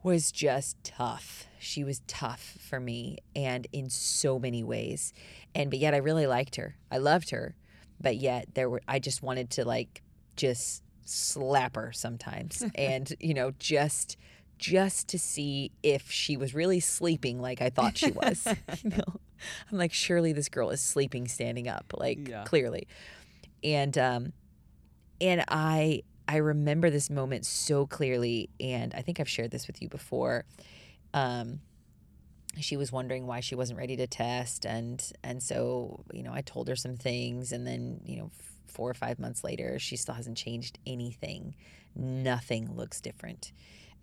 was 0.03 0.33
just 0.33 0.77
tough. 0.83 1.47
She 1.59 1.85
was 1.85 2.01
tough 2.07 2.57
for 2.61 2.81
me 2.81 3.19
and 3.37 3.67
in 3.73 3.89
so 3.91 4.39
many 4.39 4.63
ways. 4.65 5.13
And 5.55 5.71
but 5.71 5.79
yet 5.79 5.95
I 5.95 5.99
really 5.99 6.27
liked 6.27 6.57
her. 6.57 6.77
I 6.91 6.99
loved 6.99 7.31
her. 7.31 7.55
But 8.01 8.17
yet 8.17 8.49
there 8.55 8.69
were 8.69 8.83
I 8.89 8.99
just 8.99 9.23
wanted 9.23 9.51
to 9.51 9.65
like 9.65 10.03
just 10.37 10.83
slap 11.05 11.77
her 11.77 11.93
sometimes 11.93 12.65
and 12.75 13.13
you 13.21 13.35
know 13.35 13.53
just 13.59 14.17
just 14.59 15.09
to 15.09 15.19
see 15.19 15.73
if 15.83 16.11
she 16.11 16.37
was 16.37 16.55
really 16.55 16.79
sleeping 16.81 17.41
like 17.41 17.61
I 17.63 17.71
thought 17.71 17.99
she 17.99 18.11
was. 18.13 18.47
you 18.83 18.91
know. 18.91 19.21
I'm 19.71 19.79
like 19.79 19.93
surely 19.93 20.33
this 20.33 20.49
girl 20.49 20.71
is 20.71 20.81
sleeping 20.81 21.27
standing 21.29 21.69
up 21.69 21.93
like 21.97 22.29
Yeah. 22.29 22.45
clearly. 22.45 22.87
And 23.63 23.97
um 23.99 24.33
and 25.21 25.45
I 25.49 26.03
I 26.29 26.37
remember 26.37 26.91
this 26.91 27.11
moment 27.11 27.47
so 27.47 27.87
clearly, 27.87 28.51
and 28.61 28.95
I 28.95 29.03
think 29.03 29.21
I've 29.21 29.29
shared 29.29 29.51
this 29.51 29.67
with 29.67 29.83
you 29.83 29.89
before. 29.89 30.45
Um, 31.13 31.61
she 32.61 32.77
was 32.77 32.93
wondering 32.93 33.27
why 33.27 33.41
she 33.41 33.55
wasn't 33.55 33.79
ready 33.79 33.97
to 33.97 34.07
test, 34.07 34.65
and 34.65 35.03
and 35.23 35.43
so 35.43 36.05
you 36.13 36.23
know 36.23 36.33
I 36.33 36.43
told 36.43 36.69
her 36.69 36.77
some 36.77 36.97
things, 36.97 37.53
and 37.53 37.67
then 37.67 38.01
you 38.05 38.17
know 38.17 38.31
four 38.67 38.91
or 38.91 38.95
five 38.95 39.19
months 39.19 39.45
later, 39.45 39.79
she 39.79 39.97
still 39.97 40.15
hasn't 40.15 40.37
changed 40.37 40.79
anything. 40.87 41.55
Nothing 41.95 42.75
looks 42.75 43.01
different. 43.01 43.53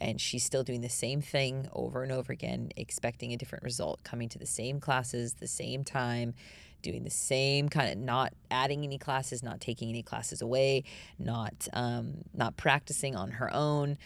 And 0.01 0.19
she's 0.19 0.43
still 0.43 0.63
doing 0.63 0.81
the 0.81 0.89
same 0.89 1.21
thing 1.21 1.67
over 1.73 2.03
and 2.03 2.11
over 2.11 2.31
again, 2.31 2.69
expecting 2.77 3.33
a 3.33 3.37
different 3.37 3.63
result, 3.63 4.03
coming 4.03 4.29
to 4.29 4.39
the 4.39 4.45
same 4.45 4.79
classes, 4.79 5.33
the 5.33 5.47
same 5.47 5.83
time, 5.83 6.33
doing 6.81 7.03
the 7.03 7.09
same 7.09 7.69
kind 7.69 7.91
of 7.91 7.97
not 7.97 8.33
adding 8.49 8.83
any 8.83 8.97
classes, 8.97 9.43
not 9.43 9.59
taking 9.59 9.89
any 9.89 10.03
classes 10.03 10.41
away, 10.41 10.83
not 11.17 11.67
um, 11.73 12.19
not 12.33 12.55
practicing 12.57 13.15
on 13.15 13.31
her 13.31 13.53
own. 13.53 13.97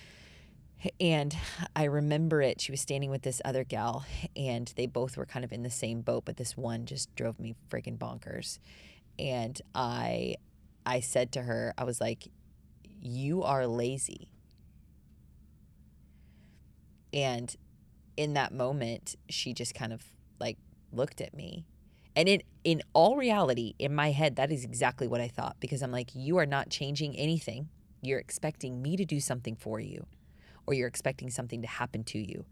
And 1.00 1.36
I 1.76 1.86
remember 1.86 2.42
it. 2.42 2.60
She 2.60 2.72
was 2.72 2.82
standing 2.82 3.10
with 3.10 3.22
this 3.22 3.42
other 3.46 3.64
gal, 3.64 4.06
and 4.36 4.72
they 4.76 4.86
both 4.86 5.16
were 5.16 5.26
kind 5.26 5.46
of 5.46 5.54
in 5.54 5.64
the 5.64 5.70
same 5.70 6.02
boat, 6.02 6.26
but 6.26 6.38
this 6.38 6.58
one 6.58 6.86
just 6.86 7.16
drove 7.16 7.40
me 7.40 7.56
freaking 7.70 7.98
bonkers. 7.98 8.60
And 9.18 9.62
I, 9.74 10.36
I 10.86 11.00
said 11.00 11.32
to 11.34 11.44
her, 11.44 11.74
I 11.78 11.84
was 11.86 12.02
like, 12.02 12.28
"You 13.02 13.44
are 13.44 13.66
lazy." 13.68 14.30
And 17.14 17.56
in 18.18 18.34
that 18.34 18.54
moment, 18.54 19.16
she 19.30 19.54
just 19.54 19.76
kind 19.76 19.94
of 19.94 20.04
like 20.40 20.58
looked 20.92 21.22
at 21.22 21.34
me 21.34 21.66
and 22.16 22.30
in 22.30 22.44
in 22.64 22.82
all 22.94 23.18
reality, 23.18 23.74
in 23.78 23.94
my 23.94 24.12
head, 24.12 24.38
that 24.38 24.50
is 24.50 24.64
exactly 24.64 25.06
what 25.06 25.20
I 25.20 25.28
thought 25.28 25.58
because 25.60 25.82
I'm 25.82 25.92
like, 25.92 26.12
you 26.14 26.38
are 26.38 26.46
not 26.46 26.70
changing 26.70 27.14
anything. 27.18 27.68
You're 28.02 28.20
expecting 28.20 28.82
me 28.82 28.96
to 28.96 29.04
do 29.04 29.20
something 29.20 29.56
for 29.56 29.82
you, 29.82 30.06
or 30.66 30.74
you're 30.74 30.88
expecting 30.88 31.30
something 31.30 31.62
to 31.62 31.68
happen 31.68 32.04
to 32.06 32.20
you. 32.20 32.46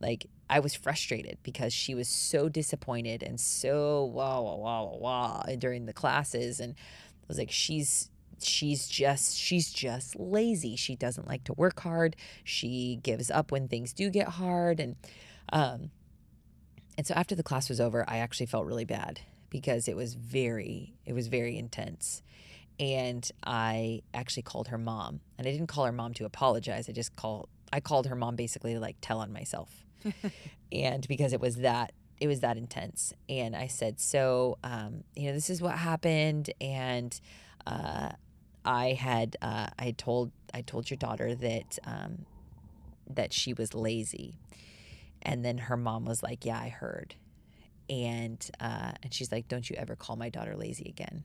Like 0.00 0.26
I 0.50 0.58
was 0.58 0.74
frustrated 0.74 1.38
because 1.42 1.72
she 1.72 1.94
was 1.94 2.08
so 2.08 2.48
disappointed 2.48 3.22
and 3.22 3.38
so 3.38 4.04
wah 4.06 4.40
wah 4.40 4.56
wah 4.56 4.82
wah 4.82 4.96
wah 4.96 5.42
during 5.58 5.86
the 5.86 5.92
classes, 5.92 6.58
and 6.58 6.74
I 6.74 7.24
was 7.28 7.38
like, 7.38 7.50
she's 7.50 8.10
she's 8.40 8.88
just 8.88 9.36
she's 9.36 9.72
just 9.72 10.16
lazy. 10.16 10.76
She 10.76 10.96
doesn't 10.96 11.26
like 11.26 11.44
to 11.44 11.52
work 11.54 11.80
hard. 11.80 12.16
She 12.42 12.98
gives 13.02 13.30
up 13.30 13.52
when 13.52 13.68
things 13.68 13.92
do 13.92 14.10
get 14.10 14.28
hard, 14.28 14.80
and 14.80 14.96
um, 15.52 15.90
and 16.96 17.06
so 17.06 17.14
after 17.14 17.34
the 17.34 17.42
class 17.42 17.68
was 17.68 17.80
over, 17.80 18.04
I 18.08 18.18
actually 18.18 18.46
felt 18.46 18.66
really 18.66 18.84
bad 18.84 19.20
because 19.50 19.88
it 19.88 19.96
was 19.96 20.14
very 20.14 20.94
it 21.06 21.12
was 21.12 21.28
very 21.28 21.56
intense. 21.56 22.22
And 22.80 23.28
I 23.44 24.02
actually 24.12 24.42
called 24.42 24.68
her 24.68 24.78
mom. 24.78 25.20
And 25.38 25.46
I 25.46 25.52
didn't 25.52 25.68
call 25.68 25.84
her 25.84 25.92
mom 25.92 26.12
to 26.14 26.24
apologize. 26.24 26.88
I 26.88 26.92
just 26.92 27.14
call 27.16 27.48
I 27.72 27.80
called 27.80 28.06
her 28.06 28.16
mom 28.16 28.36
basically 28.36 28.74
to 28.74 28.80
like 28.80 28.96
tell 29.00 29.20
on 29.20 29.32
myself. 29.32 29.84
and 30.72 31.06
because 31.08 31.32
it 31.32 31.40
was 31.40 31.56
that 31.56 31.92
it 32.20 32.26
was 32.26 32.40
that 32.40 32.56
intense. 32.56 33.12
And 33.28 33.56
I 33.56 33.66
said, 33.66 34.00
so 34.00 34.58
um, 34.62 35.04
you 35.14 35.28
know, 35.28 35.34
this 35.34 35.50
is 35.50 35.60
what 35.60 35.78
happened 35.78 36.50
and 36.60 37.18
uh, 37.66 38.10
I 38.64 38.92
had 38.92 39.36
uh, 39.42 39.68
I 39.78 39.84
had 39.84 39.98
told 39.98 40.32
I 40.52 40.62
told 40.62 40.90
your 40.90 40.96
daughter 40.96 41.34
that 41.34 41.78
um, 41.84 42.26
that 43.08 43.32
she 43.32 43.52
was 43.52 43.74
lazy 43.74 44.38
and 45.24 45.44
then 45.44 45.58
her 45.58 45.76
mom 45.76 46.04
was 46.04 46.22
like, 46.22 46.44
"Yeah, 46.44 46.58
I 46.58 46.68
heard," 46.68 47.14
and 47.88 48.38
uh, 48.60 48.92
and 49.02 49.12
she's 49.12 49.32
like, 49.32 49.48
"Don't 49.48 49.68
you 49.68 49.76
ever 49.76 49.96
call 49.96 50.16
my 50.16 50.28
daughter 50.28 50.56
lazy 50.56 50.88
again?" 50.88 51.24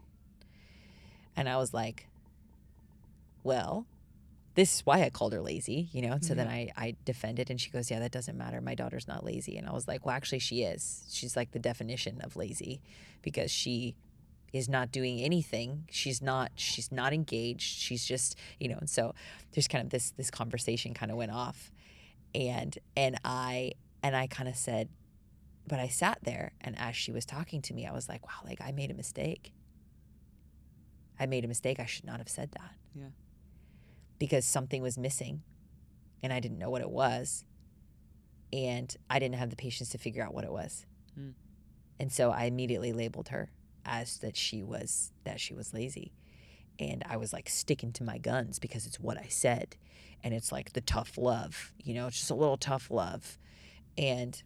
And 1.36 1.50
I 1.50 1.58
was 1.58 1.74
like, 1.74 2.08
"Well, 3.44 3.86
this 4.56 4.76
is 4.76 4.86
why 4.86 5.04
I 5.04 5.10
called 5.10 5.34
her 5.34 5.42
lazy, 5.42 5.90
you 5.92 6.02
know." 6.02 6.18
So 6.22 6.34
then 6.34 6.48
I 6.48 6.70
I 6.78 6.96
defended, 7.06 7.50
and 7.50 7.60
she 7.60 7.70
goes, 7.70 7.92
"Yeah, 7.92 8.00
that 8.00 8.12
doesn't 8.12 8.38
matter. 8.38 8.62
My 8.62 8.76
daughter's 8.76 9.08
not 9.08 9.26
lazy." 9.26 9.58
And 9.58 9.68
I 9.68 9.74
was 9.74 9.88
like, 9.88 10.06
"Well, 10.06 10.16
actually, 10.16 10.40
she 10.40 10.64
is. 10.64 11.04
She's 11.10 11.36
like 11.36 11.52
the 11.52 11.60
definition 11.60 12.22
of 12.22 12.36
lazy 12.36 12.82
because 13.22 13.52
she." 13.52 13.96
Is 14.54 14.68
not 14.70 14.92
doing 14.92 15.20
anything. 15.22 15.86
She's 15.92 16.22
not 16.22 16.52
she's 16.56 16.92
not 16.92 17.14
engaged. 17.14 17.62
She's 17.80 18.06
just 18.06 18.36
you 18.60 18.68
know 18.70 18.78
and 18.78 18.90
so 18.90 19.14
there's 19.54 19.68
kind 19.68 19.84
of 19.84 19.90
this 19.90 20.12
this 20.12 20.30
conversation 20.32 20.94
kind 20.94 21.12
of 21.12 21.18
went 21.18 21.32
off. 21.32 21.72
And 22.36 22.78
and 22.96 23.18
i 23.26 23.72
and 24.04 24.16
i 24.16 24.28
kind 24.28 24.48
of 24.48 24.56
said 24.56 24.88
but 25.68 25.80
i 25.80 25.88
sat 25.88 26.20
there 26.22 26.52
and 26.62 26.78
as 26.80 26.96
she 26.96 27.12
was 27.12 27.26
talking 27.26 27.62
to 27.64 27.74
me 27.74 27.86
i 27.88 27.92
was 27.92 28.08
like 28.08 28.26
wow 28.26 28.40
like 28.46 28.62
i 28.62 28.72
made 28.72 28.92
a 28.92 28.94
mistake. 28.94 29.52
I 31.20 31.26
made 31.26 31.44
a 31.44 31.48
mistake. 31.50 31.80
I 31.82 31.86
should 31.86 32.06
not 32.06 32.20
have 32.20 32.30
said 32.30 32.52
that. 32.54 32.72
Yeah. 32.96 33.10
because 34.20 34.46
something 34.46 34.82
was 34.82 34.98
missing 34.98 35.42
and 36.24 36.32
i 36.34 36.40
didn't 36.40 36.58
know 36.60 36.70
what 36.70 36.82
it 36.82 36.90
was. 36.90 37.46
And 38.54 38.96
i 39.10 39.20
didn't 39.20 39.36
have 39.36 39.50
the 39.50 39.56
patience 39.56 39.90
to 39.90 39.98
figure 39.98 40.24
out 40.24 40.34
what 40.34 40.44
it 40.44 40.52
was. 40.52 40.86
Hmm. 41.16 41.30
and 42.00 42.12
so 42.12 42.30
i 42.32 42.44
immediately 42.46 42.94
labeled 42.94 43.30
her 43.30 43.52
as 43.86 44.18
that 44.20 44.36
she 44.38 44.64
was 44.64 45.12
that 45.24 45.40
she 45.40 45.54
was 45.54 45.74
lazy. 45.74 46.12
And 46.80 47.04
i 47.10 47.18
was 47.18 47.34
like 47.34 47.50
sticking 47.50 47.92
to 47.94 48.04
my 48.04 48.18
guns 48.18 48.60
because 48.60 48.86
it's 48.86 49.00
what 49.00 49.18
i 49.18 49.28
said. 49.28 49.76
And 50.24 50.34
it's 50.34 50.52
like 50.52 50.74
the 50.74 50.82
tough 50.82 51.18
love 51.18 51.74
you 51.84 51.94
know 51.94 52.08
it's 52.08 52.18
just 52.18 52.32
a 52.32 52.36
little 52.36 52.58
tough 52.58 52.90
love. 52.92 53.38
And 53.98 54.42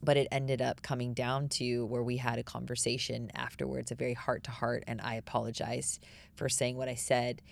but 0.00 0.16
it 0.16 0.28
ended 0.30 0.62
up 0.62 0.80
coming 0.82 1.12
down 1.12 1.48
to 1.48 1.84
where 1.86 2.04
we 2.04 2.18
had 2.18 2.38
a 2.38 2.44
conversation 2.44 3.32
afterwards 3.34 3.90
a 3.90 3.96
very 3.96 4.14
heart 4.14 4.44
to 4.44 4.52
heart 4.52 4.84
and 4.86 5.00
i 5.00 5.14
apologized 5.14 6.04
for 6.34 6.48
saying 6.48 6.76
what 6.76 6.88
i 6.88 6.94
said. 6.94 7.42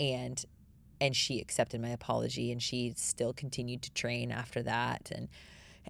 And 0.00 0.44
and 1.02 1.16
she 1.16 1.40
accepted 1.40 1.80
my 1.80 1.88
apology 1.88 2.52
and 2.52 2.62
she 2.62 2.92
still 2.96 3.32
continued 3.32 3.82
to 3.82 3.92
train 3.92 4.30
after 4.30 4.62
that. 4.62 5.10
And 5.12 5.28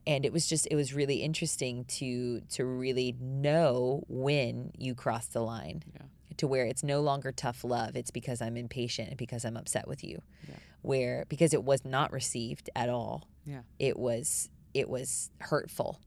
and 0.07 0.25
it 0.25 0.33
was 0.33 0.47
just 0.49 0.67
it 0.71 0.77
was 0.77 0.93
really 0.95 1.17
interesting 1.23 1.85
to 1.85 2.41
to 2.51 2.65
really 2.65 3.15
know 3.21 4.03
when 4.09 4.73
you 4.79 4.95
cross 4.95 5.27
the 5.27 5.41
line 5.41 5.83
Yeah. 5.95 6.03
to 6.39 6.47
where 6.47 6.65
it's 6.65 6.83
no 6.83 7.01
longer 7.01 7.33
tough 7.33 7.63
love 7.65 7.97
it's 7.97 8.11
because 8.11 8.43
i'm 8.43 8.57
impatient 8.57 9.09
and 9.11 9.17
because 9.19 9.45
i'm 9.45 9.57
upset 9.57 9.87
with 9.87 10.03
you 10.03 10.21
Yeah. 10.49 10.55
where 10.83 11.25
because 11.29 11.55
it 11.55 11.63
was 11.65 11.85
not 11.85 12.13
received 12.13 12.69
at 12.75 12.89
all 12.89 13.29
Yeah. 13.47 13.63
it 13.79 13.99
was 13.99 14.49
it 14.75 14.89
was 14.89 15.31
hurtful 15.39 16.01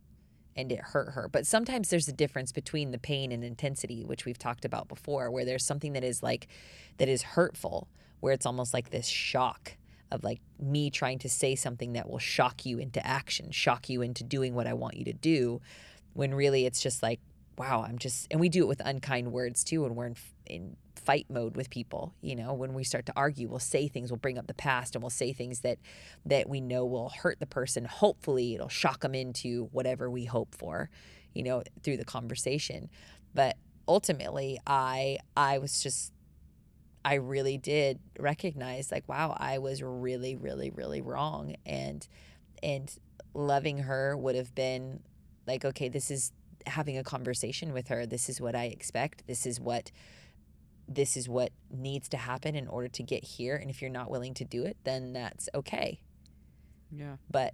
and 0.57 0.71
it 0.71 0.79
hurt 0.79 1.11
her 1.13 1.27
but 1.29 1.45
sometimes 1.45 1.89
there's 1.89 2.07
a 2.07 2.13
difference 2.13 2.51
between 2.51 2.91
the 2.91 2.97
pain 2.97 3.31
and 3.31 3.43
intensity 3.43 4.03
which 4.03 4.25
we've 4.25 4.39
talked 4.39 4.65
about 4.65 4.87
before 4.87 5.29
where 5.31 5.45
there's 5.45 5.65
something 5.65 5.93
that 5.93 6.03
is 6.03 6.21
like 6.23 6.47
that 6.97 7.07
is 7.09 7.21
hurtful 7.21 7.87
where 8.21 8.33
it's 8.33 8.45
almost 8.45 8.73
like 8.73 8.89
this 8.89 9.07
shock 9.07 9.77
of 10.11 10.23
like 10.23 10.41
me 10.59 10.89
trying 10.89 11.19
to 11.19 11.29
say 11.29 11.55
something 11.55 11.93
that 11.93 12.09
will 12.09 12.19
shock 12.19 12.65
you 12.65 12.77
into 12.79 13.05
action, 13.05 13.51
shock 13.51 13.89
you 13.89 14.01
into 14.01 14.23
doing 14.23 14.53
what 14.55 14.67
I 14.67 14.73
want 14.73 14.97
you 14.97 15.05
to 15.05 15.13
do, 15.13 15.61
when 16.13 16.33
really 16.33 16.65
it's 16.65 16.81
just 16.81 17.03
like, 17.03 17.19
wow, 17.57 17.85
I'm 17.87 17.97
just, 17.97 18.27
and 18.31 18.39
we 18.39 18.49
do 18.49 18.63
it 18.63 18.67
with 18.67 18.81
unkind 18.83 19.31
words 19.31 19.63
too 19.63 19.83
when 19.83 19.95
we're 19.95 20.07
in, 20.07 20.15
in 20.45 20.77
fight 20.95 21.25
mode 21.29 21.55
with 21.55 21.69
people. 21.69 22.13
You 22.21 22.35
know, 22.35 22.53
when 22.53 22.73
we 22.73 22.83
start 22.83 23.05
to 23.07 23.13
argue, 23.15 23.47
we'll 23.47 23.59
say 23.59 23.87
things, 23.87 24.11
we'll 24.11 24.17
bring 24.17 24.37
up 24.37 24.47
the 24.47 24.53
past, 24.53 24.95
and 24.95 25.03
we'll 25.03 25.09
say 25.09 25.33
things 25.33 25.61
that 25.61 25.77
that 26.25 26.49
we 26.49 26.59
know 26.61 26.85
will 26.85 27.09
hurt 27.09 27.39
the 27.39 27.45
person. 27.45 27.85
Hopefully, 27.85 28.55
it'll 28.55 28.69
shock 28.69 29.01
them 29.01 29.15
into 29.15 29.69
whatever 29.71 30.09
we 30.09 30.25
hope 30.25 30.55
for, 30.55 30.89
you 31.33 31.43
know, 31.43 31.63
through 31.83 31.97
the 31.97 32.05
conversation. 32.05 32.89
But 33.33 33.55
ultimately, 33.87 34.59
I 34.65 35.19
I 35.37 35.59
was 35.59 35.81
just 35.81 36.11
I 37.05 37.15
really 37.15 37.59
did 37.59 37.99
recognize 38.19 38.91
like 38.91 39.07
wow, 39.07 39.37
I 39.39 39.59
was 39.59 39.83
really 39.83 40.35
really 40.35 40.71
really 40.71 41.01
wrong 41.01 41.55
and 41.63 42.05
and 42.63 42.91
loving 43.35 43.77
her 43.77 44.17
would 44.17 44.35
have 44.35 44.55
been 44.55 45.01
like 45.45 45.63
okay, 45.63 45.87
this 45.87 46.09
is 46.09 46.31
having 46.65 46.97
a 46.97 47.03
conversation 47.03 47.73
with 47.73 47.89
her. 47.89 48.07
This 48.07 48.27
is 48.27 48.41
what 48.41 48.55
I 48.55 48.65
expect. 48.65 49.27
This 49.27 49.45
is 49.45 49.59
what 49.59 49.91
this 50.87 51.15
is 51.15 51.29
what 51.29 51.51
needs 51.69 52.09
to 52.09 52.17
happen 52.17 52.55
in 52.55 52.67
order 52.67 52.87
to 52.87 53.03
get 53.03 53.23
here 53.23 53.55
and 53.55 53.69
if 53.69 53.81
you're 53.81 53.91
not 53.91 54.09
willing 54.09 54.33
to 54.33 54.43
do 54.43 54.63
it, 54.63 54.75
then 54.83 55.13
that's 55.13 55.47
okay. 55.53 55.99
Yeah. 56.91 57.17
But 57.29 57.53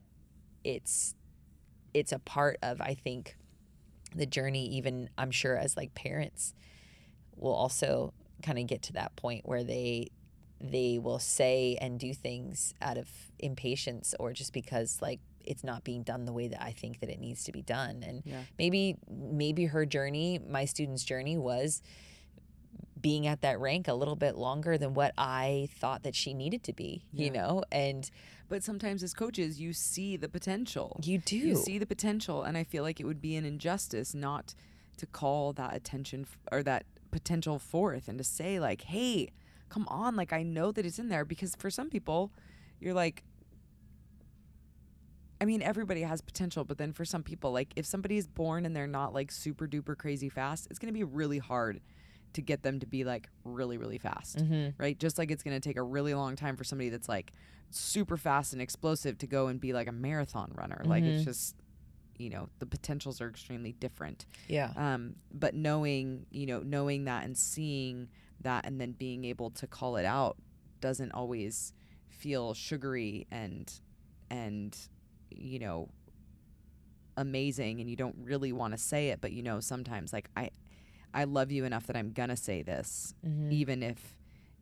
it's 0.64 1.14
it's 1.94 2.14
a 2.14 2.20
part 2.20 2.58
of 2.64 2.80
I 2.80 2.94
think 2.94 3.36
the 4.16 4.26
journey 4.26 4.66
even 4.78 5.10
I'm 5.18 5.32
sure 5.32 5.58
as 5.58 5.76
like 5.76 5.94
parents 5.94 6.54
will 7.36 7.54
also 7.54 8.14
kind 8.42 8.60
of 8.60 8.68
get 8.68 8.82
to 8.84 8.94
that 8.94 9.16
point 9.16 9.48
where 9.48 9.64
they 9.64 10.10
they 10.60 11.00
will 11.00 11.18
say 11.20 11.76
and 11.82 12.00
do 12.00 12.14
things 12.14 12.76
out 12.84 12.96
of 12.98 13.10
impatience 13.40 14.14
or 14.20 14.32
just 14.32 14.54
because 14.54 15.00
like 15.02 15.20
it's 15.44 15.64
not 15.64 15.84
being 15.84 16.04
done 16.04 16.26
the 16.26 16.32
way 16.34 16.48
that 16.48 16.62
I 16.62 16.72
think 16.72 17.00
that 17.00 17.10
it 17.10 17.20
needs 17.20 17.44
to 17.46 17.52
be 17.52 17.64
done. 17.64 18.04
And 18.04 18.22
Yeah. 18.26 18.44
maybe 18.60 18.96
maybe 19.10 19.66
her 19.66 19.86
journey, 19.88 20.38
my 20.38 20.66
student's 20.66 21.04
journey 21.04 21.36
was 21.38 21.82
being 23.00 23.26
at 23.26 23.42
that 23.42 23.60
rank 23.60 23.88
a 23.88 23.94
little 23.96 24.16
bit 24.16 24.36
longer 24.36 24.78
than 24.78 24.94
what 24.94 25.12
I 25.18 25.70
thought 25.80 26.04
that 26.04 26.14
she 26.16 26.36
needed 26.36 26.64
to 26.66 26.74
be, 26.74 27.04
Yeah. 27.12 27.26
you 27.26 27.32
know? 27.32 27.64
And 27.72 28.10
But 28.48 28.64
sometimes 28.64 29.02
as 29.02 29.14
coaches, 29.14 29.60
you 29.60 29.74
see 29.74 30.18
the 30.18 30.30
potential. 30.30 31.00
you 31.04 31.18
do. 31.18 31.38
You 31.38 31.56
see 31.56 31.80
the 31.80 31.86
potential, 31.88 32.44
and 32.44 32.56
I 32.58 32.64
feel 32.66 32.84
like 32.84 33.00
it 33.00 33.06
would 33.06 33.22
be 33.22 33.36
an 33.38 33.46
injustice 33.46 34.14
not 34.14 34.54
to 34.98 35.06
call 35.08 35.54
that 35.54 35.74
attention 35.74 36.22
f- 36.30 36.38
or 36.52 36.62
that 36.64 36.86
potential 37.12 37.60
forth 37.60 38.08
and 38.08 38.18
to 38.18 38.24
say 38.24 38.60
like, 38.60 38.82
"Hey, 38.84 39.30
come 39.70 39.86
on! 39.90 40.16
Like 40.16 40.34
I 40.34 40.44
know 40.44 40.72
that 40.72 40.86
it's 40.86 41.00
in 41.00 41.10
there." 41.10 41.26
Because 41.26 41.56
for 41.56 41.70
some 41.70 41.90
people, 41.90 42.32
you're 42.80 42.94
like, 42.94 43.24
I 45.40 45.46
mean, 45.46 45.62
everybody 45.64 46.02
has 46.02 46.22
potential, 46.22 46.64
but 46.64 46.78
then 46.78 46.94
for 46.94 47.04
some 47.04 47.24
people, 47.24 47.52
like 47.52 47.74
if 47.76 47.86
somebody 47.86 48.18
is 48.18 48.28
born 48.28 48.66
and 48.66 48.76
they're 48.76 48.86
not 48.88 49.14
like 49.14 49.32
super 49.32 49.68
duper 49.68 49.98
crazy 49.98 50.30
fast, 50.30 50.68
it's 50.70 50.78
gonna 50.80 50.92
be 50.94 51.04
really 51.04 51.40
hard 51.40 51.82
to 52.34 52.42
get 52.42 52.64
them 52.64 52.80
to 52.80 52.86
be 52.88 53.04
like 53.04 53.28
really 53.44 53.78
really 53.78 53.98
fast 53.98 54.38
Mhm. 54.38 54.74
right? 54.78 54.98
Just 54.98 55.18
like 55.18 55.32
it's 55.32 55.44
going 55.44 55.54
to 55.54 55.60
take 55.60 55.76
a 55.76 55.84
really 55.84 56.14
long 56.14 56.38
time 56.38 56.56
for 56.56 56.64
somebody 56.64 56.88
that's 56.88 57.10
like 57.10 57.34
super 57.72 58.16
fast 58.16 58.54
and 58.54 58.62
explosive 58.62 59.18
to 59.18 59.28
go 59.28 59.48
and 59.48 59.60
be 59.60 59.74
like 59.74 59.90
a 59.90 59.92
marathon 59.92 60.50
runner. 60.56 60.82
Like 60.86 61.04
it's 61.04 61.24
Mhm. 61.24 61.26
just, 61.26 61.56
you 62.22 62.30
know, 62.30 62.50
the 62.60 62.66
potentials 62.66 63.20
are 63.22 63.28
extremely 63.30 63.72
different. 63.74 64.26
Yeah. 64.48 64.72
Um, 64.76 65.16
but 65.34 65.54
knowing, 65.56 66.26
you 66.32 66.46
know, 66.46 66.60
knowing 66.60 67.06
that 67.06 67.24
and 67.26 67.38
seeing 67.38 68.08
that 68.42 68.66
and 68.66 68.80
then 68.80 68.92
being 68.92 69.26
able 69.26 69.50
to 69.52 69.68
call 69.68 69.98
it 69.98 70.06
out 70.06 70.38
doesn't 70.80 71.12
always 71.12 71.74
feel 72.10 72.54
sugary 72.54 73.28
and, 73.32 73.72
and, 74.30 74.78
you 75.30 75.60
know, 75.60 75.90
amazing 77.18 77.80
and 77.82 77.90
you 77.90 77.96
don't 77.96 78.16
really 78.24 78.52
want 78.52 78.74
to 78.74 78.78
say 78.78 79.10
it, 79.10 79.20
but 79.22 79.32
you 79.32 79.44
know, 79.44 79.60
sometimes 79.60 80.14
like 80.14 80.30
I, 80.36 80.50
I 81.14 81.26
love 81.26 81.52
you 81.52 81.66
enough 81.66 81.88
that 81.88 81.96
I'm 81.98 82.12
gonna 82.14 82.38
say 82.38 82.62
this 82.64 83.14
Mhm. 83.26 83.52
even 83.52 83.84
if 83.84 84.16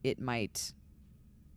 it 0.03 0.20
might 0.20 0.74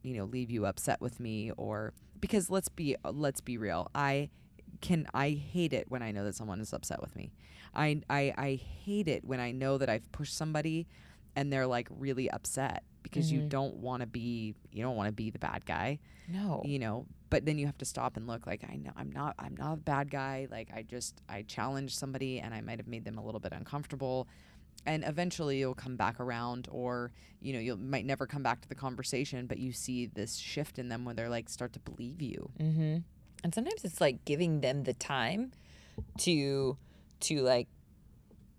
you 0.03 0.15
know 0.15 0.25
leave 0.25 0.51
you 0.51 0.67
upset 0.67 1.01
with 1.01 1.19
me 1.21 1.51
or 1.57 1.95
because 2.21 2.51
let's 2.51 2.69
be 2.69 2.97
let's 3.05 3.41
be 3.41 3.57
real 3.57 3.89
i 3.95 4.29
can 4.83 5.07
i 5.15 5.31
hate 5.31 5.73
it 5.73 5.87
when 5.89 6.03
i 6.03 6.11
know 6.13 6.25
that 6.25 6.35
someone 6.35 6.61
is 6.61 6.73
upset 6.75 7.01
with 7.01 7.17
me 7.17 7.33
i 7.75 8.01
i, 8.11 8.35
I 8.37 8.55
hate 8.85 9.09
it 9.09 9.25
when 9.25 9.41
i 9.41 9.51
know 9.53 9.79
that 9.79 9.89
i've 9.89 10.11
pushed 10.13 10.37
somebody 10.37 10.87
and 11.37 11.51
they're 11.53 11.67
like 11.67 11.89
really 11.91 12.29
upset 12.31 12.83
because 13.03 13.33
you 13.33 13.41
Mhm. 13.41 13.49
don't 13.49 13.77
want 13.77 14.01
to 14.03 14.07
be 14.07 14.55
you 14.71 14.83
don't 14.83 14.97
want 14.97 15.07
to 15.09 15.13
be 15.13 15.31
the 15.31 15.39
bad 15.39 15.65
guy 15.65 15.99
No. 16.29 16.61
you 16.65 16.79
know 16.79 17.07
but 17.31 17.47
then 17.47 17.59
you 17.59 17.67
have 17.67 17.79
to 17.79 17.85
stop 17.87 18.17
and 18.19 18.27
look 18.27 18.47
like 18.47 18.63
i 18.71 18.77
know 18.77 18.91
i'm 18.97 19.11
not 19.11 19.35
i'm 19.39 19.57
not 19.57 19.73
a 19.73 19.77
bad 19.77 20.11
guy 20.11 20.47
like 20.51 20.69
i 20.75 20.83
just 20.83 21.23
i 21.29 21.43
challenged 21.43 21.97
somebody 21.97 22.39
and 22.41 22.53
i 22.53 22.61
might 22.61 22.79
have 22.79 22.87
made 22.89 23.05
them 23.05 23.17
a 23.19 23.25
little 23.25 23.41
bit 23.41 23.53
uncomfortable 23.53 24.29
and 24.85 25.05
eventually 25.07 25.59
you'll 25.59 25.75
come 25.75 25.97
back 25.97 26.19
around 26.21 26.69
or 26.71 27.13
you 27.41 27.53
know 27.53 27.59
you 27.61 27.77
might 27.77 28.05
never 28.05 28.27
come 28.27 28.43
back 28.43 28.61
to 28.61 28.69
the 28.69 28.75
conversation 28.75 29.47
but 29.47 29.59
you 29.59 29.73
see 29.73 30.07
this 30.07 30.37
shift 30.37 30.79
in 30.79 30.89
them 30.89 31.05
when 31.05 31.15
they're 31.17 31.31
like 31.31 31.49
start 31.49 31.73
to 31.73 31.81
believe 31.81 32.21
you 32.21 32.51
Mm-hmm. 32.61 32.99
And 33.45 33.55
sometimes 33.55 33.85
it's 33.85 34.01
like 34.01 34.25
giving 34.25 34.61
them 34.61 34.85
the 34.85 34.95
time 34.95 35.53
to 36.19 36.77
to 37.21 37.41
like 37.43 37.69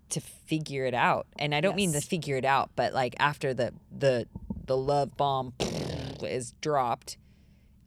to 0.09 0.21
figure 0.21 0.85
it 0.85 0.93
out. 0.93 1.27
And 1.37 1.55
I 1.55 1.61
don't 1.61 1.75
mean 1.75 1.93
to 1.93 2.01
figure 2.01 2.37
it 2.37 2.45
out, 2.45 2.71
but 2.75 2.93
like 2.93 3.15
after 3.19 3.53
the 3.53 3.73
the 3.91 4.27
the 4.65 4.77
love 4.77 5.17
bomb 5.17 5.53
is 6.21 6.53
dropped, 6.61 7.17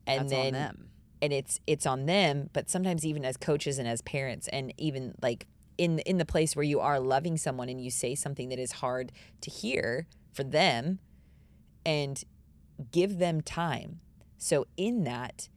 and 0.06 0.22
that's 0.22 0.32
then 0.32 0.46
on 0.46 0.52
them 0.52 0.86
and 1.22 1.32
it's 1.32 1.60
it's 1.66 1.86
on 1.86 2.06
them. 2.06 2.50
But 2.52 2.70
sometimes 2.70 3.04
even 3.04 3.24
as 3.24 3.36
coaches 3.36 3.78
and 3.78 3.88
as 3.88 4.02
parents, 4.02 4.48
and 4.48 4.72
even 4.76 5.14
like 5.22 5.46
in 5.78 5.98
in 6.00 6.18
the 6.18 6.24
place 6.24 6.54
where 6.54 6.62
you 6.62 6.80
are 6.80 7.00
loving 7.00 7.36
someone 7.36 7.68
and 7.68 7.80
you 7.80 7.90
say 7.90 8.14
something 8.14 8.48
that 8.50 8.58
is 8.58 8.72
hard 8.72 9.12
to 9.40 9.50
hear 9.50 10.06
for 10.32 10.44
them, 10.44 10.98
and 11.84 12.22
give 12.92 13.18
them 13.18 13.40
time. 13.40 14.00
So 14.38 14.66
in 14.76 15.04
that, 15.04 15.48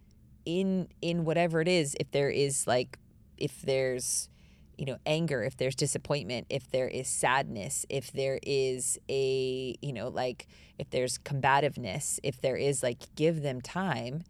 in 0.49 0.87
in 0.99 1.25
whatever 1.25 1.61
it 1.61 1.67
is, 1.67 1.95
if 1.99 2.09
there 2.09 2.29
is 2.31 2.65
like 2.65 2.97
if 3.37 3.61
there's 3.61 4.29
you 4.77 4.85
know 4.85 4.97
anger, 5.05 5.43
if 5.43 5.55
there's 5.57 5.75
disappointment, 5.75 6.47
if 6.49 6.69
there 6.71 6.87
is 6.87 7.07
sadness, 7.07 7.85
if 7.87 8.11
there 8.11 8.39
is 8.41 8.97
a 9.09 9.75
you 9.81 9.93
know 9.93 10.07
like 10.07 10.47
if 10.79 10.89
there's 10.89 11.19
combativeness, 11.19 12.19
if 12.23 12.41
there 12.41 12.55
is 12.55 12.81
like 12.81 13.13
give 13.15 13.43
them 13.43 13.61
time 13.61 14.23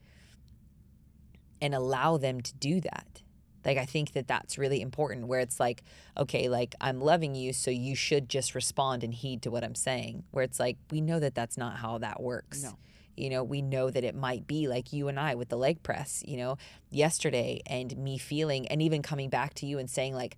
and 1.61 1.73
allow 1.73 2.17
them 2.17 2.41
to 2.41 2.53
do 2.55 2.81
that. 2.81 3.21
Like 3.65 3.77
I 3.77 3.85
think 3.85 4.13
that 4.13 4.27
that's 4.27 4.57
really 4.57 4.81
important 4.81 5.27
where 5.27 5.39
it's 5.39 5.59
like 5.59 5.83
okay, 6.17 6.49
like 6.49 6.75
I'm 6.81 6.99
loving 6.99 7.33
you 7.33 7.53
so 7.53 7.71
you 7.71 7.95
should 7.95 8.27
just 8.27 8.55
respond 8.55 9.05
and 9.05 9.13
heed 9.13 9.41
to 9.43 9.51
what 9.51 9.63
I'm 9.63 9.75
saying. 9.75 10.25
Where 10.31 10.43
it's 10.43 10.59
like 10.59 10.77
we 10.91 10.99
know 10.99 11.19
that 11.21 11.33
that's 11.33 11.57
not 11.57 11.77
how 11.77 11.99
that 11.99 12.21
works 12.21 12.63
no 12.63 12.77
you 13.19 13.29
know 13.29 13.43
we 13.43 13.61
know 13.61 13.89
that 13.89 14.03
it 14.03 14.15
might 14.15 14.47
be 14.47 14.67
like 14.67 14.93
you 14.93 15.07
and 15.07 15.19
i 15.19 15.35
with 15.35 15.49
the 15.49 15.57
leg 15.57 15.81
press 15.83 16.23
you 16.25 16.37
know 16.37 16.57
yesterday 16.89 17.61
and 17.65 17.95
me 17.97 18.17
feeling 18.17 18.67
and 18.67 18.81
even 18.81 19.01
coming 19.01 19.29
back 19.29 19.53
to 19.53 19.65
you 19.65 19.77
and 19.77 19.89
saying 19.89 20.13
like 20.13 20.35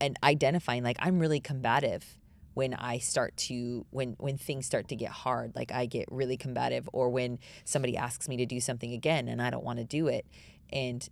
and 0.00 0.18
identifying 0.22 0.82
like 0.82 0.96
i'm 1.00 1.18
really 1.18 1.40
combative 1.40 2.16
when 2.54 2.74
i 2.74 2.98
start 2.98 3.36
to 3.36 3.86
when 3.90 4.14
when 4.18 4.36
things 4.36 4.66
start 4.66 4.88
to 4.88 4.96
get 4.96 5.10
hard 5.10 5.54
like 5.54 5.72
i 5.72 5.86
get 5.86 6.06
really 6.10 6.36
combative 6.36 6.88
or 6.92 7.08
when 7.08 7.38
somebody 7.64 7.96
asks 7.96 8.28
me 8.28 8.36
to 8.36 8.46
do 8.46 8.60
something 8.60 8.92
again 8.92 9.28
and 9.28 9.40
i 9.40 9.50
don't 9.50 9.64
want 9.64 9.78
to 9.78 9.84
do 9.84 10.08
it. 10.08 10.26
And 10.72 11.06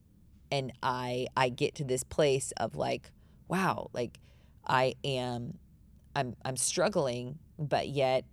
and 0.51 0.73
i 0.83 1.27
i 1.37 1.49
get 1.49 1.75
to 1.77 1.85
this 1.85 2.03
place 2.03 2.53
of 2.57 2.75
like 2.75 3.11
wow 3.49 3.91
like 3.93 4.19
i 4.67 4.95
am 5.05 5.59
i'm 6.17 6.35
i'm 6.45 6.57
struggling 6.57 7.39
but 7.59 7.89
yet 7.89 8.25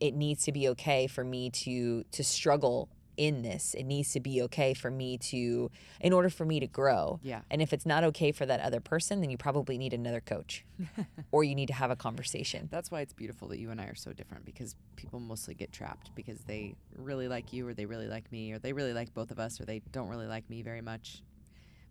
it 0.00 0.14
needs 0.14 0.44
to 0.44 0.52
be 0.52 0.68
okay 0.68 1.06
for 1.06 1.24
me 1.24 1.50
to 1.50 2.04
to 2.12 2.24
struggle 2.24 2.88
in 3.18 3.42
this. 3.42 3.74
It 3.74 3.82
needs 3.82 4.12
to 4.12 4.20
be 4.20 4.40
okay 4.42 4.72
for 4.74 4.90
me 4.90 5.18
to 5.18 5.70
in 6.00 6.12
order 6.12 6.30
for 6.30 6.46
me 6.46 6.60
to 6.60 6.66
grow. 6.68 7.18
Yeah. 7.22 7.40
And 7.50 7.60
if 7.60 7.72
it's 7.72 7.84
not 7.84 8.04
okay 8.04 8.30
for 8.30 8.46
that 8.46 8.60
other 8.60 8.80
person 8.80 9.20
then 9.20 9.28
you 9.28 9.36
probably 9.36 9.76
need 9.76 9.92
another 9.92 10.20
coach 10.20 10.64
or 11.32 11.42
you 11.42 11.54
need 11.54 11.66
to 11.66 11.74
have 11.74 11.90
a 11.90 11.96
conversation. 11.96 12.68
That's 12.70 12.90
why 12.90 13.00
it's 13.00 13.12
beautiful 13.12 13.48
that 13.48 13.58
you 13.58 13.70
and 13.70 13.80
i 13.80 13.84
are 13.86 13.96
so 13.96 14.12
different 14.12 14.44
because 14.46 14.76
people 14.96 15.18
mostly 15.18 15.54
get 15.54 15.72
trapped 15.72 16.14
because 16.14 16.38
they 16.46 16.76
really 16.96 17.28
like 17.28 17.52
you 17.52 17.66
or 17.66 17.74
they 17.74 17.86
really 17.86 18.06
like 18.06 18.30
me 18.30 18.52
or 18.52 18.58
they 18.60 18.72
really 18.72 18.92
like 18.92 19.12
both 19.12 19.32
of 19.32 19.40
us 19.40 19.60
or 19.60 19.64
they 19.64 19.82
don't 19.90 20.08
really 20.08 20.26
like 20.26 20.48
me 20.48 20.62
very 20.62 20.80
much. 20.80 21.22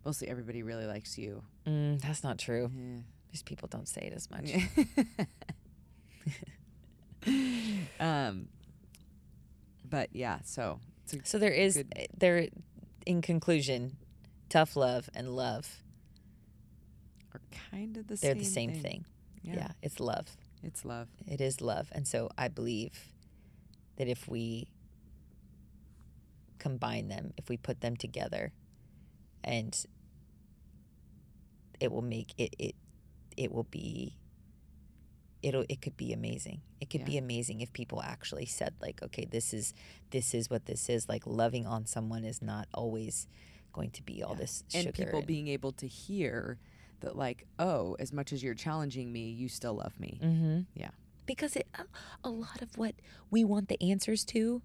Mostly 0.05 0.30
everybody 0.30 0.64
really 0.64 0.86
likes 0.86 1.18
you. 1.18 1.43
Mm, 1.68 1.99
that's 2.01 2.24
not 2.24 2.38
true. 2.38 2.72
Eh. 2.74 3.01
these 3.32 3.43
people 3.43 3.68
don't 3.68 3.89
say 3.89 4.01
it 4.10 4.14
as 4.14 4.32
much 4.32 4.53
um, 7.99 8.47
but 9.89 10.09
yeah, 10.13 10.39
so 10.43 10.80
it's 11.03 11.13
a, 11.13 11.17
so 11.23 11.39
there 11.39 11.51
is 11.51 11.78
Good. 11.78 11.93
there 12.17 12.47
in 13.05 13.21
conclusion 13.21 13.97
tough 14.49 14.75
love 14.75 15.09
and 15.13 15.30
love 15.30 15.84
are 17.34 17.41
kind 17.71 17.97
of 17.97 18.07
the 18.07 18.17
same. 18.17 18.28
they're 18.28 18.43
same. 18.45 18.69
the 18.69 18.73
same 18.73 18.82
thing, 18.82 19.05
Yeah. 19.41 19.55
yeah 19.55 19.71
it's 19.82 19.99
love 19.99 20.28
it's 20.63 20.86
love. 20.86 21.07
It 21.28 21.41
is 21.41 21.61
love. 21.61 21.88
And 21.91 22.07
so 22.07 22.30
I 22.38 22.47
believe 22.47 22.91
that 23.97 24.07
if 24.07 24.28
we 24.28 24.67
combine 26.59 27.07
them, 27.07 27.34
if 27.38 27.49
we 27.49 27.57
put 27.57 27.82
them 27.82 27.95
together, 27.95 28.51
and 29.43 29.86
it 31.80 31.91
will 31.91 32.01
make 32.01 32.34
it 32.38 32.55
it 32.57 32.75
it 33.38 33.51
will 33.51 33.67
be 33.69 34.17
it'll 35.43 35.65
it 35.69 35.81
could 35.81 35.97
be 35.97 36.13
amazing. 36.13 36.61
It 36.81 36.89
could 36.89 37.01
Yeah. 37.01 37.05
be 37.07 37.17
amazing 37.17 37.61
if 37.61 37.71
people 37.73 38.01
actually 38.01 38.45
said 38.45 38.73
like, 38.81 39.01
okay, 39.03 39.25
this 39.25 39.53
is 39.53 39.73
this 40.11 40.33
is 40.33 40.49
what 40.49 40.65
this 40.65 40.89
is. 40.89 41.07
Like 41.09 41.25
loving 41.27 41.65
on 41.65 41.85
someone 41.85 42.23
is 42.23 42.41
not 42.41 42.67
always 42.73 43.27
going 43.73 43.91
to 43.91 44.03
be 44.03 44.23
all 44.23 44.31
Yeah. 44.33 44.39
this 44.39 44.63
and 44.73 44.93
people 44.93 45.21
being 45.21 45.47
able 45.47 45.71
to 45.73 45.88
hear 45.88 46.57
that 47.01 47.15
like 47.15 47.45
oh 47.59 47.95
as 47.99 48.11
much 48.11 48.33
as 48.33 48.41
you're 48.41 48.55
challenging 48.55 49.11
me 49.11 49.29
you 49.29 49.47
still 49.49 49.75
love 49.75 49.99
me 49.99 50.19
Mm-hmm. 50.23 50.59
Yeah. 50.73 50.89
Because 51.27 51.55
it, 51.57 51.67
a 52.23 52.29
lot 52.29 52.61
of 52.61 52.77
what 52.77 52.95
we 53.29 53.43
want 53.43 53.67
the 53.67 53.79
answers 53.91 54.23
to 54.25 54.61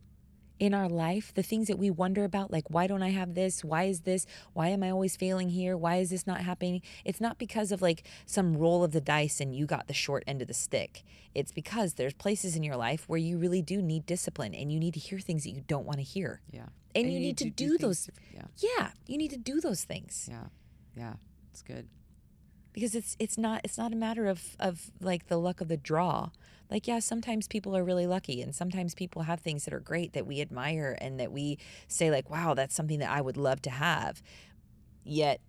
in 0.59 0.75
our 0.75 0.89
life, 0.89 1.33
the 1.35 1.43
things 1.43 1.67
that 1.69 1.79
we 1.79 1.91
wonder 1.91 2.25
about, 2.25 2.51
like, 2.53 2.65
why 2.69 2.87
don't 2.87 3.03
I 3.03 3.11
have 3.11 3.35
this? 3.35 3.65
Why 3.65 3.85
is 3.85 4.01
this? 4.03 4.27
Why 4.53 4.69
am 4.69 4.83
I 4.83 4.91
always 4.91 5.17
failing 5.17 5.49
here? 5.51 5.77
Why 5.77 5.97
is 5.97 6.11
this 6.11 6.27
not 6.27 6.41
happening? 6.43 6.83
It's 7.05 7.21
not 7.21 7.39
because 7.39 7.73
of 7.73 7.83
like 7.83 8.05
some 8.27 8.57
roll 8.57 8.85
of 8.85 8.93
the 8.93 9.01
dice 9.01 9.41
and 9.41 9.55
you 9.57 9.67
got 9.67 9.89
the 9.89 9.95
short 9.95 10.23
end 10.27 10.41
of 10.43 10.49
the 10.49 10.55
stick. 10.55 11.03
It's 11.35 11.51
because 11.53 11.95
there's 11.95 12.15
places 12.15 12.55
in 12.57 12.63
your 12.63 12.77
life 12.77 13.05
where 13.09 13.19
you 13.19 13.39
really 13.39 13.63
do 13.63 13.81
need 13.83 14.07
discipline 14.07 14.55
and 14.55 14.71
you 14.73 14.79
need 14.79 14.95
to 14.95 15.01
hear 15.01 15.19
things 15.19 15.45
that 15.45 15.51
you 15.51 15.63
don't 15.67 15.87
want 15.87 15.99
to 15.99 16.05
hear. 16.05 16.41
yeah 16.53 16.67
And, 16.95 17.11
you, 17.13 17.19
need, 17.19 17.39
to, 17.39 17.51
do, 17.51 17.79
things 17.79 17.81
those. 17.81 18.11
yeah 18.35 18.43
Yeah, 18.59 18.91
you 19.07 19.17
need 19.19 19.31
to 19.31 19.39
do 19.39 19.61
those 19.61 19.85
things. 19.85 20.29
yeah 20.31 20.45
yeah 20.97 21.15
it's 21.51 21.63
good 21.63 21.89
because 22.73 22.95
it's 22.95 23.17
it's 23.19 23.37
not 23.39 23.61
it's 23.65 23.79
not 23.79 23.93
a 23.93 23.97
matter 23.97 24.27
of 24.27 24.57
of 24.59 24.91
like 25.01 25.27
the 25.29 25.37
luck 25.39 25.61
of 25.61 25.69
the 25.69 25.77
draw. 25.77 26.31
Like 26.71 26.87
yeah 26.87 27.01
sometimes 27.01 27.47
people 27.49 27.77
are 27.77 27.85
really 27.85 28.07
lucky 28.07 28.41
and 28.41 28.55
sometimes 28.55 28.95
people 28.95 29.23
have 29.23 29.41
things 29.41 29.65
that 29.65 29.75
are 29.75 29.81
great 29.81 30.15
that 30.15 30.27
we 30.27 30.41
admire 30.41 30.97
and 31.01 31.21
that 31.21 31.31
we 31.31 31.59
say 31.87 32.11
like 32.11 32.31
wow 32.31 32.55
that's 32.55 32.75
something 32.75 32.99
that 33.01 33.11
i 33.11 33.21
would 33.21 33.37
love 33.37 33.61
to 33.63 33.71
have. 33.71 34.23
Yet 35.05 35.41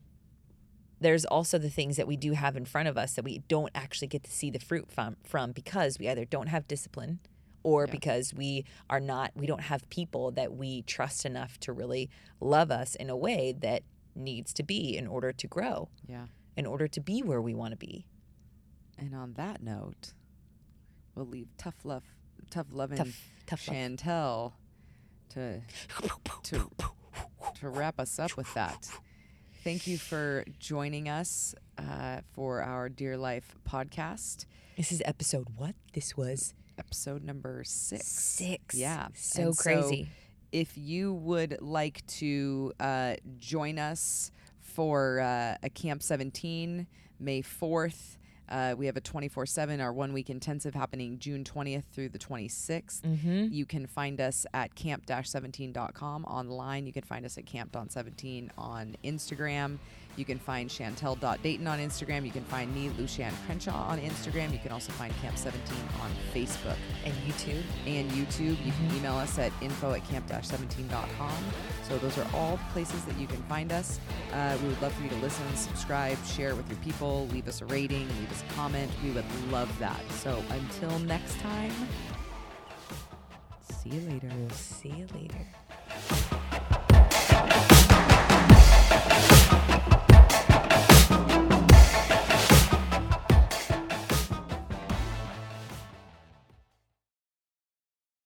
there's 0.99 1.26
also 1.26 1.57
the 1.57 1.69
things 1.69 1.97
that 1.97 2.07
we 2.07 2.15
do 2.17 2.32
have 2.34 2.55
in 2.55 2.65
front 2.65 2.88
of 2.88 2.97
us 2.97 3.13
that 3.13 3.26
we 3.26 3.39
don't 3.47 3.71
actually 3.76 4.07
get 4.07 4.24
to 4.24 4.32
see 4.32 4.49
the 4.49 4.59
fruit 4.59 4.91
from 4.91 5.17
from 5.24 5.51
because 5.51 5.99
we 5.99 6.07
either 6.07 6.26
don't 6.26 6.47
have 6.47 6.67
discipline 6.67 7.19
or 7.61 7.86
Yeah. 7.86 7.91
because 7.91 8.34
we 8.34 8.65
are 8.89 8.99
not 8.99 9.32
we 9.36 9.45
don't 9.45 9.61
have 9.63 9.88
people 9.89 10.32
that 10.32 10.53
we 10.53 10.82
trust 10.84 11.26
enough 11.26 11.57
to 11.61 11.71
really 11.71 12.09
love 12.41 12.71
us 12.71 12.95
in 12.95 13.09
a 13.09 13.15
way 13.17 13.53
that 13.59 13.84
needs 14.15 14.53
to 14.53 14.63
be 14.63 14.95
in 14.97 15.07
order 15.07 15.32
to 15.32 15.47
grow. 15.47 15.89
Yeah 16.07 16.26
in 16.56 16.66
order 16.66 16.88
to 16.88 16.99
be 17.01 17.22
where 17.22 17.41
we 17.41 17.54
want 17.54 17.72
to 17.72 17.78
be. 17.78 18.06
and 18.97 19.16
on 19.16 19.34
that 19.34 19.62
note 19.64 20.14
we'll 21.16 21.26
leave 21.26 21.47
tough 21.58 21.76
love 21.84 22.04
tough 22.49 22.68
loving 22.72 22.97
Tough, 22.97 23.30
tough 23.47 23.68
love. 23.68 23.76
chantel 23.78 24.54
to 25.30 25.62
to 26.43 26.70
to 27.60 27.70
wrap 27.70 27.99
us 27.99 28.20
up 28.20 28.36
with 28.38 28.51
that 28.54 28.88
thank 29.64 29.88
you 29.88 29.97
for 29.97 30.43
joining 30.60 31.08
us 31.10 31.56
uh, 31.78 32.22
for 32.34 32.62
our 32.62 32.89
dear 32.89 33.18
life 33.18 33.56
podcast 33.68 34.45
This 34.78 34.91
is 34.91 35.01
episode 35.06 35.47
what? 35.56 35.76
This 35.93 36.16
was 36.18 36.54
episode 36.78 37.24
number 37.24 37.64
six 37.64 38.06
six. 38.08 38.76
Yeah. 38.76 39.08
So 39.16 39.41
And 39.47 39.58
crazy. 39.58 40.10
if 40.51 40.76
you 40.78 41.14
would 41.14 41.58
like 41.62 42.06
to 42.20 42.74
uh, 42.80 43.16
join 43.38 43.78
us 43.80 44.32
for 44.74 45.19
uh, 45.19 45.55
a 45.61 45.69
Camp 45.69 46.01
17, 46.03 46.88
May 47.19 47.41
4th, 47.41 48.17
uh, 48.49 48.76
we 48.78 48.86
have 48.86 48.97
a 48.97 49.01
24 49.01 49.45
7, 49.45 49.80
our 49.80 49.93
one 49.93 50.13
week 50.13 50.30
intensive 50.30 50.74
happening 50.74 51.17
June 51.17 51.43
20th 51.43 51.86
through 51.91 52.09
the 52.09 52.19
26th. 52.19 53.01
mm-hmm. 53.01 53.47
You 53.51 53.65
can 53.65 53.88
find 53.88 54.19
us 54.19 54.45
at 54.53 54.76
camp 54.76 55.05
17.com 55.05 56.26
online. 56.26 56.86
You 56.86 56.93
can 56.93 57.03
find 57.03 57.26
us 57.26 57.38
at 57.38 57.45
camp.17 57.45 58.49
on 58.57 58.95
Instagram. 59.03 59.78
You 60.16 60.26
can 60.26 60.38
find 60.38 60.70
Chantel.Dayton 60.70 61.66
on 61.68 61.80
Instagram. 61.80 62.26
You 62.26 62.32
can 62.32 62.43
find 62.45 62.74
me, 62.74 62.89
Lucianne 62.99 63.34
Crenshaw, 63.45 63.88
on 63.88 63.99
Instagram. 63.99 64.51
You 64.53 64.59
can 64.59 64.72
also 64.72 64.91
find 64.93 65.14
Camp 65.22 65.38
17 65.38 65.76
on 66.01 66.11
Facebook 66.34 66.78
And 67.03 67.14
YouTube. 67.26 67.64
and 67.88 68.11
YouTube. 68.11 68.64
You 68.66 68.72
can 68.72 68.89
Mhm. 68.89 68.97
email 68.97 69.16
us 69.18 69.39
at 69.39 69.51
info 69.61 69.93
at 69.93 70.07
camp-17.com. 70.07 71.38
So 71.88 71.97
those 71.97 72.18
are 72.18 72.28
all 72.36 72.59
places 72.74 73.03
that 73.05 73.18
you 73.18 73.26
can 73.28 73.41
find 73.43 73.72
us. 73.72 73.99
Uh, 74.32 74.57
we 74.61 74.68
would 74.70 74.82
love 74.82 74.93
for 74.93 75.03
you 75.03 75.09
to 75.09 75.16
listen, 75.18 75.43
subscribe, 75.55 76.18
share 76.26 76.49
it 76.49 76.57
with 76.57 76.70
your 76.70 76.80
people, 76.80 77.28
leave 77.32 77.47
us 77.47 77.61
a 77.61 77.66
rating, 77.66 78.07
leave 78.20 78.32
us 78.32 78.43
a 78.49 78.53
comment. 78.53 78.91
We 79.03 79.11
would 79.11 79.26
love 79.51 79.70
that. 79.80 79.99
So 80.11 80.43
until 80.49 80.99
next 80.99 81.39
time, 81.39 81.74
see 83.70 83.89
you 83.89 84.01
later. 84.09 84.32
See 84.53 84.89
you 84.89 85.07
later. 85.14 85.62